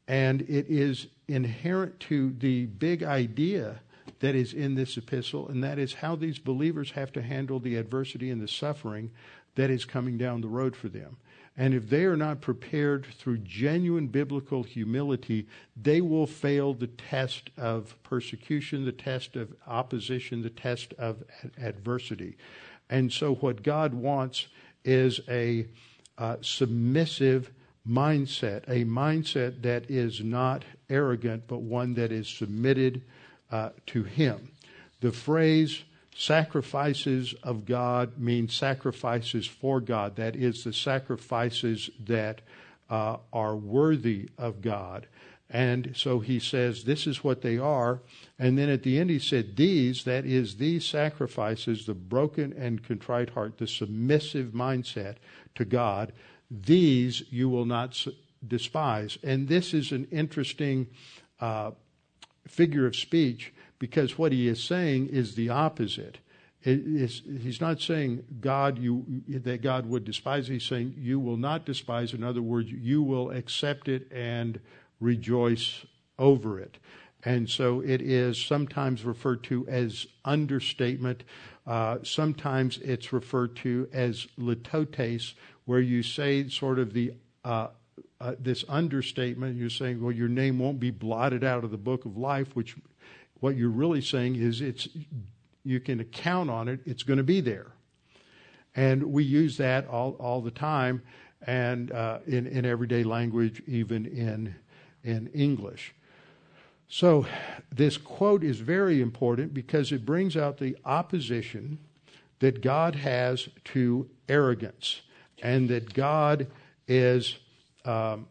And 0.09 0.43
it 0.43 0.67
is 0.69 1.09
inherent 1.29 2.01
to 2.01 2.33
the 2.39 2.67
big 2.67 3.03
idea 3.03 3.81
that 4.21 4.35
is 4.35 4.53
in 4.53 4.75
this 4.75 4.97
epistle, 4.97 5.49
and 5.49 5.63
that 5.65 5.79
is 5.79 5.95
how 5.95 6.17
these 6.17 6.39
believers 6.39 6.93
have 6.93 7.13
to 7.13 7.23
handle 7.23 7.59
the 7.59 7.77
adversity 7.77 8.31
and 8.31 8.41
the 8.41 8.49
suffering 8.49 9.11
that 9.55 9.71
is 9.71 9.85
coming 9.85 10.19
down 10.19 10.41
the 10.41 10.49
road 10.49 10.77
for 10.77 10.89
them. 10.89 11.17
And 11.61 11.75
if 11.75 11.91
they 11.91 12.07
are 12.07 12.17
not 12.17 12.41
prepared 12.41 13.05
through 13.05 13.37
genuine 13.41 14.07
biblical 14.07 14.63
humility, 14.63 15.47
they 15.77 16.01
will 16.01 16.27
fail 16.27 16.73
the 16.73 16.87
test 16.87 17.51
of 17.59 18.03
persecution, 18.03 18.87
the 18.87 18.93
test 18.93 19.37
of 19.37 19.53
opposition, 19.67 20.41
the 20.41 20.49
test 20.49 20.95
of 20.95 21.23
adversity. 21.61 22.39
And 22.89 23.13
so, 23.13 23.35
what 23.35 23.63
God 23.63 23.93
wants 23.93 24.47
is 24.87 25.21
a 25.29 25.67
uh, 26.17 26.37
submissive 26.41 27.51
mindset, 27.87 28.67
a 28.67 28.87
mindset 28.87 29.61
that 29.61 29.91
is 29.91 30.25
not 30.25 30.65
arrogant, 30.89 31.47
but 31.47 31.61
one 31.61 31.93
that 31.93 32.11
is 32.11 32.27
submitted 32.27 33.03
uh, 33.51 33.69
to 33.89 34.05
Him. 34.05 34.53
The 35.03 35.13
phrase 35.13 35.85
sacrifices 36.15 37.35
of 37.43 37.65
God 37.65 38.19
means 38.19 38.55
sacrifices 38.55 39.47
for 39.47 39.81
God. 39.81 40.17
That 40.17 40.37
is, 40.37 40.65
the 40.65 40.73
sacrifices 40.73 41.91
that 42.07 42.41
uh, 42.89 43.19
are 43.33 43.57
worthy 43.57 44.29
of 44.37 44.61
God. 44.61 45.07
And 45.49 45.95
so 45.97 46.21
he 46.21 46.39
says, 46.39 46.85
this 46.85 47.07
is 47.07 47.25
what 47.25 47.43
they 47.43 47.59
are. 47.59 48.01
And 48.39 48.57
then 48.57 48.69
at 48.69 48.85
the 48.85 48.99
end 48.99 49.11
he 49.11 49.19
said, 49.19 49.57
these, 49.57 50.05
that 50.05 50.25
is, 50.25 50.57
these 50.57 50.85
sacrifices, 50.85 51.87
the 51.87 51.95
broken 51.95 52.53
and 52.53 52.85
contrite 52.85 53.31
heart, 53.31 53.59
the 53.59 53.67
submissive 53.67 54.49
mindset 54.49 55.17
to 55.57 55.65
God, 55.65 56.13
these 56.51 57.25
you 57.31 57.49
will 57.49 57.65
not 57.65 58.07
despise. 58.47 59.19
And 59.23 59.49
this 59.49 59.75
is 59.75 59.91
an 59.91 60.07
interesting 60.13 60.87
uh, 61.41 61.73
figure 62.47 62.87
of 62.87 62.95
speech 62.95 63.53
because 63.81 64.17
what 64.17 64.31
he 64.31 64.47
is 64.47 64.63
saying 64.63 65.09
is 65.09 65.35
the 65.35 65.49
opposite. 65.49 66.19
Is, 66.63 67.23
he's 67.41 67.61
not 67.61 67.81
saying 67.81 68.23
God 68.39 68.79
you 68.79 69.23
that 69.29 69.63
God 69.63 69.87
would 69.87 70.05
despise. 70.05 70.47
He's 70.47 70.63
saying 70.63 70.95
you 70.99 71.19
will 71.19 71.39
not 71.39 71.65
despise. 71.65 72.13
In 72.13 72.23
other 72.23 72.43
words, 72.43 72.71
you 72.71 73.03
will 73.03 73.31
accept 73.31 73.89
it 73.89 74.07
and 74.13 74.61
rejoice 75.01 75.87
over 76.19 76.61
it. 76.61 76.77
And 77.25 77.49
so 77.49 77.81
it 77.81 78.03
is 78.03 78.39
sometimes 78.41 79.05
referred 79.07 79.43
to 79.45 79.67
as 79.69 80.07
understatement. 80.25 81.25
Uh, 81.67 81.99
sometimes 82.03 82.77
it's 82.79 83.11
referred 83.11 83.57
to 83.57 83.89
as 83.93 84.27
litotes, 84.39 85.33
where 85.65 85.81
you 85.81 86.03
say 86.03 86.47
sort 86.49 86.79
of 86.79 86.93
the 86.93 87.15
uh, 87.43 87.69
uh, 88.21 88.35
this 88.39 88.67
understatement. 88.69 89.57
You're 89.57 89.71
saying, 89.71 90.03
well, 90.03 90.13
your 90.13 90.29
name 90.29 90.59
won't 90.59 90.79
be 90.79 90.91
blotted 90.91 91.43
out 91.43 91.65
of 91.65 91.71
the 91.71 91.79
book 91.79 92.05
of 92.05 92.19
life, 92.19 92.55
which 92.55 92.77
what 93.41 93.57
you're 93.57 93.69
really 93.71 94.01
saying 94.01 94.37
is 94.37 94.61
it's 94.61 94.89
you 95.65 95.81
can 95.81 96.03
count 96.05 96.51
on 96.51 96.69
it. 96.69 96.81
It's 96.87 97.03
going 97.03 97.19
to 97.19 97.25
be 97.25 97.41
there, 97.41 97.73
and 98.75 99.03
we 99.05 99.25
use 99.25 99.57
that 99.57 99.87
all 99.89 100.13
all 100.13 100.41
the 100.41 100.51
time, 100.51 101.03
and 101.43 101.91
uh, 101.91 102.19
in 102.27 102.47
in 102.47 102.65
everyday 102.65 103.03
language, 103.03 103.63
even 103.67 104.07
in 104.07 104.55
in 105.03 105.29
English. 105.29 105.95
So, 106.89 107.25
this 107.71 107.97
quote 107.97 108.43
is 108.43 108.59
very 108.59 109.01
important 109.01 109.55
because 109.55 109.93
it 109.93 110.05
brings 110.05 110.37
out 110.37 110.59
the 110.59 110.77
opposition 110.85 111.79
that 112.41 112.63
God 112.63 112.97
has 112.97 113.49
to 113.67 114.11
arrogance, 114.29 115.03
and 115.43 115.69
that 115.69 115.95
God 115.95 116.49
is 116.89 117.39
um, 117.85 118.27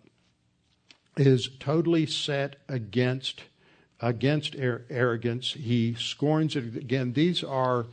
is 1.15 1.49
totally 1.59 2.05
set 2.05 2.57
against 2.67 3.43
against 4.01 4.55
arrogance. 4.55 5.53
He 5.53 5.95
scorns 5.95 6.55
it. 6.55 6.75
Again, 6.75 7.13
these 7.13 7.43
are 7.43 7.87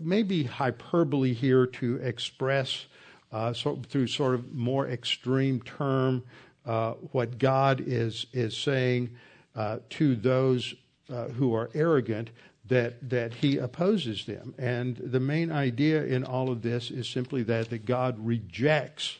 maybe 0.00 0.44
hyperbole 0.44 1.32
here 1.32 1.66
to 1.66 1.96
express 1.96 2.86
uh, 3.32 3.52
so, 3.52 3.80
through 3.88 4.08
sort 4.08 4.34
of 4.34 4.52
more 4.52 4.88
extreme 4.88 5.60
term 5.62 6.22
uh, 6.66 6.92
what 7.12 7.38
God 7.38 7.82
is 7.86 8.26
is 8.32 8.56
saying 8.56 9.16
uh, 9.54 9.78
to 9.90 10.16
those 10.16 10.74
uh, 11.08 11.28
who 11.28 11.54
are 11.54 11.70
arrogant 11.74 12.30
that 12.66 13.08
that 13.08 13.34
He 13.34 13.58
opposes 13.58 14.26
them. 14.26 14.54
And 14.58 14.96
the 14.96 15.20
main 15.20 15.52
idea 15.52 16.04
in 16.04 16.24
all 16.24 16.50
of 16.50 16.62
this 16.62 16.90
is 16.90 17.08
simply 17.08 17.42
that 17.44 17.70
that 17.70 17.84
God 17.84 18.16
rejects 18.18 19.18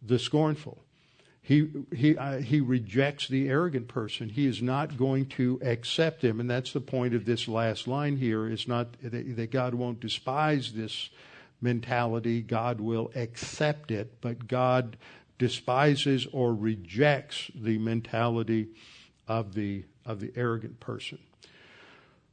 the 0.00 0.18
scornful. 0.18 0.83
He, 1.46 1.68
he, 1.94 2.16
uh, 2.16 2.38
he 2.38 2.62
rejects 2.62 3.28
the 3.28 3.50
arrogant 3.50 3.86
person. 3.86 4.30
He 4.30 4.46
is 4.46 4.62
not 4.62 4.96
going 4.96 5.26
to 5.26 5.60
accept 5.62 6.24
him. 6.24 6.40
And 6.40 6.48
that's 6.48 6.72
the 6.72 6.80
point 6.80 7.14
of 7.14 7.26
this 7.26 7.46
last 7.46 7.86
line 7.86 8.16
here 8.16 8.48
is 8.48 8.66
not 8.66 8.94
that, 9.02 9.36
that 9.36 9.50
God 9.50 9.74
won't 9.74 10.00
despise 10.00 10.72
this 10.72 11.10
mentality. 11.60 12.40
God 12.40 12.80
will 12.80 13.12
accept 13.14 13.90
it, 13.90 14.22
but 14.22 14.48
God 14.48 14.96
despises 15.38 16.26
or 16.32 16.54
rejects 16.54 17.50
the 17.54 17.76
mentality 17.76 18.68
of 19.28 19.52
the, 19.52 19.84
of 20.06 20.20
the 20.20 20.32
arrogant 20.36 20.80
person. 20.80 21.18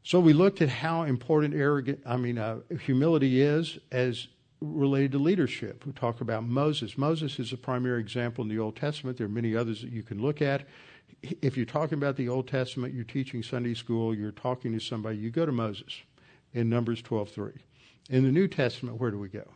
So 0.03 0.22
we 0.22 0.32
looked 0.32 0.62
at 0.62 0.70
how 0.70 1.03
important 1.03 1.53
arrogant, 1.53 1.99
I 2.05 2.16
mean, 2.16 2.38
uh, 2.38 2.59
humility 2.80 3.41
is 3.41 3.78
as 3.91 4.30
related 4.62 5.12
to 5.14 5.18
leadership. 5.18 5.86
We 5.86 5.91
talk 5.91 6.22
about 6.22 6.43
Moses. 6.43 6.97
Moses 6.97 7.39
is 7.39 7.51
a 7.51 7.57
primary 7.57 7.99
example 7.99 8.43
in 8.43 8.49
the 8.49 8.59
Old 8.59 8.76
Testament. 8.76 9.18
There 9.18 9.26
are 9.26 9.30
many 9.30 9.55
others 9.55 9.82
that 9.82 9.91
you 9.91 10.03
can 10.03 10.22
look 10.22 10.41
at. 10.41 10.68
If 11.41 11.57
you're 11.57 11.66
talking 11.66 11.97
about 11.97 12.16
the 12.16 12.30
Old 12.30 12.47
Testament, 12.47 12.93
you're 12.93 13.03
teaching 13.03 13.43
Sunday 13.43 13.74
school, 13.74 14.16
you're 14.16 14.32
talking 14.32 14.72
to 14.74 14.80
somebody, 14.80 15.18
you 15.18 15.30
go 15.30 15.45
to 15.45 15.51
Moses 15.51 16.01
in 16.53 16.70
Numbers 16.70 17.01
12:3. 17.01 17.59
In 18.09 18.24
the 18.24 18.32
New 18.32 18.47
Testament, 18.47 18.99
where 18.99 19.12
do 19.12 19.20
we 19.20 19.30
go? 19.30 19.47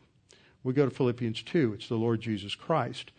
We 0.64 0.74
go 0.74 0.86
to 0.86 0.92
Philippians 0.92 1.44
2. 1.44 1.74
It's 1.74 1.88
the 1.88 1.96
Lord 1.96 2.22
Jesus 2.22 2.56
Christ. 2.56 3.12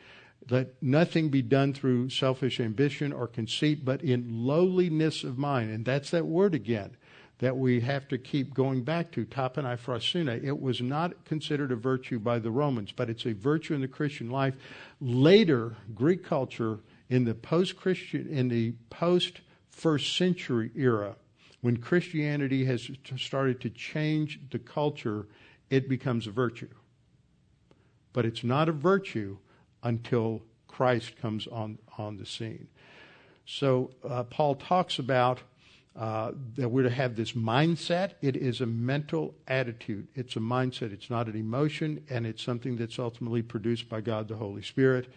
Let 0.51 0.80
nothing 0.82 1.28
be 1.28 1.43
done 1.43 1.72
through 1.72 2.11
selfish 2.11 2.61
ambition 2.61 3.12
or 3.12 3.26
conceit, 3.26 3.84
but 3.84 4.03
in 4.03 4.45
lowliness 4.45 5.24
of 5.24 5.39
mind. 5.39 5.70
And 5.70 5.84
that's 5.84 6.11
that 6.11 6.26
word 6.26 6.55
again 6.55 6.97
that 7.39 7.57
we 7.57 7.80
have 7.80 8.09
to 8.09 8.16
keep 8.16 8.55
going 8.55 8.82
back 8.82 9.12
to, 9.12 9.24
tapenai 9.26 9.78
phrasune. 9.78 10.43
It 10.43 10.59
was 10.61 10.80
not 10.80 11.24
considered 11.26 11.70
a 11.70 11.76
virtue 11.76 12.18
by 12.18 12.39
the 12.39 12.51
Romans, 12.51 12.93
but 12.93 13.11
it's 13.11 13.26
a 13.26 13.34
virtue 13.34 13.74
in 13.74 13.82
the 13.82 13.89
Christian 13.89 14.30
life. 14.30 14.55
Later, 15.01 15.76
Greek 15.95 16.24
culture 16.24 16.78
in 17.11 17.24
the 17.24 17.34
post-Christian, 17.34 18.26
in 18.28 18.49
the 18.49 18.72
post-first 18.89 20.16
century 20.16 20.70
era, 20.74 21.16
when 21.61 21.76
Christianity 21.76 22.64
has 22.64 22.91
started 23.16 23.61
to 23.61 23.70
change 23.70 24.41
the 24.51 24.59
culture, 24.59 25.26
it 25.68 25.89
becomes 25.89 26.26
a 26.26 26.30
virtue. 26.30 26.68
But 28.12 28.24
it's 28.24 28.45
not 28.45 28.68
a 28.68 28.72
virtue 28.72 29.39
until 29.82 30.43
Christ 30.68 31.16
comes 31.20 31.47
on, 31.47 31.78
on 31.99 32.16
the 32.16 32.26
scene. 32.26 32.68
So 33.45 33.91
uh, 34.09 34.22
Paul 34.24 34.55
talks 34.55 34.99
about 34.99 35.41
uh, 35.97 36.33
that 36.57 36.69
we're 36.69 36.83
to 36.83 36.91
have 36.91 37.17
this 37.17 37.33
mindset. 37.33 38.13
It 38.21 38.37
is 38.37 38.61
a 38.61 38.67
mental 38.67 39.35
attitude. 39.49 40.09
It's 40.15 40.37
a 40.37 40.41
mindset. 40.41 40.93
It's 40.93 41.09
not 41.09 41.27
an 41.27 41.37
emotion, 41.37 42.05
and 42.11 42.27
it's 42.27 42.43
something 42.43 42.77
that's 42.77 42.99
ultimately 42.99 43.43
produced 43.43 43.89
by 43.89 44.03
God 44.03 44.29
the 44.29 44.37
Holy 44.37 44.63
Spirit. 44.63 45.09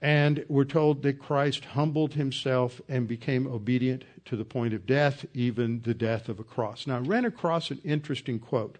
And 0.00 0.44
we're 0.48 0.64
told 0.64 1.02
that 1.02 1.20
Christ 1.20 1.64
humbled 1.64 2.14
himself 2.14 2.80
and 2.88 3.06
became 3.06 3.46
obedient 3.46 4.04
to 4.24 4.36
the 4.36 4.44
point 4.44 4.74
of 4.74 4.86
death, 4.86 5.26
even 5.34 5.82
the 5.82 5.94
death 5.94 6.28
of 6.28 6.40
a 6.40 6.44
cross. 6.44 6.86
Now, 6.86 6.96
I 6.96 7.00
ran 7.00 7.24
across 7.24 7.70
an 7.70 7.80
interesting 7.84 8.38
quote. 8.38 8.78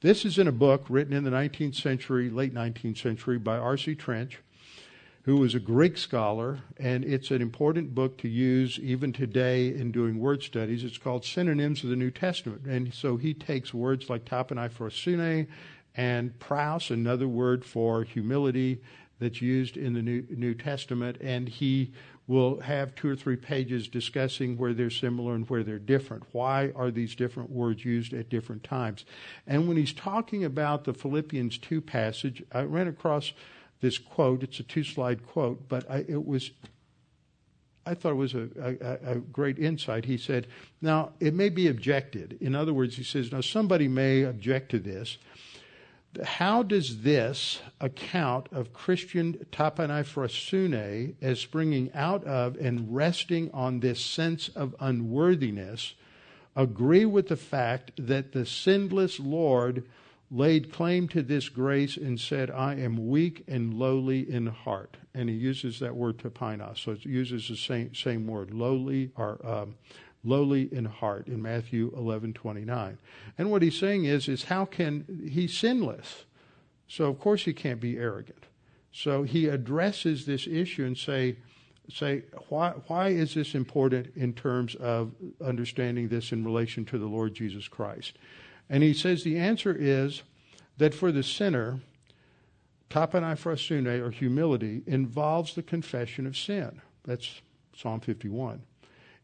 This 0.00 0.24
is 0.24 0.38
in 0.38 0.46
a 0.46 0.52
book 0.52 0.84
written 0.88 1.12
in 1.12 1.24
the 1.24 1.30
19th 1.30 1.74
century, 1.74 2.30
late 2.30 2.52
19th 2.52 2.98
century, 2.98 3.38
by 3.38 3.56
R.C. 3.56 3.94
Trench 3.94 4.40
who 5.28 5.36
was 5.36 5.54
a 5.54 5.60
Greek 5.60 5.98
scholar, 5.98 6.60
and 6.78 7.04
it's 7.04 7.30
an 7.30 7.42
important 7.42 7.94
book 7.94 8.16
to 8.16 8.26
use 8.26 8.78
even 8.78 9.12
today 9.12 9.68
in 9.68 9.92
doing 9.92 10.18
word 10.18 10.42
studies. 10.42 10.82
It's 10.82 10.96
called 10.96 11.22
Synonyms 11.22 11.84
of 11.84 11.90
the 11.90 11.96
New 11.96 12.10
Testament. 12.10 12.64
And 12.64 12.94
so 12.94 13.18
he 13.18 13.34
takes 13.34 13.74
words 13.74 14.08
like 14.08 14.24
tapenai 14.24 15.46
and 15.94 16.38
praus, 16.38 16.90
another 16.90 17.28
word 17.28 17.62
for 17.62 18.04
humility 18.04 18.80
that's 19.18 19.42
used 19.42 19.76
in 19.76 19.92
the 19.92 20.00
New, 20.00 20.24
New 20.30 20.54
Testament, 20.54 21.18
and 21.20 21.46
he 21.46 21.92
will 22.26 22.60
have 22.60 22.94
two 22.94 23.10
or 23.10 23.16
three 23.16 23.36
pages 23.36 23.86
discussing 23.86 24.56
where 24.56 24.72
they're 24.72 24.88
similar 24.88 25.34
and 25.34 25.46
where 25.50 25.62
they're 25.62 25.78
different. 25.78 26.24
Why 26.32 26.72
are 26.74 26.90
these 26.90 27.14
different 27.14 27.50
words 27.50 27.84
used 27.84 28.14
at 28.14 28.30
different 28.30 28.64
times? 28.64 29.04
And 29.46 29.68
when 29.68 29.76
he's 29.76 29.92
talking 29.92 30.42
about 30.42 30.84
the 30.84 30.94
Philippians 30.94 31.58
2 31.58 31.82
passage, 31.82 32.42
I 32.50 32.62
ran 32.62 32.88
across 32.88 33.34
this 33.80 33.98
quote. 33.98 34.42
It's 34.42 34.60
a 34.60 34.62
two 34.62 34.84
slide 34.84 35.26
quote, 35.26 35.68
but 35.68 35.90
I, 35.90 36.04
it 36.08 36.26
was 36.26 36.50
I 37.88 37.94
thought 37.94 38.12
it 38.12 38.16
was 38.16 38.34
a, 38.34 38.48
a, 38.60 39.12
a, 39.12 39.14
great 39.16 39.58
insight. 39.58 40.04
He 40.04 40.18
said, 40.18 40.46
Now, 40.82 41.12
it 41.20 41.32
may 41.32 41.48
be 41.48 41.68
objected. 41.68 42.36
In 42.38 42.54
other 42.54 42.74
words, 42.74 42.96
he 42.96 43.02
says, 43.02 43.32
Now, 43.32 43.40
somebody 43.40 43.88
may 43.88 44.24
object 44.24 44.70
to 44.72 44.78
this. 44.78 45.16
How 46.22 46.62
does 46.62 47.00
this 47.00 47.60
account 47.80 48.48
of 48.52 48.74
Christian 48.74 49.46
tapanai 49.52 51.14
as 51.22 51.40
springing 51.40 51.90
out 51.94 52.24
of 52.24 52.56
and 52.56 52.94
resting 52.94 53.50
on 53.52 53.80
this 53.80 54.04
sense 54.04 54.48
of 54.50 54.74
unworthiness 54.80 55.94
agree 56.56 57.06
with 57.06 57.28
the 57.28 57.36
fact 57.36 57.92
that 57.98 58.32
the 58.32 58.44
sinless 58.44 59.20
Lord 59.20 59.84
laid 60.30 60.72
claim 60.72 61.08
to 61.08 61.22
this 61.22 61.48
grace 61.48 61.96
and 61.96 62.20
said, 62.20 62.50
I 62.50 62.74
am 62.74 63.08
weak 63.08 63.44
and 63.48 63.74
lowly 63.74 64.30
in 64.30 64.46
heart. 64.46 64.96
And 65.14 65.28
he 65.28 65.34
uses 65.34 65.78
that 65.80 65.96
word 65.96 66.18
tapainos. 66.18 66.78
So 66.78 66.92
it 66.92 67.04
uses 67.04 67.48
the 67.48 67.56
same, 67.56 67.94
same 67.94 68.26
word, 68.26 68.52
lowly 68.52 69.10
or 69.16 69.40
um, 69.46 69.76
lowly 70.24 70.72
in 70.72 70.84
heart 70.84 71.28
in 71.28 71.40
Matthew 71.40 71.92
11, 71.96 72.34
29. 72.34 72.98
And 73.38 73.50
what 73.50 73.62
he's 73.62 73.78
saying 73.78 74.04
is, 74.04 74.28
is 74.28 74.44
how 74.44 74.64
can, 74.64 75.28
he's 75.30 75.56
sinless. 75.56 76.24
So 76.86 77.06
of 77.06 77.18
course 77.18 77.44
he 77.44 77.52
can't 77.52 77.80
be 77.80 77.96
arrogant. 77.96 78.44
So 78.92 79.22
he 79.22 79.46
addresses 79.46 80.26
this 80.26 80.46
issue 80.46 80.84
and 80.84 80.96
say, 80.96 81.36
say 81.90 82.24
why, 82.48 82.72
why 82.88 83.08
is 83.08 83.34
this 83.34 83.54
important 83.54 84.08
in 84.14 84.34
terms 84.34 84.74
of 84.74 85.12
understanding 85.42 86.08
this 86.08 86.32
in 86.32 86.44
relation 86.44 86.84
to 86.86 86.98
the 86.98 87.06
Lord 87.06 87.34
Jesus 87.34 87.68
Christ? 87.68 88.18
And 88.70 88.82
he 88.82 88.92
says 88.94 89.24
the 89.24 89.38
answer 89.38 89.74
is 89.78 90.22
that 90.76 90.94
for 90.94 91.10
the 91.10 91.22
sinner, 91.22 91.80
tapanai 92.90 94.00
or 94.00 94.10
humility, 94.10 94.82
involves 94.86 95.54
the 95.54 95.62
confession 95.62 96.26
of 96.26 96.36
sin. 96.36 96.80
That's 97.04 97.40
Psalm 97.74 98.00
51. 98.00 98.62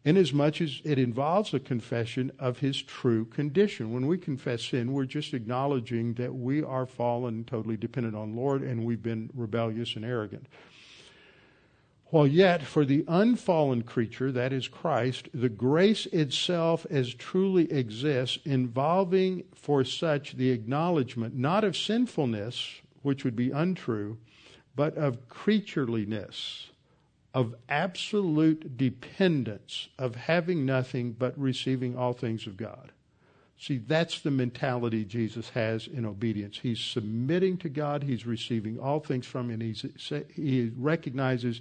Inasmuch 0.04 0.60
as 0.60 0.82
it 0.84 0.98
involves 0.98 1.54
a 1.54 1.60
confession 1.60 2.30
of 2.38 2.58
his 2.58 2.82
true 2.82 3.24
condition. 3.24 3.92
When 3.92 4.06
we 4.06 4.18
confess 4.18 4.62
sin, 4.62 4.92
we're 4.92 5.06
just 5.06 5.32
acknowledging 5.32 6.12
that 6.14 6.34
we 6.34 6.62
are 6.62 6.84
fallen, 6.84 7.44
totally 7.44 7.78
dependent 7.78 8.14
on 8.14 8.36
Lord, 8.36 8.62
and 8.62 8.84
we've 8.84 9.02
been 9.02 9.30
rebellious 9.34 9.96
and 9.96 10.04
arrogant. 10.04 10.46
While 12.14 12.28
yet, 12.28 12.62
for 12.62 12.84
the 12.84 13.04
unfallen 13.08 13.82
creature, 13.82 14.30
that 14.30 14.52
is 14.52 14.68
Christ, 14.68 15.28
the 15.34 15.48
grace 15.48 16.06
itself 16.06 16.86
as 16.88 17.12
truly 17.12 17.68
exists, 17.72 18.38
involving 18.44 19.42
for 19.56 19.82
such 19.82 20.34
the 20.34 20.50
acknowledgement 20.50 21.34
not 21.34 21.64
of 21.64 21.76
sinfulness, 21.76 22.82
which 23.02 23.24
would 23.24 23.34
be 23.34 23.50
untrue, 23.50 24.18
but 24.76 24.96
of 24.96 25.28
creatureliness, 25.28 26.66
of 27.34 27.56
absolute 27.68 28.76
dependence, 28.76 29.88
of 29.98 30.14
having 30.14 30.64
nothing 30.64 31.14
but 31.14 31.36
receiving 31.36 31.98
all 31.98 32.12
things 32.12 32.46
of 32.46 32.56
God. 32.56 32.92
See, 33.58 33.78
that's 33.78 34.20
the 34.20 34.30
mentality 34.30 35.04
Jesus 35.04 35.48
has 35.48 35.88
in 35.88 36.06
obedience. 36.06 36.60
He's 36.62 36.78
submitting 36.78 37.56
to 37.58 37.68
God, 37.68 38.04
he's 38.04 38.24
receiving 38.24 38.78
all 38.78 39.00
things 39.00 39.26
from 39.26 39.50
him, 39.50 39.60
he 40.32 40.70
recognizes 40.76 41.60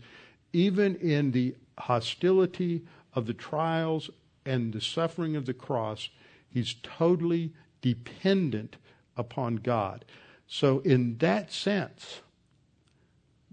even 0.54 0.96
in 0.96 1.32
the 1.32 1.56
hostility 1.78 2.84
of 3.14 3.26
the 3.26 3.34
trials 3.34 4.10
and 4.46 4.72
the 4.72 4.82
suffering 4.82 5.36
of 5.36 5.46
the 5.46 5.54
cross, 5.54 6.10
he's 6.48 6.76
totally 6.84 7.52
dependent 7.82 8.78
upon 9.18 9.58
God. 9.58 10.06
So, 10.48 10.80
in 10.80 11.18
that 11.18 11.52
sense, 11.52 12.22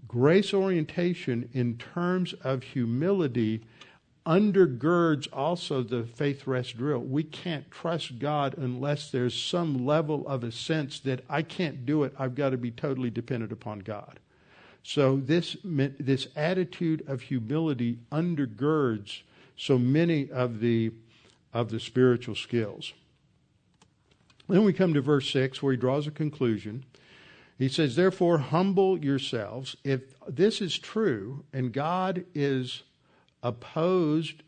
grace 0.07 0.53
orientation 0.53 1.49
in 1.53 1.77
terms 1.77 2.33
of 2.33 2.63
humility 2.63 3.63
undergirds 4.25 5.27
also 5.33 5.81
the 5.81 6.03
faith 6.03 6.45
rest 6.45 6.77
drill. 6.77 6.99
We 6.99 7.23
can't 7.23 7.69
trust 7.71 8.19
God 8.19 8.55
unless 8.57 9.09
there's 9.09 9.33
some 9.33 9.85
level 9.85 10.27
of 10.27 10.43
a 10.43 10.51
sense 10.51 10.99
that 11.01 11.23
I 11.27 11.41
can't 11.41 11.85
do 11.85 12.03
it. 12.03 12.13
I've 12.19 12.35
got 12.35 12.51
to 12.51 12.57
be 12.57 12.71
totally 12.71 13.09
dependent 13.09 13.51
upon 13.51 13.79
God. 13.79 14.20
So 14.83 15.17
this 15.17 15.57
this 15.63 16.27
attitude 16.35 17.03
of 17.07 17.21
humility 17.21 17.99
undergirds 18.11 19.21
so 19.55 19.77
many 19.77 20.29
of 20.31 20.59
the 20.59 20.91
of 21.53 21.69
the 21.69 21.79
spiritual 21.79 22.35
skills. 22.35 22.93
Then 24.47 24.63
we 24.63 24.73
come 24.73 24.93
to 24.93 25.01
verse 25.01 25.29
6 25.29 25.61
where 25.61 25.71
he 25.71 25.77
draws 25.77 26.07
a 26.07 26.11
conclusion. 26.11 26.83
He 27.57 27.69
says, 27.69 27.95
Therefore, 27.95 28.39
humble 28.39 28.97
yourselves. 28.97 29.77
If 29.83 30.15
this 30.27 30.61
is 30.61 30.77
true 30.79 31.45
and 31.53 31.71
God 31.71 32.25
is 32.33 32.83
opposed 33.43 34.43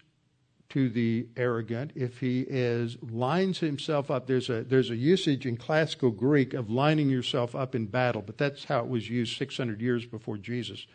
to 0.73 0.89
the 0.89 1.27
arrogant 1.37 1.91
if 1.93 2.19
he 2.19 2.41
is 2.49 2.97
lines 3.03 3.59
himself 3.59 4.09
up. 4.09 4.25
There's 4.25 4.49
a 4.49 4.63
there's 4.63 4.89
a 4.89 4.95
usage 4.95 5.45
in 5.45 5.55
classical 5.55 6.09
Greek 6.09 6.55
of 6.55 6.71
lining 6.71 7.11
yourself 7.11 7.53
up 7.53 7.75
in 7.75 7.85
battle, 7.85 8.23
but 8.23 8.39
that's 8.39 8.63
how 8.63 8.79
it 8.79 8.87
was 8.87 9.07
used 9.07 9.37
600 9.37 9.79
years 9.79 10.07
before 10.07 10.37
Jesus. 10.37 10.87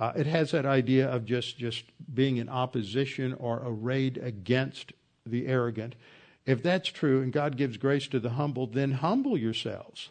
Uh, 0.00 0.12
it 0.16 0.26
has 0.26 0.52
that 0.52 0.64
idea 0.64 1.06
of 1.06 1.26
just 1.26 1.58
just 1.58 1.84
being 2.14 2.38
in 2.38 2.48
opposition 2.48 3.34
or 3.34 3.60
arrayed 3.62 4.16
against 4.16 4.94
the 5.26 5.46
arrogant. 5.46 5.94
If 6.46 6.62
that's 6.62 6.88
true, 6.88 7.20
and 7.20 7.34
God 7.34 7.58
gives 7.58 7.76
grace 7.76 8.08
to 8.08 8.18
the 8.18 8.30
humble, 8.30 8.66
then 8.66 8.92
humble 8.92 9.36
yourselves. 9.36 10.08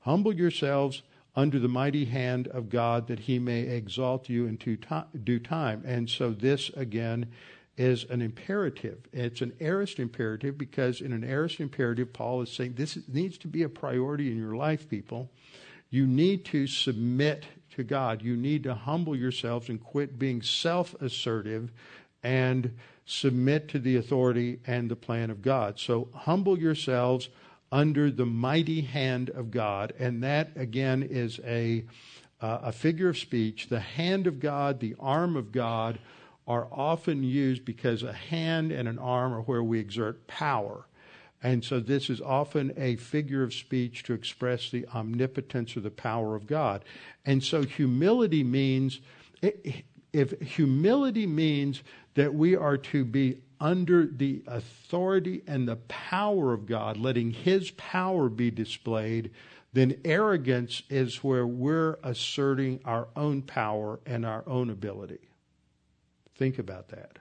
Humble 0.00 0.34
yourselves 0.34 1.02
under 1.36 1.60
the 1.60 1.68
mighty 1.68 2.06
hand 2.06 2.48
of 2.48 2.70
God 2.70 3.06
that 3.06 3.20
he 3.20 3.38
may 3.38 3.60
exalt 3.60 4.28
you 4.28 4.46
in 4.46 4.56
due 4.56 5.38
time. 5.38 5.82
And 5.86 6.10
so 6.10 6.32
this 6.32 6.70
again 6.70 7.28
is 7.76 8.04
an 8.04 8.20
imperative. 8.20 9.08
It's 9.12 9.40
an 9.40 9.54
aorist 9.60 9.98
imperative 9.98 10.58
because 10.58 11.00
in 11.00 11.12
an 11.12 11.24
aorist 11.24 11.60
imperative, 11.60 12.12
Paul 12.12 12.42
is 12.42 12.52
saying 12.52 12.74
this 12.74 12.98
needs 13.08 13.38
to 13.38 13.48
be 13.48 13.62
a 13.62 13.68
priority 13.68 14.30
in 14.30 14.38
your 14.38 14.54
life, 14.54 14.88
people. 14.88 15.30
You 15.88 16.06
need 16.06 16.44
to 16.46 16.66
submit 16.66 17.46
to 17.76 17.82
God. 17.82 18.22
You 18.22 18.36
need 18.36 18.62
to 18.64 18.74
humble 18.74 19.16
yourselves 19.16 19.68
and 19.68 19.82
quit 19.82 20.18
being 20.18 20.42
self 20.42 20.94
assertive 21.00 21.72
and 22.22 22.76
submit 23.04 23.68
to 23.68 23.78
the 23.78 23.96
authority 23.96 24.60
and 24.66 24.90
the 24.90 24.96
plan 24.96 25.30
of 25.30 25.42
God. 25.42 25.78
So 25.78 26.08
humble 26.14 26.58
yourselves 26.58 27.28
under 27.70 28.10
the 28.10 28.26
mighty 28.26 28.82
hand 28.82 29.30
of 29.30 29.50
God. 29.50 29.94
And 29.98 30.22
that, 30.22 30.50
again, 30.56 31.02
is 31.02 31.40
a, 31.44 31.84
uh, 32.40 32.58
a 32.64 32.72
figure 32.72 33.08
of 33.08 33.18
speech. 33.18 33.68
The 33.68 33.80
hand 33.80 34.26
of 34.26 34.40
God, 34.40 34.78
the 34.78 34.94
arm 35.00 35.36
of 35.36 35.52
God 35.52 35.98
are 36.46 36.68
often 36.72 37.22
used 37.22 37.64
because 37.64 38.02
a 38.02 38.12
hand 38.12 38.72
and 38.72 38.88
an 38.88 38.98
arm 38.98 39.32
are 39.32 39.42
where 39.42 39.62
we 39.62 39.78
exert 39.78 40.26
power. 40.26 40.86
And 41.42 41.64
so 41.64 41.80
this 41.80 42.08
is 42.08 42.20
often 42.20 42.72
a 42.76 42.96
figure 42.96 43.42
of 43.42 43.52
speech 43.52 44.04
to 44.04 44.12
express 44.12 44.70
the 44.70 44.86
omnipotence 44.88 45.76
or 45.76 45.80
the 45.80 45.90
power 45.90 46.36
of 46.36 46.46
God. 46.46 46.84
And 47.24 47.42
so 47.42 47.62
humility 47.62 48.44
means, 48.44 49.00
if 50.12 50.40
humility 50.40 51.26
means 51.26 51.82
that 52.14 52.34
we 52.34 52.54
are 52.54 52.76
to 52.76 53.04
be 53.04 53.38
under 53.60 54.06
the 54.06 54.42
authority 54.46 55.42
and 55.46 55.66
the 55.66 55.76
power 55.76 56.52
of 56.52 56.66
God, 56.66 56.96
letting 56.96 57.30
His 57.30 57.70
power 57.72 58.28
be 58.28 58.50
displayed, 58.50 59.30
then 59.72 59.96
arrogance 60.04 60.82
is 60.90 61.24
where 61.24 61.46
we're 61.46 61.98
asserting 62.02 62.80
our 62.84 63.08
own 63.16 63.42
power 63.42 64.00
and 64.04 64.26
our 64.26 64.44
own 64.46 64.70
ability. 64.70 65.31
Think 66.36 66.58
about 66.58 66.88
that. 66.88 67.18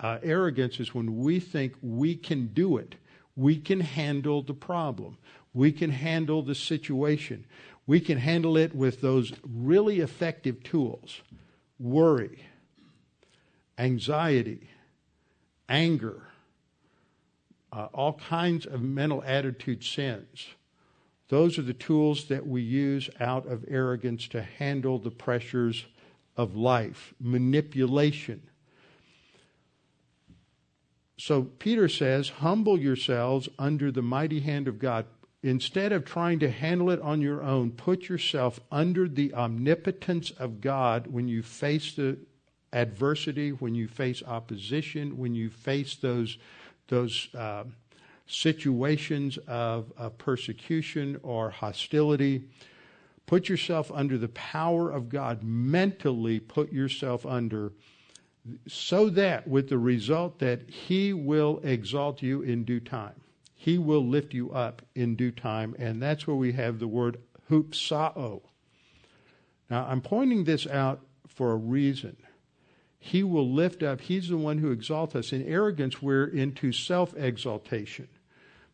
uh, 0.00 0.18
arrogance 0.22 0.80
is 0.80 0.94
when 0.94 1.18
we 1.18 1.40
think 1.40 1.74
we 1.82 2.16
can 2.16 2.48
do 2.48 2.76
it. 2.76 2.94
We 3.34 3.58
can 3.58 3.80
handle 3.80 4.42
the 4.42 4.54
problem. 4.54 5.18
We 5.52 5.72
can 5.72 5.90
handle 5.90 6.42
the 6.42 6.54
situation. 6.54 7.44
We 7.86 8.00
can 8.00 8.18
handle 8.18 8.56
it 8.56 8.74
with 8.74 9.00
those 9.00 9.32
really 9.42 10.00
effective 10.00 10.62
tools 10.62 11.20
worry, 11.78 12.42
anxiety, 13.76 14.70
anger, 15.68 16.22
uh, 17.72 17.88
all 17.92 18.14
kinds 18.14 18.64
of 18.64 18.80
mental 18.80 19.22
attitude 19.24 19.84
sins. 19.84 20.46
Those 21.28 21.58
are 21.58 21.62
the 21.62 21.74
tools 21.74 22.26
that 22.28 22.46
we 22.46 22.62
use 22.62 23.10
out 23.20 23.46
of 23.46 23.64
arrogance 23.68 24.28
to 24.28 24.42
handle 24.42 24.98
the 24.98 25.10
pressures 25.10 25.84
of 26.36 26.56
life, 26.56 27.14
manipulation. 27.20 28.42
So 31.18 31.42
Peter 31.44 31.88
says, 31.88 32.28
Humble 32.28 32.78
yourselves 32.78 33.48
under 33.58 33.90
the 33.90 34.02
mighty 34.02 34.40
hand 34.40 34.68
of 34.68 34.78
God. 34.78 35.06
instead 35.42 35.92
of 35.92 36.04
trying 36.04 36.40
to 36.40 36.50
handle 36.50 36.90
it 36.90 37.00
on 37.02 37.20
your 37.20 37.42
own, 37.42 37.70
put 37.70 38.08
yourself 38.08 38.58
under 38.72 39.06
the 39.06 39.32
omnipotence 39.32 40.30
of 40.32 40.60
God 40.60 41.06
when 41.06 41.28
you 41.28 41.42
face 41.42 41.94
the 41.94 42.18
adversity, 42.72 43.50
when 43.50 43.74
you 43.74 43.86
face 43.86 44.22
opposition, 44.26 45.16
when 45.16 45.34
you 45.34 45.48
face 45.48 45.94
those 45.96 46.38
those 46.88 47.28
uh, 47.34 47.64
situations 48.26 49.38
of, 49.46 49.92
of 49.96 50.18
persecution 50.18 51.18
or 51.22 51.50
hostility. 51.50 52.44
Put 53.26 53.48
yourself 53.48 53.90
under 53.92 54.16
the 54.16 54.28
power 54.28 54.90
of 54.90 55.08
God. 55.08 55.42
Mentally 55.42 56.38
put 56.40 56.72
yourself 56.72 57.26
under 57.26 57.72
so 58.68 59.10
that 59.10 59.48
with 59.48 59.68
the 59.68 59.78
result 59.78 60.38
that 60.38 60.70
he 60.70 61.12
will 61.12 61.60
exalt 61.64 62.22
you 62.22 62.42
in 62.42 62.64
due 62.64 62.80
time. 62.80 63.20
He 63.54 63.78
will 63.78 64.06
lift 64.06 64.34
you 64.34 64.52
up 64.52 64.82
in 64.94 65.16
due 65.16 65.32
time. 65.32 65.74
And 65.78 66.00
that's 66.00 66.26
where 66.26 66.36
we 66.36 66.52
have 66.52 66.78
the 66.78 66.86
word 66.86 67.18
hupsao. 67.50 68.42
Now, 69.68 69.86
I'm 69.86 70.00
pointing 70.00 70.44
this 70.44 70.66
out 70.66 71.00
for 71.26 71.52
a 71.52 71.56
reason. 71.56 72.16
He 72.98 73.22
will 73.22 73.50
lift 73.50 73.82
up. 73.82 74.00
He's 74.00 74.28
the 74.28 74.36
one 74.36 74.58
who 74.58 74.70
exalts 74.70 75.14
us. 75.14 75.32
In 75.32 75.42
arrogance, 75.42 76.00
we're 76.00 76.26
into 76.26 76.72
self 76.72 77.14
exaltation. 77.16 78.08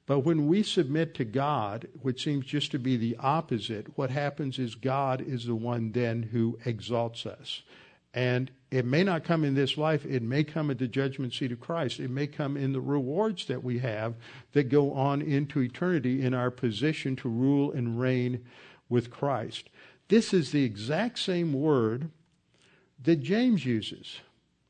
But 0.07 0.21
when 0.21 0.49
we 0.49 0.63
submit 0.63 1.15
to 1.15 1.25
God, 1.25 1.89
which 2.01 2.25
seems 2.25 2.47
just 2.47 2.73
to 2.73 2.79
be 2.79 2.97
the 2.97 3.17
opposite, 3.21 3.97
what 3.97 4.11
happens 4.11 4.59
is 4.59 4.75
God 4.75 5.21
is 5.21 5.47
the 5.47 5.55
one 5.55 5.93
then 5.93 6.25
who 6.25 6.59
exalts 6.65 7.25
us. 7.25 7.63
And 8.15 8.51
it 8.71 8.85
may 8.85 9.05
not 9.05 9.25
come 9.25 9.45
in 9.45 9.55
this 9.55 9.79
life, 9.79 10.05
it 10.05 10.23
may 10.23 10.45
come 10.45 10.71
at 10.71 10.79
the 10.79 10.89
judgment 10.89 11.33
seat 11.33 11.53
of 11.53 11.61
Christ. 11.61 12.01
It 12.01 12.11
may 12.11 12.27
come 12.27 12.57
in 12.57 12.73
the 12.73 12.81
rewards 12.81 13.47
that 13.47 13.65
we 13.65 13.79
have 13.79 14.15
that 14.53 14.69
go 14.69 14.93
on 14.93 15.23
into 15.23 15.61
eternity 15.61 16.21
in 16.21 16.35
our 16.35 16.51
position 16.51 17.17
to 17.17 17.29
rule 17.29 17.71
and 17.73 17.99
reign 17.99 18.45
with 18.89 19.11
Christ. 19.11 19.71
This 20.09 20.35
is 20.35 20.51
the 20.51 20.65
exact 20.65 21.19
same 21.19 21.53
word 21.53 22.11
that 23.03 23.23
James 23.23 23.65
uses. 23.65 24.21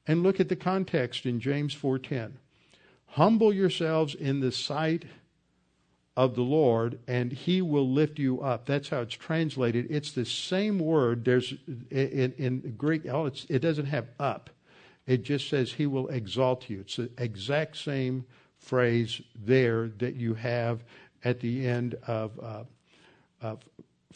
And 0.06 0.22
look 0.22 0.38
at 0.38 0.48
the 0.48 0.56
context 0.56 1.26
in 1.26 1.40
James 1.40 1.74
4:10. 1.74 2.38
Humble 3.06 3.52
yourselves 3.52 4.14
in 4.14 4.40
the 4.40 4.52
sight 4.52 5.04
of 6.16 6.34
the 6.34 6.42
Lord, 6.42 6.98
and 7.06 7.32
He 7.32 7.62
will 7.62 7.88
lift 7.88 8.18
you 8.18 8.40
up. 8.40 8.66
That's 8.66 8.88
how 8.88 9.00
it's 9.00 9.14
translated. 9.14 9.86
It's 9.90 10.12
the 10.12 10.26
same 10.26 10.78
word. 10.78 11.24
There's 11.24 11.54
in, 11.90 12.34
in 12.36 12.74
Greek. 12.76 13.06
Oh, 13.06 13.26
it 13.26 13.62
doesn't 13.62 13.86
have 13.86 14.08
up. 14.20 14.50
It 15.06 15.22
just 15.22 15.48
says 15.48 15.72
He 15.72 15.86
will 15.86 16.08
exalt 16.08 16.68
you. 16.68 16.80
It's 16.80 16.96
the 16.96 17.10
exact 17.18 17.76
same 17.76 18.24
phrase 18.58 19.20
there 19.44 19.88
that 19.98 20.14
you 20.14 20.34
have 20.34 20.84
at 21.24 21.40
the 21.40 21.66
end 21.66 21.94
of, 22.06 22.38
uh, 22.40 22.64
of 23.40 23.60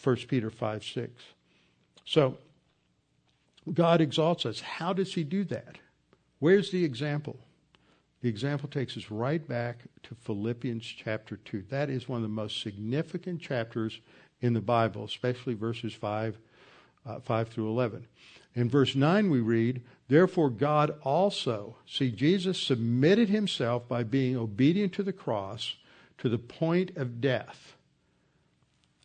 1 0.02 0.16
Peter 0.28 0.50
five 0.50 0.84
six. 0.84 1.22
So 2.04 2.36
God 3.72 4.00
exalts 4.00 4.46
us. 4.46 4.60
How 4.60 4.92
does 4.92 5.14
He 5.14 5.24
do 5.24 5.44
that? 5.44 5.78
Where's 6.38 6.70
the 6.70 6.84
example? 6.84 7.38
The 8.26 8.30
example 8.30 8.68
takes 8.68 8.96
us 8.96 9.08
right 9.08 9.46
back 9.46 9.84
to 10.02 10.16
Philippians 10.16 10.84
chapter 10.84 11.36
2. 11.36 11.66
That 11.70 11.88
is 11.88 12.08
one 12.08 12.16
of 12.16 12.22
the 12.22 12.28
most 12.28 12.60
significant 12.60 13.40
chapters 13.40 14.00
in 14.40 14.52
the 14.52 14.60
Bible, 14.60 15.04
especially 15.04 15.54
verses 15.54 15.94
5, 15.94 16.36
uh, 17.06 17.20
5 17.20 17.48
through 17.48 17.68
11. 17.68 18.08
In 18.56 18.68
verse 18.68 18.96
9, 18.96 19.30
we 19.30 19.38
read, 19.38 19.80
Therefore, 20.08 20.50
God 20.50 20.98
also, 21.04 21.76
see, 21.86 22.10
Jesus 22.10 22.60
submitted 22.60 23.28
himself 23.28 23.86
by 23.86 24.02
being 24.02 24.36
obedient 24.36 24.92
to 24.94 25.04
the 25.04 25.12
cross 25.12 25.76
to 26.18 26.28
the 26.28 26.36
point 26.36 26.96
of 26.96 27.20
death. 27.20 27.76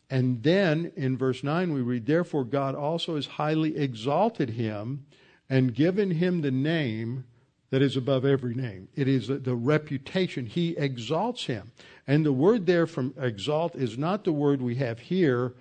And 0.09 0.41
then 0.41 0.93
in 0.95 1.15
verse 1.15 1.43
9, 1.43 1.71
we 1.71 1.81
read, 1.81 2.07
Therefore, 2.07 2.43
God 2.43 2.73
also 2.73 3.17
has 3.17 3.27
highly 3.27 3.77
exalted 3.77 4.49
him 4.49 5.05
and 5.47 5.75
given 5.75 6.09
him 6.09 6.41
the 6.41 6.49
name 6.49 7.25
that 7.71 7.81
is 7.81 7.97
above 7.97 8.25
every 8.25 8.53
name. 8.53 8.89
It 8.95 9.07
is 9.07 9.27
the, 9.27 9.55
reputation. 9.55 10.45
He 10.45 10.75
exalts 10.77 11.45
him. 11.45 11.71
And 12.05 12.25
the 12.25 12.33
word 12.33 12.65
there 12.65 12.85
from 12.85 13.13
exalt 13.17 13.75
is 13.75 13.97
not 13.97 14.25
the 14.25 14.33
word 14.33 14.61
we 14.61 14.75
have 14.75 14.99
here, 14.99 15.53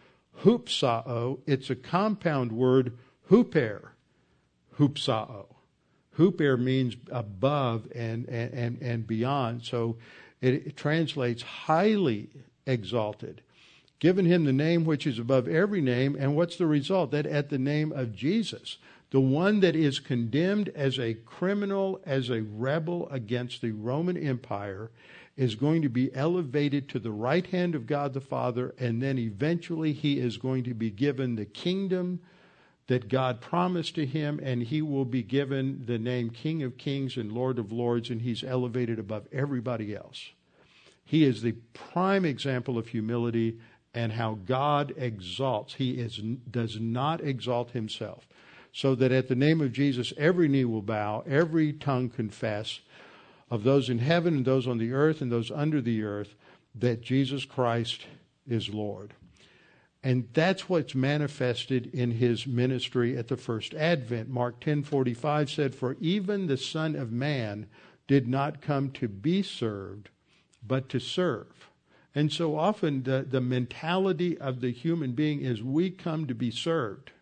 hupsao. 0.42 1.38
It's 1.46 1.70
a 1.70 1.76
compound 1.76 2.52
word, 2.52 2.98
huper, 3.30 3.90
hupsao. 4.76 5.46
Huper 6.18 6.58
means 6.58 6.96
above 7.12 7.86
and, 7.94 8.28
and, 8.28 8.82
and 8.82 9.06
beyond. 9.06 9.64
So 9.64 9.96
it, 10.40 10.54
it 10.54 10.76
translates 10.76 11.42
highly 11.42 12.30
exalted. 12.66 13.42
Given 14.00 14.24
him 14.24 14.44
the 14.44 14.52
name 14.52 14.84
which 14.84 15.06
is 15.06 15.18
above 15.18 15.46
every 15.46 15.80
name. 15.80 16.16
And 16.18 16.34
what's 16.34 16.56
the 16.56 16.66
result? 16.66 17.12
That 17.12 17.26
at 17.26 17.50
the 17.50 17.58
name 17.58 17.92
of 17.92 18.14
Jesus, 18.14 18.78
the 19.10 19.20
one 19.20 19.60
that 19.60 19.74
is 19.74 19.98
condemned 19.98 20.68
as 20.74 20.98
a 20.98 21.14
criminal, 21.14 22.00
as 22.06 22.30
a 22.30 22.42
rebel 22.42 23.08
against 23.10 23.60
the 23.60 23.72
Roman 23.72 24.16
Empire, 24.16 24.90
is 25.36 25.54
going 25.54 25.82
to 25.82 25.88
be 25.88 26.14
elevated 26.14 26.88
to 26.88 26.98
the 26.98 27.10
right 27.10 27.46
hand 27.46 27.74
of 27.74 27.86
God 27.86 28.12
the 28.12 28.20
Father, 28.20 28.74
and 28.78 29.02
then 29.02 29.18
eventually 29.18 29.92
he 29.92 30.18
is 30.18 30.36
going 30.36 30.64
to 30.64 30.74
be 30.74 30.90
given 30.90 31.34
the 31.34 31.44
kingdom 31.44 32.20
that 32.86 33.08
God 33.08 33.40
promised 33.40 33.94
to 33.94 34.06
him, 34.06 34.40
and 34.42 34.62
he 34.62 34.82
will 34.82 35.04
be 35.04 35.22
given 35.22 35.84
the 35.86 35.98
name 35.98 36.30
King 36.30 36.62
of 36.62 36.76
Kings 36.76 37.16
and 37.16 37.32
Lord 37.32 37.58
of 37.58 37.72
Lords, 37.72 38.10
and 38.10 38.22
he's 38.22 38.44
elevated 38.44 38.98
above 38.98 39.26
everybody 39.32 39.94
else. 39.94 40.30
He 41.04 41.24
is 41.24 41.42
the 41.42 41.54
prime 41.72 42.24
example 42.24 42.78
of 42.78 42.88
humility 42.88 43.58
and 43.94 44.12
how 44.12 44.38
God 44.44 44.92
exalts. 44.96 45.74
He 45.74 45.92
is, 45.92 46.20
does 46.50 46.78
not 46.78 47.20
exalt 47.20 47.70
himself 47.72 48.28
so 48.72 48.94
that 48.94 49.12
at 49.12 49.28
the 49.28 49.34
name 49.34 49.60
of 49.60 49.72
Jesus 49.72 50.12
every 50.16 50.48
knee 50.48 50.64
will 50.64 50.82
bow, 50.82 51.24
every 51.26 51.72
tongue 51.72 52.08
confess 52.08 52.80
of 53.50 53.64
those 53.64 53.90
in 53.90 53.98
heaven 53.98 54.36
and 54.36 54.44
those 54.44 54.66
on 54.66 54.78
the 54.78 54.92
earth 54.92 55.20
and 55.20 55.30
those 55.30 55.50
under 55.50 55.80
the 55.80 56.02
earth 56.02 56.34
that 56.74 57.02
Jesus 57.02 57.44
Christ 57.44 58.06
is 58.46 58.68
Lord. 58.68 59.14
And 60.02 60.28
that's 60.32 60.68
what's 60.68 60.94
manifested 60.94 61.86
in 61.92 62.12
his 62.12 62.46
ministry 62.46 63.18
at 63.18 63.28
the 63.28 63.36
first 63.36 63.74
advent. 63.74 64.30
Mark 64.30 64.60
10:45 64.60 65.50
said, 65.50 65.74
"For 65.74 65.96
even 66.00 66.46
the 66.46 66.56
Son 66.56 66.96
of 66.96 67.12
Man 67.12 67.66
did 68.06 68.26
not 68.26 68.62
come 68.62 68.90
to 68.92 69.08
be 69.08 69.42
served, 69.42 70.08
but 70.66 70.88
to 70.88 71.00
serve." 71.00 71.68
And 72.14 72.32
so 72.32 72.56
often 72.56 73.02
the, 73.02 73.26
the 73.28 73.42
mentality 73.42 74.38
of 74.38 74.60
the 74.60 74.72
human 74.72 75.12
being 75.12 75.42
is 75.42 75.62
we 75.62 75.90
come 75.90 76.26
to 76.26 76.34
be 76.34 76.50
served. 76.50 77.12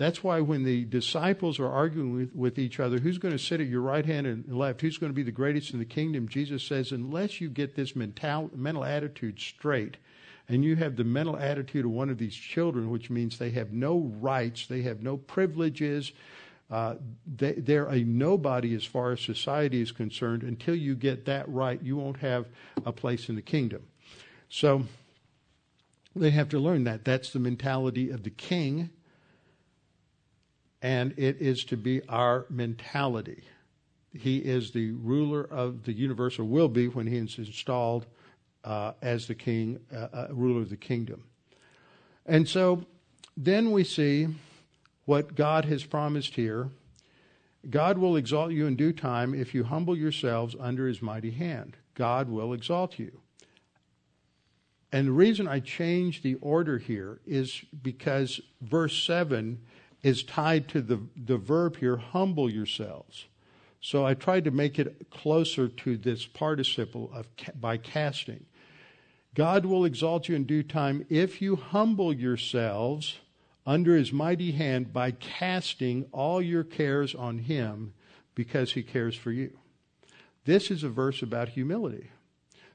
That's 0.00 0.24
why 0.24 0.40
when 0.40 0.62
the 0.62 0.86
disciples 0.86 1.60
are 1.60 1.68
arguing 1.68 2.14
with, 2.14 2.34
with 2.34 2.58
each 2.58 2.80
other, 2.80 2.98
who's 2.98 3.18
going 3.18 3.36
to 3.36 3.38
sit 3.38 3.60
at 3.60 3.66
your 3.66 3.82
right 3.82 4.06
hand 4.06 4.26
and 4.26 4.50
left, 4.50 4.80
who's 4.80 4.96
going 4.96 5.12
to 5.12 5.14
be 5.14 5.22
the 5.22 5.30
greatest 5.30 5.74
in 5.74 5.78
the 5.78 5.84
kingdom, 5.84 6.26
Jesus 6.26 6.62
says, 6.62 6.90
unless 6.90 7.38
you 7.38 7.50
get 7.50 7.76
this 7.76 7.94
mental, 7.94 8.50
mental 8.54 8.82
attitude 8.82 9.38
straight, 9.38 9.98
and 10.48 10.64
you 10.64 10.74
have 10.76 10.96
the 10.96 11.04
mental 11.04 11.36
attitude 11.36 11.84
of 11.84 11.90
one 11.90 12.08
of 12.08 12.16
these 12.16 12.34
children, 12.34 12.88
which 12.88 13.10
means 13.10 13.36
they 13.36 13.50
have 13.50 13.74
no 13.74 14.10
rights, 14.22 14.66
they 14.68 14.80
have 14.80 15.02
no 15.02 15.18
privileges, 15.18 16.12
uh, 16.70 16.94
they, 17.36 17.52
they're 17.52 17.84
a 17.84 18.02
nobody 18.02 18.74
as 18.74 18.86
far 18.86 19.12
as 19.12 19.20
society 19.20 19.82
is 19.82 19.92
concerned. 19.92 20.42
Until 20.42 20.76
you 20.76 20.94
get 20.94 21.26
that 21.26 21.46
right, 21.46 21.78
you 21.82 21.98
won't 21.98 22.20
have 22.20 22.46
a 22.86 22.92
place 22.92 23.28
in 23.28 23.34
the 23.34 23.42
kingdom. 23.42 23.82
So 24.48 24.84
they 26.16 26.30
have 26.30 26.48
to 26.48 26.58
learn 26.58 26.84
that. 26.84 27.04
That's 27.04 27.34
the 27.34 27.38
mentality 27.38 28.08
of 28.08 28.22
the 28.22 28.30
king 28.30 28.88
and 30.82 31.12
it 31.16 31.40
is 31.40 31.64
to 31.64 31.76
be 31.76 32.02
our 32.08 32.46
mentality. 32.48 33.44
He 34.12 34.38
is 34.38 34.72
the 34.72 34.92
ruler 34.92 35.42
of 35.42 35.84
the 35.84 35.92
universe, 35.92 36.38
or 36.38 36.44
will 36.44 36.68
be 36.68 36.88
when 36.88 37.06
he 37.06 37.16
is 37.16 37.38
installed 37.38 38.06
uh, 38.64 38.92
as 39.02 39.26
the 39.26 39.34
king, 39.34 39.80
uh, 39.94 40.08
uh, 40.12 40.28
ruler 40.30 40.62
of 40.62 40.70
the 40.70 40.76
kingdom. 40.76 41.24
And 42.26 42.48
so 42.48 42.84
then 43.36 43.72
we 43.72 43.84
see 43.84 44.28
what 45.04 45.34
God 45.34 45.64
has 45.66 45.84
promised 45.84 46.34
here. 46.34 46.70
God 47.68 47.98
will 47.98 48.16
exalt 48.16 48.52
you 48.52 48.66
in 48.66 48.76
due 48.76 48.92
time 48.92 49.34
if 49.34 49.54
you 49.54 49.64
humble 49.64 49.96
yourselves 49.96 50.56
under 50.58 50.86
his 50.86 51.02
mighty 51.02 51.30
hand. 51.30 51.76
God 51.94 52.28
will 52.28 52.52
exalt 52.52 52.98
you. 52.98 53.20
And 54.92 55.08
the 55.08 55.12
reason 55.12 55.46
I 55.46 55.60
changed 55.60 56.22
the 56.22 56.34
order 56.36 56.78
here 56.78 57.20
is 57.26 57.62
because 57.82 58.40
verse 58.60 59.02
7 59.04 59.60
is 60.02 60.22
tied 60.22 60.68
to 60.68 60.80
the, 60.80 61.00
the 61.16 61.36
verb 61.36 61.76
here, 61.76 61.96
humble 61.96 62.50
yourselves. 62.50 63.26
So 63.80 64.04
I 64.04 64.14
tried 64.14 64.44
to 64.44 64.50
make 64.50 64.78
it 64.78 65.10
closer 65.10 65.68
to 65.68 65.96
this 65.96 66.26
participle 66.26 67.10
of 67.14 67.26
by 67.58 67.78
casting. 67.78 68.44
God 69.34 69.64
will 69.64 69.84
exalt 69.84 70.28
you 70.28 70.34
in 70.36 70.44
due 70.44 70.62
time 70.62 71.06
if 71.08 71.40
you 71.40 71.56
humble 71.56 72.12
yourselves 72.12 73.18
under 73.66 73.96
his 73.96 74.12
mighty 74.12 74.52
hand 74.52 74.92
by 74.92 75.12
casting 75.12 76.06
all 76.12 76.42
your 76.42 76.64
cares 76.64 77.14
on 77.14 77.38
him 77.38 77.94
because 78.34 78.72
he 78.72 78.82
cares 78.82 79.14
for 79.14 79.30
you. 79.30 79.56
This 80.44 80.70
is 80.70 80.82
a 80.82 80.88
verse 80.88 81.22
about 81.22 81.50
humility. 81.50 82.10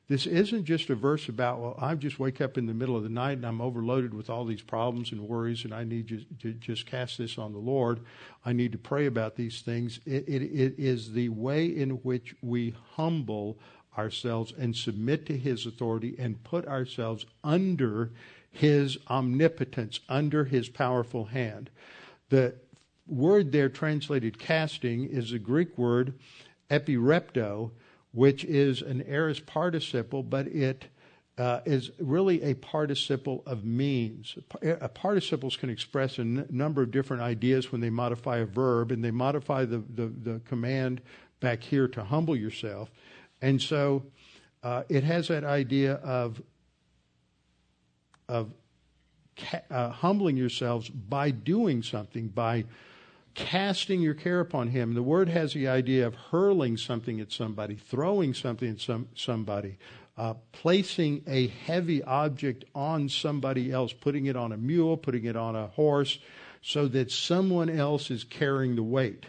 This 0.07 0.27
isn't 0.27 0.65
just 0.65 0.91
a 0.91 0.95
verse 0.95 1.29
about, 1.29 1.59
well, 1.59 1.75
I 1.79 1.95
just 1.95 2.19
wake 2.19 2.39
up 2.39 2.59
in 2.59 2.67
the 2.67 2.75
middle 2.75 2.95
of 2.95 3.01
the 3.01 3.09
night 3.09 3.37
and 3.37 3.45
I'm 3.45 3.59
overloaded 3.59 4.13
with 4.13 4.29
all 4.29 4.45
these 4.45 4.61
problems 4.61 5.11
and 5.11 5.27
worries 5.27 5.65
and 5.65 5.73
I 5.73 5.83
need 5.83 6.07
to, 6.09 6.23
to 6.41 6.53
just 6.53 6.85
cast 6.85 7.17
this 7.17 7.39
on 7.39 7.53
the 7.53 7.59
Lord. 7.59 8.01
I 8.45 8.53
need 8.53 8.71
to 8.73 8.77
pray 8.77 9.07
about 9.07 9.35
these 9.35 9.61
things. 9.61 9.99
It, 10.05 10.25
it, 10.27 10.43
it 10.43 10.75
is 10.77 11.13
the 11.13 11.29
way 11.29 11.65
in 11.65 11.91
which 12.03 12.35
we 12.43 12.75
humble 12.93 13.57
ourselves 13.97 14.53
and 14.55 14.75
submit 14.75 15.25
to 15.25 15.37
His 15.37 15.65
authority 15.65 16.15
and 16.19 16.43
put 16.43 16.67
ourselves 16.67 17.25
under 17.43 18.11
His 18.51 18.99
omnipotence, 19.09 20.01
under 20.07 20.45
His 20.45 20.69
powerful 20.69 21.25
hand. 21.25 21.71
The 22.29 22.55
word 23.07 23.51
there 23.51 23.69
translated 23.69 24.37
casting 24.37 25.07
is 25.07 25.31
a 25.31 25.39
Greek 25.39 25.77
word, 25.79 26.13
epirepto, 26.69 27.71
which 28.15 28.45
is 28.45 28.81
an 28.81 29.03
aorist 29.07 29.45
participle, 29.45 30.23
but 30.23 30.47
it 30.47 30.85
uh, 31.37 31.59
is 31.65 31.91
really 31.99 32.41
a 32.43 32.53
participle 32.55 33.43
of 33.45 33.65
means. 33.65 34.37
Uh, 34.65 34.87
participles 34.87 35.57
can 35.57 35.69
express 35.69 36.17
a 36.17 36.21
n- 36.21 36.47
number 36.49 36.81
of 36.81 36.91
different 36.91 37.21
ideas 37.21 37.73
when 37.73 37.81
they 37.81 37.89
modify 37.89 38.37
a 38.37 38.45
verb, 38.45 38.91
and 38.91 39.03
they 39.03 39.11
modify 39.11 39.65
the, 39.65 39.83
the, 39.93 40.07
the 40.23 40.41
command 40.45 41.01
back 41.41 41.61
here 41.61 41.89
to 41.89 42.05
humble 42.05 42.37
yourself. 42.37 42.89
And 43.41 43.61
so 43.61 44.03
uh, 44.63 44.83
it 44.87 45.03
has 45.03 45.27
that 45.27 45.43
idea 45.43 45.95
of, 45.95 46.41
of 48.29 48.53
ca- 49.35 49.61
uh, 49.69 49.89
humbling 49.89 50.37
yourselves 50.37 50.87
by 50.87 51.31
doing 51.31 51.83
something, 51.83 52.29
by 52.29 52.63
casting 53.35 54.01
your 54.01 54.13
care 54.13 54.39
upon 54.39 54.69
him. 54.69 54.93
The 54.93 55.03
word 55.03 55.29
has 55.29 55.53
the 55.53 55.67
idea 55.67 56.07
of 56.07 56.15
hurling 56.15 56.77
something 56.77 57.19
at 57.19 57.31
somebody, 57.31 57.75
throwing 57.75 58.33
something 58.33 58.71
at 58.71 58.79
some, 58.79 59.09
somebody, 59.13 59.77
uh, 60.17 60.35
placing 60.53 61.23
a 61.27 61.47
heavy 61.47 62.01
object 62.03 62.65
on 62.73 63.09
somebody 63.09 63.71
else, 63.71 63.93
putting 63.93 64.25
it 64.25 64.35
on 64.35 64.53
a 64.53 64.57
mule, 64.57 64.97
putting 64.97 65.25
it 65.25 65.35
on 65.35 65.55
a 65.55 65.67
horse, 65.67 66.17
so 66.61 66.87
that 66.87 67.11
someone 67.11 67.69
else 67.69 68.09
is 68.09 68.23
carrying 68.23 68.75
the 68.75 68.83
weight, 68.83 69.25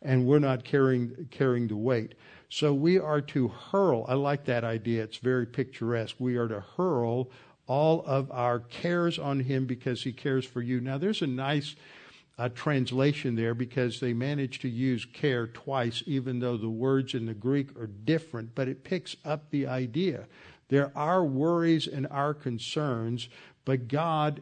and 0.00 0.26
we're 0.26 0.38
not 0.38 0.64
carrying 0.64 1.28
carrying 1.30 1.68
the 1.68 1.76
weight. 1.76 2.14
So 2.48 2.72
we 2.72 2.98
are 2.98 3.20
to 3.20 3.48
hurl. 3.48 4.04
I 4.08 4.14
like 4.14 4.44
that 4.44 4.62
idea. 4.62 5.02
It's 5.02 5.16
very 5.16 5.46
picturesque. 5.46 6.16
We 6.18 6.36
are 6.36 6.48
to 6.48 6.60
hurl 6.76 7.30
all 7.66 8.02
of 8.06 8.30
our 8.30 8.60
cares 8.60 9.18
on 9.18 9.40
him 9.40 9.66
because 9.66 10.02
he 10.02 10.12
cares 10.12 10.44
for 10.44 10.60
you. 10.60 10.80
Now, 10.80 10.98
there's 10.98 11.22
a 11.22 11.26
nice 11.26 11.74
a 12.38 12.48
translation 12.48 13.34
there 13.34 13.54
because 13.54 14.00
they 14.00 14.12
managed 14.12 14.62
to 14.62 14.68
use 14.68 15.04
care 15.04 15.46
twice, 15.46 16.02
even 16.06 16.38
though 16.38 16.56
the 16.56 16.68
words 16.68 17.14
in 17.14 17.26
the 17.26 17.34
Greek 17.34 17.76
are 17.78 17.86
different, 17.86 18.54
but 18.54 18.68
it 18.68 18.84
picks 18.84 19.16
up 19.24 19.50
the 19.50 19.66
idea. 19.66 20.26
There 20.68 20.90
are 20.96 21.24
worries 21.24 21.86
and 21.86 22.06
our 22.08 22.32
concerns, 22.32 23.28
but 23.64 23.88
God 23.88 24.40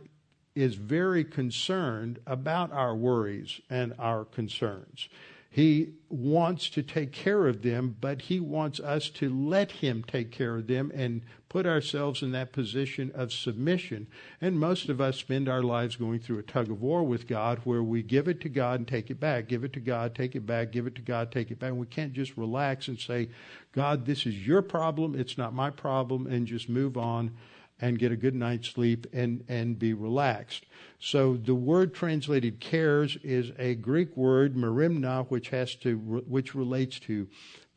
is 0.55 0.75
very 0.75 1.25
concerned 1.25 2.21
about 2.27 2.73
our 2.73 2.95
worries 2.95 3.61
and 3.69 3.95
our 3.99 4.25
concerns. 4.25 5.09
He 5.53 5.95
wants 6.09 6.71
to 6.71 6.83
take 6.83 7.11
care 7.11 7.49
of 7.49 7.63
them, 7.63 7.97
but 8.01 8.23
He 8.23 8.39
wants 8.39 8.79
us 8.79 9.11
to 9.11 9.29
let 9.29 9.73
Him 9.73 10.05
take 10.05 10.31
care 10.31 10.57
of 10.57 10.69
them 10.69 10.93
and 10.95 11.23
put 11.49 11.67
ourselves 11.67 12.23
in 12.23 12.31
that 12.31 12.53
position 12.53 13.11
of 13.17 13.33
submission. 13.33 14.07
And 14.41 14.61
most 14.61 14.89
of 14.89 15.01
us 15.01 15.17
spend 15.17 15.49
our 15.49 15.65
lives 15.65 15.97
going 15.97 16.21
through 16.21 16.39
a 16.39 16.45
tug 16.45 16.71
of 16.71 16.81
war 16.81 17.03
with 17.03 17.27
God 17.27 17.61
where 17.65 17.83
we 17.83 18.01
give 18.05 18.29
it 18.29 18.41
to 18.43 18.49
God 18.49 18.79
and 18.79 18.87
take 18.87 19.11
it 19.11 19.19
back, 19.19 19.49
give 19.49 19.65
it 19.65 19.73
to 19.73 19.81
God, 19.81 20.15
take 20.15 20.37
it 20.37 20.47
back, 20.47 20.71
give 20.71 20.87
it 20.87 20.95
to 20.95 21.03
God, 21.03 21.33
take 21.33 21.51
it 21.51 21.59
back. 21.59 21.71
And 21.71 21.81
we 21.81 21.87
can't 21.87 22.13
just 22.13 22.37
relax 22.37 22.87
and 22.87 22.99
say, 22.99 23.29
God, 23.73 24.07
this 24.07 24.27
is 24.27 24.47
your 24.47 24.63
problem, 24.63 25.19
it's 25.19 25.37
not 25.37 25.53
my 25.53 25.71
problem, 25.71 26.29
and 26.29 26.47
just 26.47 26.69
move 26.69 26.97
on 26.97 27.33
and 27.81 27.99
get 27.99 28.13
a 28.13 28.17
good 28.17 28.35
night's 28.35 28.69
sleep 28.69 29.07
and, 29.13 29.45
and 29.49 29.79
be 29.79 29.95
relaxed. 29.95 30.67
So 30.99 31.37
the 31.37 31.55
word 31.55 31.95
translated 31.95 32.61
cares 32.61 33.17
is 33.23 33.53
a 33.59 33.75
Greek 33.75 34.17
word, 34.17 34.55
merimna, 34.55 35.27
which 35.29 35.49
has 35.49 35.75
to, 35.77 35.97
which 35.97 36.55
relates 36.55 36.99
to 37.01 37.27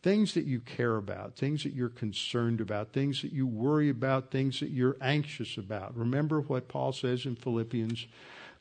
things 0.02 0.34
that 0.34 0.46
you 0.46 0.60
care 0.60 0.98
about, 0.98 1.38
things 1.38 1.64
that 1.64 1.74
you're 1.74 1.88
concerned 1.88 2.60
about, 2.60 2.92
things 2.92 3.22
that 3.22 3.32
you 3.32 3.48
worry 3.48 3.90
about, 3.90 4.30
things 4.30 4.60
that 4.60 4.70
you're 4.70 4.98
anxious 5.02 5.58
about. 5.58 5.96
Remember 5.96 6.42
what 6.42 6.68
Paul 6.68 6.92
says 6.92 7.26
in 7.26 7.38
Philippians 7.38 8.06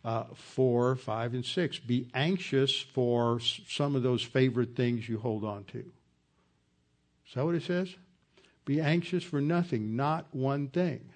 uh, 0.05 0.25
4, 0.35 0.95
5, 0.95 1.35
and 1.35 1.45
6. 1.45 1.79
Be 1.81 2.09
anxious 2.15 2.81
for 2.81 3.41
some 3.41 3.97
of 3.97 4.05
those 4.05 4.23
favorite 4.23 4.77
things 4.77 5.09
you 5.09 5.19
hold 5.19 5.45
on 5.45 5.65
to. 5.65 5.79
Is 5.79 7.35
that 7.35 7.45
what 7.45 7.57
it 7.57 7.63
says? 7.63 7.95
Be 8.65 8.81
anxious 8.81 9.25
for 9.25 9.41
nothing, 9.41 9.97
not 9.97 10.27
one 10.33 10.69
thing 10.69 11.12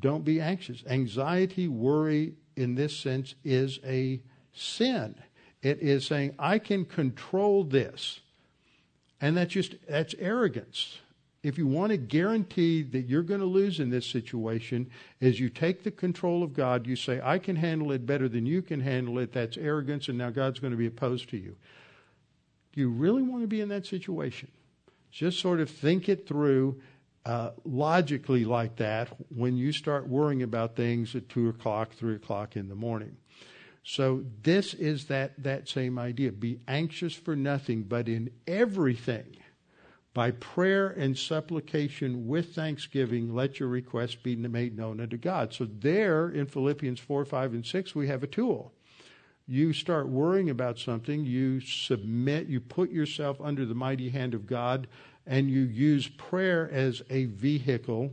don't 0.00 0.24
be 0.24 0.40
anxious. 0.40 0.82
Anxiety, 0.88 1.68
worry, 1.68 2.34
in 2.56 2.74
this 2.74 2.96
sense, 2.96 3.34
is 3.44 3.78
a 3.84 4.20
sin. 4.52 5.14
It 5.62 5.80
is 5.80 6.06
saying, 6.06 6.34
I 6.38 6.58
can 6.58 6.84
control 6.84 7.64
this. 7.64 8.20
And 9.20 9.36
that's 9.36 9.52
just, 9.52 9.74
that's 9.88 10.14
arrogance. 10.18 10.98
If 11.42 11.58
you 11.58 11.66
want 11.66 11.90
to 11.90 11.96
guarantee 11.96 12.82
that 12.82 13.06
you're 13.06 13.22
going 13.22 13.40
to 13.40 13.46
lose 13.46 13.78
in 13.78 13.90
this 13.90 14.06
situation, 14.06 14.90
as 15.20 15.38
you 15.38 15.48
take 15.48 15.84
the 15.84 15.90
control 15.90 16.42
of 16.42 16.52
God, 16.52 16.86
you 16.86 16.96
say, 16.96 17.20
I 17.22 17.38
can 17.38 17.56
handle 17.56 17.92
it 17.92 18.04
better 18.04 18.28
than 18.28 18.46
you 18.46 18.62
can 18.62 18.80
handle 18.80 19.18
it. 19.18 19.32
That's 19.32 19.56
arrogance, 19.56 20.08
and 20.08 20.18
now 20.18 20.30
God's 20.30 20.58
going 20.58 20.72
to 20.72 20.76
be 20.76 20.86
opposed 20.86 21.30
to 21.30 21.36
you. 21.36 21.56
Do 22.72 22.80
you 22.80 22.90
really 22.90 23.22
want 23.22 23.42
to 23.42 23.48
be 23.48 23.60
in 23.60 23.68
that 23.68 23.86
situation? 23.86 24.50
Just 25.10 25.38
sort 25.40 25.60
of 25.60 25.70
think 25.70 26.08
it 26.08 26.26
through 26.26 26.80
uh, 27.26 27.50
logically 27.64 28.44
like 28.44 28.76
that 28.76 29.08
when 29.34 29.56
you 29.56 29.72
start 29.72 30.06
worrying 30.06 30.44
about 30.44 30.76
things 30.76 31.16
at 31.16 31.28
2 31.28 31.48
o'clock, 31.48 31.92
3 31.92 32.14
o'clock 32.14 32.54
in 32.54 32.68
the 32.68 32.74
morning. 32.76 33.16
So 33.82 34.24
this 34.42 34.74
is 34.74 35.06
that, 35.06 35.42
that 35.42 35.68
same 35.68 35.98
idea. 35.98 36.30
Be 36.30 36.60
anxious 36.68 37.14
for 37.14 37.34
nothing, 37.34 37.82
but 37.82 38.08
in 38.08 38.30
everything, 38.46 39.38
by 40.14 40.30
prayer 40.30 40.88
and 40.88 41.18
supplication 41.18 42.28
with 42.28 42.54
thanksgiving, 42.54 43.34
let 43.34 43.58
your 43.58 43.68
requests 43.70 44.14
be 44.14 44.36
made 44.36 44.76
known 44.76 45.00
unto 45.00 45.16
God. 45.16 45.52
So 45.52 45.64
there 45.66 46.28
in 46.28 46.46
Philippians 46.46 47.00
4, 47.00 47.24
5, 47.24 47.54
and 47.54 47.66
6, 47.66 47.94
we 47.96 48.06
have 48.06 48.22
a 48.22 48.28
tool. 48.28 48.72
You 49.48 49.72
start 49.72 50.08
worrying 50.08 50.50
about 50.50 50.78
something, 50.78 51.24
you 51.24 51.60
submit, 51.60 52.46
you 52.46 52.60
put 52.60 52.90
yourself 52.90 53.40
under 53.40 53.66
the 53.66 53.74
mighty 53.74 54.10
hand 54.10 54.32
of 54.32 54.46
God 54.46 54.86
and 55.26 55.50
you 55.50 55.62
use 55.62 56.08
prayer 56.08 56.70
as 56.70 57.02
a 57.10 57.24
vehicle 57.26 58.12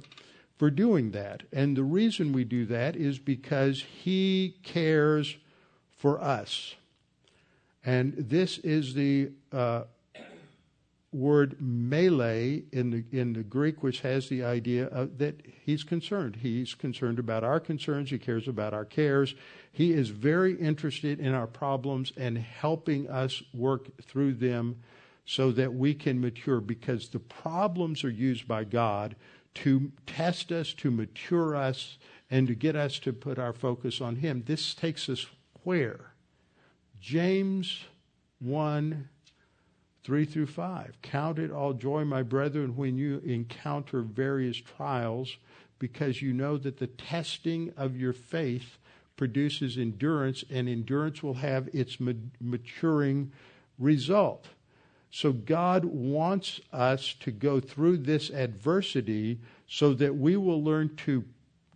for 0.58 0.70
doing 0.70 1.12
that. 1.12 1.44
And 1.52 1.76
the 1.76 1.84
reason 1.84 2.34
we 2.34 2.44
do 2.44 2.66
that 2.66 2.96
is 2.96 3.20
because 3.20 3.82
He 3.82 4.56
cares 4.64 5.38
for 5.98 6.22
us. 6.22 6.76
And 7.86 8.14
this 8.18 8.60
is 8.60 8.94
the 8.94 9.32
uh, 9.52 9.84
word 11.12 11.58
melee 11.60 12.64
in 12.72 12.90
the 12.90 13.04
in 13.12 13.34
the 13.34 13.44
Greek, 13.44 13.84
which 13.84 14.02
has 14.02 14.30
the 14.30 14.44
idea 14.44 14.88
of, 14.88 15.18
that 15.18 15.42
He's 15.66 15.84
concerned. 15.84 16.38
He's 16.38 16.74
concerned 16.74 17.20
about 17.20 17.44
our 17.44 17.60
concerns. 17.60 18.10
He 18.10 18.18
cares 18.18 18.48
about 18.48 18.74
our 18.74 18.86
cares. 18.86 19.36
He 19.72 19.92
is 19.92 20.10
very 20.10 20.56
interested 20.56 21.20
in 21.20 21.34
our 21.34 21.48
problems 21.48 22.14
and 22.18 22.38
helping 22.38 23.10
us 23.10 23.44
work 23.54 23.90
through 24.02 24.36
them 24.36 24.78
so 25.26 25.52
that 25.52 25.74
we 25.74 25.94
can 25.94 26.20
mature 26.20 26.60
because 26.60 27.10
the 27.10 27.20
problems 27.20 28.04
are 28.04 28.10
used 28.10 28.48
by 28.48 28.64
God 28.64 29.16
to 29.56 29.92
test 30.06 30.52
us, 30.52 30.74
to 30.74 30.92
mature 30.92 31.56
us, 31.56 31.98
and 32.30 32.48
to 32.48 32.56
get 32.56 32.76
us 32.76 33.00
to 33.00 33.14
put 33.14 33.38
our 33.38 33.54
focus 33.54 34.02
on 34.02 34.18
Him. 34.18 34.44
This 34.46 34.74
takes 34.74 35.08
us 35.08 35.28
where? 35.64 36.14
James 37.00 37.86
1 38.40 39.10
3 40.04 40.26
through 40.26 40.48
5. 40.48 40.98
Count 41.02 41.40
it 41.40 41.50
all 41.50 41.74
joy, 41.74 42.04
my 42.04 42.24
brethren, 42.24 42.76
when 42.76 42.98
you 42.98 43.22
encounter 43.26 44.02
various 44.02 44.58
trials, 44.58 45.38
because 45.80 46.22
you 46.22 46.34
know 46.34 46.58
that 46.58 46.78
the 46.78 46.88
testing 46.88 47.72
of 47.78 47.96
your 47.96 48.12
faith 48.12 48.78
produces 49.16 49.78
endurance, 49.78 50.44
and 50.50 50.68
endurance 50.68 51.24
will 51.24 51.36
have 51.36 51.70
its 51.72 51.98
maturing 52.42 53.32
result. 53.80 54.48
So 55.16 55.32
God 55.32 55.86
wants 55.86 56.60
us 56.72 57.14
to 57.20 57.30
go 57.30 57.60
through 57.60 57.98
this 57.98 58.32
adversity 58.32 59.40
so 59.68 59.94
that 59.94 60.16
we 60.16 60.36
will 60.38 60.64
learn 60.64 60.96
to 61.06 61.24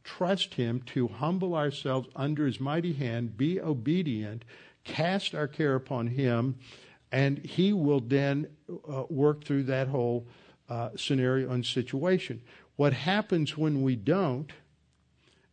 trust 0.04 0.56
Him, 0.56 0.82
to 0.88 1.08
humble 1.08 1.54
ourselves 1.54 2.10
under 2.16 2.48
His 2.48 2.60
mighty 2.60 2.94
hand, 2.94 3.38
be 3.38 3.62
obedient, 3.62 4.44
cast 4.84 5.36
our 5.36 5.48
care 5.48 5.76
upon 5.76 6.08
Him, 6.08 6.56
and 7.12 7.38
He 7.46 7.74
will 7.74 8.00
then 8.00 8.48
uh, 8.92 9.04
work 9.08 9.44
through 9.44 9.66
that 9.66 9.88
whole 9.88 10.26
uh, 10.68 10.90
scenario 10.96 11.52
and 11.52 11.64
situation. 11.64 12.42
What 12.76 12.94
happens 12.94 13.56
when 13.56 13.84
we 13.84 13.96
don't 13.96 14.52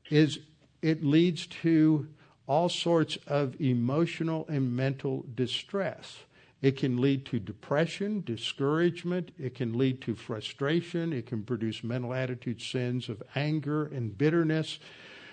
is 0.08 0.38
it 0.80 1.04
leads 1.04 1.46
to 1.46 2.08
all 2.46 2.70
sorts 2.70 3.18
of 3.26 3.60
emotional 3.60 4.46
and 4.48 4.74
mental 4.74 5.26
distress 5.34 6.20
It 6.64 6.78
can 6.78 6.98
lead 6.98 7.26
to 7.26 7.38
depression, 7.38 8.22
discouragement. 8.24 9.32
It 9.38 9.54
can 9.54 9.76
lead 9.76 10.00
to 10.00 10.14
frustration. 10.14 11.12
It 11.12 11.26
can 11.26 11.42
produce 11.42 11.84
mental 11.84 12.14
attitude 12.14 12.62
sins 12.62 13.10
of 13.10 13.22
anger 13.34 13.84
and 13.84 14.16
bitterness. 14.16 14.78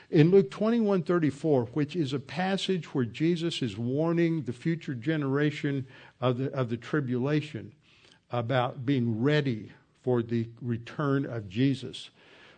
In 0.10 0.30
Luke 0.30 0.52
21 0.52 1.04
34, 1.04 1.68
which 1.68 1.96
is 1.96 2.12
a 2.12 2.20
passage 2.20 2.94
where 2.94 3.06
Jesus 3.06 3.62
is 3.62 3.78
warning 3.78 4.42
the 4.42 4.52
future 4.52 4.94
generation 4.94 5.88
of 6.20 6.38
the, 6.38 6.52
of 6.52 6.68
the 6.68 6.76
tribulation 6.76 7.72
about 8.30 8.86
being 8.86 9.24
ready 9.24 9.72
for 10.04 10.22
the 10.22 10.50
return 10.62 11.26
of 11.26 11.48
Jesus. 11.48 12.10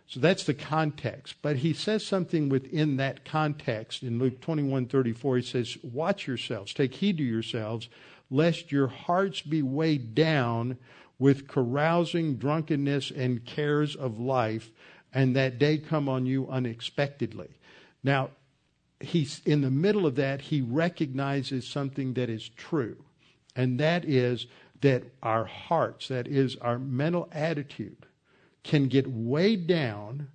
So 0.07 0.19
that's 0.19 0.45
the 0.45 0.55
context. 0.55 1.35
But 1.43 1.57
he 1.57 1.73
says 1.73 2.03
something 2.03 2.49
within 2.49 2.97
that 2.97 3.23
context 3.23 4.01
in 4.01 4.17
Luke 4.17 4.41
21 4.41 4.87
34. 4.87 5.37
He 5.37 5.43
says, 5.43 5.77
Watch 5.83 6.25
yourselves, 6.25 6.73
take 6.73 6.95
heed 6.95 7.17
to 7.17 7.23
yourselves, 7.23 7.87
lest 8.29 8.71
your 8.71 8.87
hearts 8.87 9.41
be 9.41 9.61
weighed 9.61 10.15
down 10.15 10.77
with 11.19 11.47
carousing, 11.47 12.35
drunkenness, 12.35 13.11
and 13.11 13.45
cares 13.45 13.95
of 13.95 14.19
life, 14.19 14.71
and 15.13 15.35
that 15.35 15.59
day 15.59 15.77
come 15.77 16.09
on 16.09 16.25
you 16.25 16.47
unexpectedly. 16.49 17.49
Now, 18.03 18.31
he's 18.99 19.41
in 19.45 19.61
the 19.61 19.71
middle 19.71 20.05
of 20.05 20.15
that, 20.15 20.41
he 20.41 20.61
recognizes 20.61 21.67
something 21.67 22.13
that 22.15 22.29
is 22.29 22.49
true, 22.49 23.03
and 23.55 23.79
that 23.79 24.05
is 24.05 24.47
that 24.81 25.03
our 25.21 25.45
hearts, 25.45 26.09
that 26.09 26.27
is, 26.27 26.57
our 26.57 26.79
mental 26.79 27.29
attitude, 27.31 28.05
can 28.63 28.87
get 28.87 29.07
weighed 29.07 29.67
down 29.67 30.27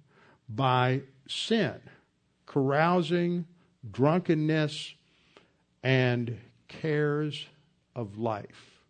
by 0.49 1.03
sin, 1.27 1.75
carousing, 2.47 3.47
drunkenness, 3.91 4.95
and 5.83 6.39
cares 6.69 7.47
of 7.99 8.17
life. 8.17 8.85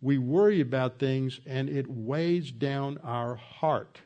We 0.00 0.16
worry 0.18 0.60
about 0.60 0.98
things 0.98 1.38
and 1.46 1.68
it 1.68 1.86
weighs 1.88 2.50
down 2.50 2.98
our 3.04 3.36
heart. 3.36 4.00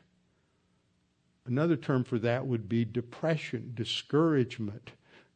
Another 1.45 1.77
term 1.77 2.03
for 2.03 2.19
that 2.19 2.45
would 2.45 2.67
be 2.67 2.83
depression, 2.85 3.71
discouragement, 3.73 4.91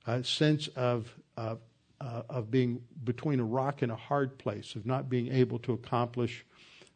a 0.05 0.23
sense 0.23 0.67
of, 0.75 1.15
uh, 1.37 1.55
uh, 2.01 2.23
of 2.29 2.51
being 2.51 2.81
between 3.03 3.39
a 3.39 3.45
rock 3.45 3.81
and 3.81 3.91
a 3.91 3.95
hard 3.95 4.37
place, 4.37 4.75
of 4.75 4.85
not 4.85 5.09
being 5.09 5.31
able 5.31 5.57
to 5.59 5.71
accomplish 5.71 6.45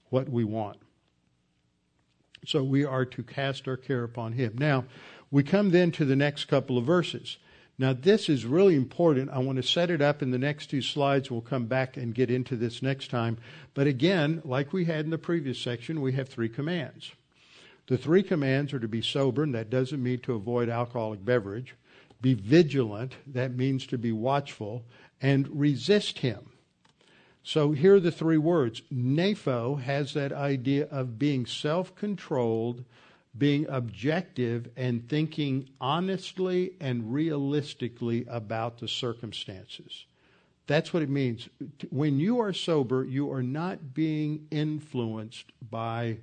what 0.09 0.30
we 0.30 0.43
want. 0.43 0.78
So 2.45 2.63
we 2.63 2.84
are 2.84 3.05
to 3.05 3.23
cast 3.23 3.67
our 3.67 3.78
care 3.78 4.03
upon 4.03 4.34
Him. 4.34 4.55
Now, 4.57 4.86
we 5.32 5.43
come 5.43 5.71
then 5.71 5.91
to 5.93 6.05
the 6.05 6.15
next 6.15 6.45
couple 6.45 6.78
of 6.78 6.86
verses. 6.86 7.38
Now, 7.80 7.93
this 7.93 8.28
is 8.28 8.43
really 8.43 8.75
important. 8.75 9.30
I 9.30 9.38
want 9.38 9.57
to 9.57 9.63
set 9.63 9.91
it 9.91 10.01
up 10.01 10.23
in 10.23 10.32
the 10.32 10.39
next 10.39 10.67
two 10.67 10.82
slides. 10.82 11.30
We'll 11.30 11.41
come 11.41 11.65
back 11.67 11.95
and 11.95 12.15
get 12.15 12.32
into 12.32 12.55
this 12.55 12.82
next 12.82 13.11
time. 13.11 13.38
But 13.75 13.86
again, 13.86 14.41
like 14.43 14.73
we 14.73 14.86
had 14.86 15.05
in 15.05 15.11
the 15.11 15.19
previous 15.19 15.59
section, 15.59 16.01
we 16.01 16.13
have 16.13 16.28
three 16.28 16.49
commands. 16.49 17.11
The 17.86 17.97
three 17.97 18.23
commands 18.23 18.73
are 18.73 18.80
to 18.80 18.88
be 18.88 19.03
sober, 19.03 19.43
and 19.43 19.53
that 19.53 19.69
doesn't 19.69 20.01
mean 20.01 20.19
to 20.21 20.34
avoid 20.34 20.69
alcoholic 20.69 21.23
beverage. 21.23 21.75
Be 22.19 22.34
vigilant, 22.34 23.13
that 23.28 23.55
means 23.55 23.86
to 23.88 23.97
be 23.97 24.11
watchful, 24.11 24.84
and 25.21 25.47
resist 25.47 26.19
him. 26.19 26.49
So 27.43 27.71
here 27.71 27.95
are 27.95 27.99
the 27.99 28.11
three 28.11 28.38
words. 28.38 28.82
nepho 28.91 29.80
has 29.80 30.13
that 30.15 30.34
idea 30.34 30.86
of 30.88 31.19
being 31.19 31.45
self 31.45 31.95
controlled, 31.95 32.84
being 33.38 33.65
objective 33.69 34.69
and 34.75 35.07
thinking 35.07 35.69
honestly 35.79 36.73
and 36.79 37.13
realistically 37.13 38.25
about 38.29 38.79
the 38.79 38.88
circumstances. 38.88 40.05
That's 40.65 40.93
what 40.93 41.03
it 41.03 41.09
means. 41.09 41.47
When 41.89 42.19
you 42.19 42.39
are 42.39 42.51
sober, 42.51 43.05
you 43.05 43.31
are 43.31 43.43
not 43.43 43.93
being 43.93 44.47
influenced 44.51 45.45
by 45.69 46.17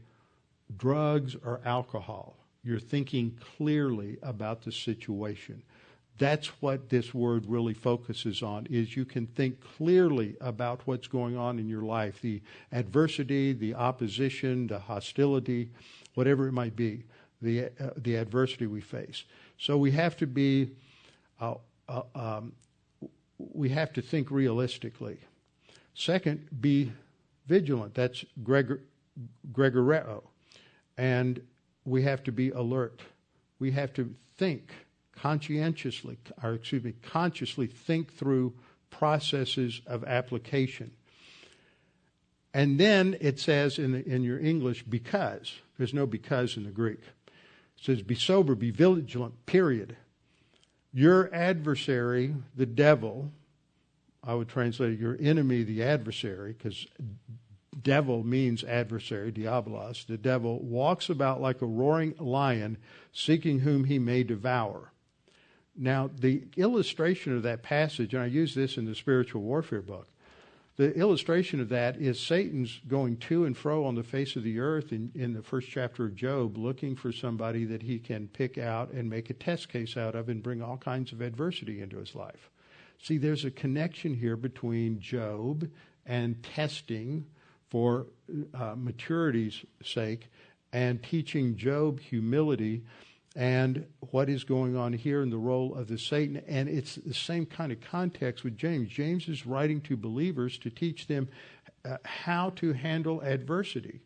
drugs 0.77 1.35
or 1.45 1.61
alcohol. 1.65 2.37
You're 2.63 2.81
thinking 2.81 3.39
clearly 3.57 4.19
about 4.23 4.63
the 4.63 4.73
situation. 4.73 5.63
That's 6.19 6.47
what 6.63 6.89
this 6.89 7.13
word 7.13 7.45
really 7.47 7.75
focuses 7.75 8.43
on 8.43 8.67
is 8.71 8.97
you 8.97 9.05
can 9.05 9.27
think 9.27 9.61
clearly 9.61 10.37
about 10.41 10.83
what's 10.85 11.09
going 11.09 11.37
on 11.37 11.59
in 11.59 11.69
your 11.69 11.83
life, 11.83 12.21
the 12.21 12.41
adversity, 12.71 13.53
the 13.53 13.75
opposition, 13.75 14.69
the 14.69 14.79
hostility, 14.79 15.71
whatever 16.15 16.47
it 16.47 16.53
might 16.53 16.77
be, 16.77 17.03
the, 17.43 17.65
uh, 17.65 17.91
the 17.97 18.15
adversity 18.15 18.67
we 18.69 18.81
face. 18.81 19.25
So 19.59 19.77
we 19.77 19.91
have 19.91 20.17
to 20.19 20.27
be, 20.27 20.71
uh, 21.41 21.55
uh, 21.89 22.03
um, 22.15 22.53
we 23.39 23.69
have 23.71 23.93
to 23.95 24.03
think 24.03 24.31
realistically. 24.31 25.19
Second, 25.95 26.47
be 26.61 26.93
vigilant. 27.47 27.93
That's 27.95 28.25
Gregor, 28.45 28.83
Gregoreo. 29.53 30.23
And 30.97 31.43
we 31.85 32.03
have 32.03 32.23
to 32.25 32.33
be 32.33 32.51
alert. 32.51 33.03
We 33.59 33.73
have 33.73 33.93
to 33.95 34.15
think 34.37 34.73
conscientiously, 35.17 36.19
or 36.43 36.55
excuse 36.55 36.85
me, 36.85 36.95
consciously 37.03 37.67
think 37.67 38.13
through 38.13 38.55
processes 38.91 39.81
of 39.87 40.05
application. 40.05 40.93
And 42.53 42.79
then 42.79 43.17
it 43.21 43.41
says 43.41 43.79
in, 43.79 43.93
the, 43.93 44.09
in 44.09 44.23
your 44.23 44.39
English, 44.39 44.85
because. 44.85 45.53
There's 45.77 45.95
no 45.95 46.07
because 46.07 46.57
in 46.57 46.65
the 46.65 46.71
Greek. 46.71 47.01
It 47.01 47.85
says, 47.85 48.03
be 48.03 48.15
sober, 48.15 48.55
be 48.55 48.71
vigilant, 48.71 49.47
period. 49.47 49.97
Your 50.93 51.35
adversary, 51.35 52.35
the 52.55 52.67
devil, 52.67 53.33
I 54.23 54.35
would 54.35 54.49
translate 54.49 55.01
your 55.01 55.17
enemy, 55.21 55.65
the 55.65 55.83
adversary, 55.83 56.53
because 56.53 56.87
devil 57.83 58.23
means 58.23 58.63
adversary, 58.63 59.33
diabolos. 59.33 60.07
The 60.07 60.17
devil 60.17 60.61
walks 60.61 61.11
about 61.11 61.41
like 61.41 61.61
a 61.61 61.67
roaring 61.67 62.15
lion, 62.21 62.79
seeking 63.13 63.59
whom 63.61 63.85
he 63.85 63.99
may 63.99 64.23
devour. 64.23 64.93
Now, 65.77 66.11
the 66.15 66.45
illustration 66.57 67.37
of 67.37 67.43
that 67.43 67.63
passage, 67.63 68.15
and 68.15 68.23
I 68.23 68.27
use 68.27 68.55
this 68.55 68.77
in 68.77 68.85
the 68.85 68.95
spiritual 68.95 69.43
warfare 69.43 69.83
book, 69.83 70.09
the 70.77 70.93
illustration 70.95 71.61
of 71.61 71.69
that 71.69 71.97
is 71.97 72.19
Satan's 72.19 72.81
going 72.89 73.19
to 73.19 73.45
and 73.45 73.57
fro 73.57 73.85
on 73.85 73.95
the 73.95 74.03
face 74.03 74.35
of 74.35 74.43
the 74.43 74.59
earth 74.59 74.93
in, 74.93 75.13
in 75.15 75.33
the 75.33 75.43
first 75.43 75.69
chapter 75.69 76.05
of 76.05 76.17
Job, 76.17 76.59
looking 76.59 76.97
for 76.97 77.13
somebody 77.13 77.65
that 77.65 77.83
he 77.83 78.01
can 78.01 78.27
pick 78.27 78.59
out 78.59 78.91
and 78.91 79.09
make 79.09 79.31
a 79.31 79.35
test 79.35 79.69
case 79.69 79.97
out 79.97 80.17
of 80.17 80.29
and 80.29 80.43
bring 80.43 80.63
all 80.63 80.77
kinds 80.77 81.13
of 81.13 81.21
adversity 81.21 81.81
into 81.81 81.99
his 81.99 82.17
life. 82.17 82.51
See, 83.01 83.19
there's 83.19 83.45
a 83.45 83.53
connection 83.53 84.15
here 84.15 84.37
between 84.37 84.99
Job 84.99 85.69
and 86.07 86.43
testing 86.43 87.27
for 87.69 88.07
uh, 88.53 88.75
maturity's 88.77 89.65
sake 89.83 90.29
and 90.73 91.01
teaching 91.03 91.57
Job 91.57 92.01
humility 92.01 92.83
and 93.37 93.87
what 93.99 94.29
is 94.29 94.45
going 94.45 94.77
on 94.77 94.93
here 94.93 95.23
in 95.23 95.31
the 95.31 95.37
role 95.37 95.75
of 95.75 95.89
the 95.89 95.99
Satan. 95.99 96.43
And 96.47 96.69
it's 96.69 96.97
the 96.97 97.15
same 97.15 97.47
kind 97.47 97.73
of 97.73 97.81
context 97.81 98.45
with 98.45 98.57
James. 98.57 98.89
James 98.89 99.29
is 99.29 99.47
writing 99.47 99.81
to 99.83 99.97
believers 99.97 100.57
to 100.59 100.71
teach 100.71 101.07
them 101.07 101.29
uh, 101.85 101.97
how 102.05 102.51
to 102.51 102.73
handle 102.73 103.21
adversity. 103.23 104.01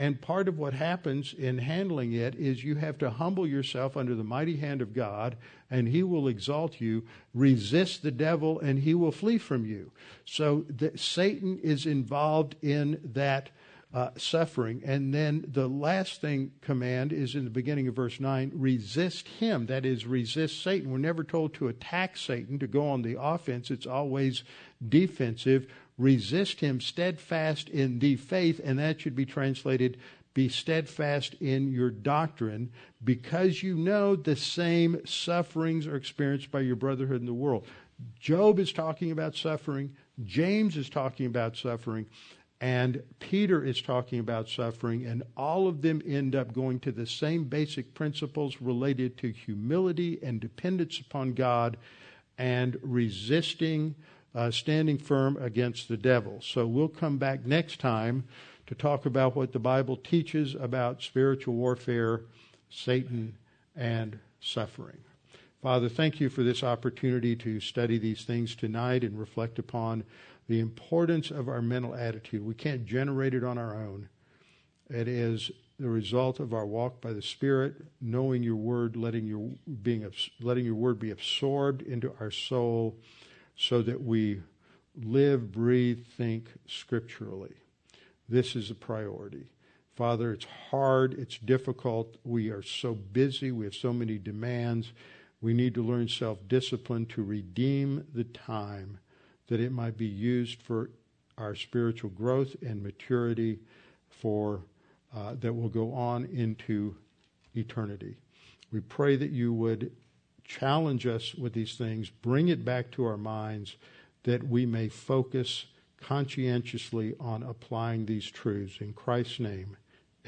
And 0.00 0.18
part 0.18 0.48
of 0.48 0.58
what 0.58 0.72
happens 0.72 1.34
in 1.34 1.58
handling 1.58 2.14
it 2.14 2.34
is 2.34 2.64
you 2.64 2.76
have 2.76 2.96
to 2.98 3.10
humble 3.10 3.46
yourself 3.46 3.98
under 3.98 4.14
the 4.14 4.24
mighty 4.24 4.56
hand 4.56 4.80
of 4.80 4.94
God, 4.94 5.36
and 5.70 5.86
He 5.86 6.02
will 6.02 6.26
exalt 6.26 6.80
you. 6.80 7.04
Resist 7.34 8.02
the 8.02 8.10
devil, 8.10 8.58
and 8.60 8.78
he 8.78 8.94
will 8.94 9.12
flee 9.12 9.36
from 9.36 9.66
you. 9.66 9.92
So 10.24 10.64
Satan 10.96 11.58
is 11.58 11.84
involved 11.84 12.56
in 12.62 12.98
that 13.12 13.50
uh, 13.92 14.10
suffering. 14.16 14.82
And 14.84 15.12
then 15.12 15.44
the 15.48 15.68
last 15.68 16.20
thing 16.20 16.52
command 16.60 17.12
is 17.12 17.34
in 17.34 17.44
the 17.44 17.50
beginning 17.50 17.88
of 17.88 17.96
verse 17.96 18.20
9 18.20 18.52
resist 18.54 19.26
him. 19.26 19.66
That 19.66 19.84
is, 19.84 20.06
resist 20.06 20.62
Satan. 20.62 20.90
We're 20.90 20.98
never 20.98 21.24
told 21.24 21.54
to 21.54 21.68
attack 21.68 22.16
Satan, 22.16 22.58
to 22.60 22.66
go 22.66 22.88
on 22.88 23.02
the 23.02 23.20
offense. 23.20 23.70
It's 23.70 23.86
always 23.86 24.44
defensive. 24.88 25.66
Resist 25.98 26.60
him 26.60 26.80
steadfast 26.80 27.68
in 27.68 27.98
the 27.98 28.16
faith, 28.16 28.60
and 28.62 28.78
that 28.78 29.00
should 29.00 29.16
be 29.16 29.26
translated 29.26 29.98
be 30.32 30.48
steadfast 30.48 31.34
in 31.40 31.72
your 31.72 31.90
doctrine 31.90 32.70
because 33.02 33.62
you 33.62 33.74
know 33.74 34.14
the 34.14 34.36
same 34.36 35.00
sufferings 35.04 35.86
are 35.86 35.96
experienced 35.96 36.50
by 36.52 36.60
your 36.60 36.76
brotherhood 36.76 37.20
in 37.20 37.26
the 37.26 37.34
world. 37.34 37.66
Job 38.18 38.58
is 38.58 38.72
talking 38.72 39.10
about 39.10 39.34
suffering. 39.34 39.94
James 40.24 40.76
is 40.76 40.88
talking 40.88 41.26
about 41.26 41.56
suffering. 41.56 42.06
And 42.60 43.02
Peter 43.20 43.64
is 43.64 43.80
talking 43.80 44.18
about 44.18 44.48
suffering, 44.48 45.06
and 45.06 45.22
all 45.34 45.66
of 45.66 45.80
them 45.80 46.02
end 46.06 46.36
up 46.36 46.52
going 46.52 46.78
to 46.80 46.92
the 46.92 47.06
same 47.06 47.44
basic 47.44 47.94
principles 47.94 48.60
related 48.60 49.16
to 49.18 49.30
humility 49.32 50.18
and 50.22 50.40
dependence 50.40 51.00
upon 51.00 51.32
God 51.32 51.78
and 52.36 52.78
resisting, 52.82 53.94
uh, 54.34 54.50
standing 54.50 54.98
firm 54.98 55.38
against 55.38 55.88
the 55.88 55.96
devil. 55.96 56.40
So 56.42 56.66
we'll 56.66 56.88
come 56.88 57.16
back 57.16 57.46
next 57.46 57.80
time 57.80 58.24
to 58.66 58.74
talk 58.74 59.06
about 59.06 59.34
what 59.34 59.52
the 59.52 59.58
Bible 59.58 59.96
teaches 59.96 60.54
about 60.54 61.02
spiritual 61.02 61.54
warfare, 61.54 62.20
Satan, 62.68 63.36
and 63.74 64.18
suffering. 64.40 64.98
Father, 65.62 65.88
thank 65.88 66.20
you 66.20 66.30
for 66.30 66.42
this 66.42 66.62
opportunity 66.62 67.36
to 67.36 67.60
study 67.60 67.98
these 67.98 68.24
things 68.24 68.54
tonight 68.54 69.02
and 69.02 69.18
reflect 69.18 69.58
upon 69.58 70.04
the 70.50 70.58
importance 70.58 71.30
of 71.30 71.48
our 71.48 71.62
mental 71.62 71.94
attitude. 71.94 72.44
We 72.44 72.54
can't 72.54 72.84
generate 72.84 73.34
it 73.34 73.44
on 73.44 73.56
our 73.56 73.72
own. 73.72 74.08
It 74.88 75.06
is 75.06 75.52
the 75.78 75.88
result 75.88 76.40
of 76.40 76.52
our 76.52 76.66
walk 76.66 77.00
by 77.00 77.12
the 77.12 77.22
Spirit, 77.22 77.76
knowing 78.00 78.42
your 78.42 78.56
word, 78.56 78.96
letting 78.96 79.28
your 79.28 79.48
being 79.84 80.04
letting 80.40 80.64
your 80.64 80.74
word 80.74 80.98
be 80.98 81.12
absorbed 81.12 81.82
into 81.82 82.12
our 82.18 82.32
soul, 82.32 82.96
so 83.54 83.80
that 83.82 84.02
we 84.02 84.42
live, 85.00 85.52
breathe, 85.52 86.04
think 86.16 86.48
scripturally. 86.66 87.54
This 88.28 88.56
is 88.56 88.72
a 88.72 88.74
priority. 88.74 89.46
Father, 89.94 90.32
it's 90.32 90.46
hard, 90.72 91.14
it's 91.14 91.38
difficult. 91.38 92.16
We 92.24 92.48
are 92.48 92.64
so 92.64 92.94
busy, 92.94 93.52
we 93.52 93.66
have 93.66 93.74
so 93.76 93.92
many 93.92 94.18
demands. 94.18 94.92
We 95.40 95.54
need 95.54 95.74
to 95.74 95.84
learn 95.84 96.08
self 96.08 96.38
discipline 96.48 97.06
to 97.06 97.22
redeem 97.22 98.08
the 98.12 98.24
time 98.24 98.98
that 99.50 99.60
it 99.60 99.72
might 99.72 99.98
be 99.98 100.06
used 100.06 100.62
for 100.62 100.88
our 101.36 101.54
spiritual 101.54 102.10
growth 102.10 102.56
and 102.62 102.82
maturity 102.82 103.58
for 104.08 104.62
uh, 105.14 105.34
that 105.40 105.52
will 105.52 105.68
go 105.68 105.92
on 105.92 106.24
into 106.26 106.94
eternity. 107.54 108.16
We 108.72 108.80
pray 108.80 109.16
that 109.16 109.30
you 109.30 109.52
would 109.52 109.90
challenge 110.44 111.06
us 111.06 111.34
with 111.34 111.52
these 111.52 111.74
things, 111.74 112.10
bring 112.10 112.48
it 112.48 112.64
back 112.64 112.92
to 112.92 113.04
our 113.04 113.16
minds, 113.16 113.76
that 114.22 114.46
we 114.46 114.66
may 114.66 114.88
focus 114.88 115.66
conscientiously 116.00 117.14
on 117.18 117.42
applying 117.42 118.06
these 118.06 118.30
truths. 118.30 118.80
In 118.80 118.92
Christ's 118.92 119.40
name, 119.40 119.76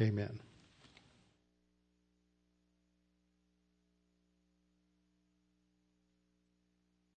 amen. 0.01 0.41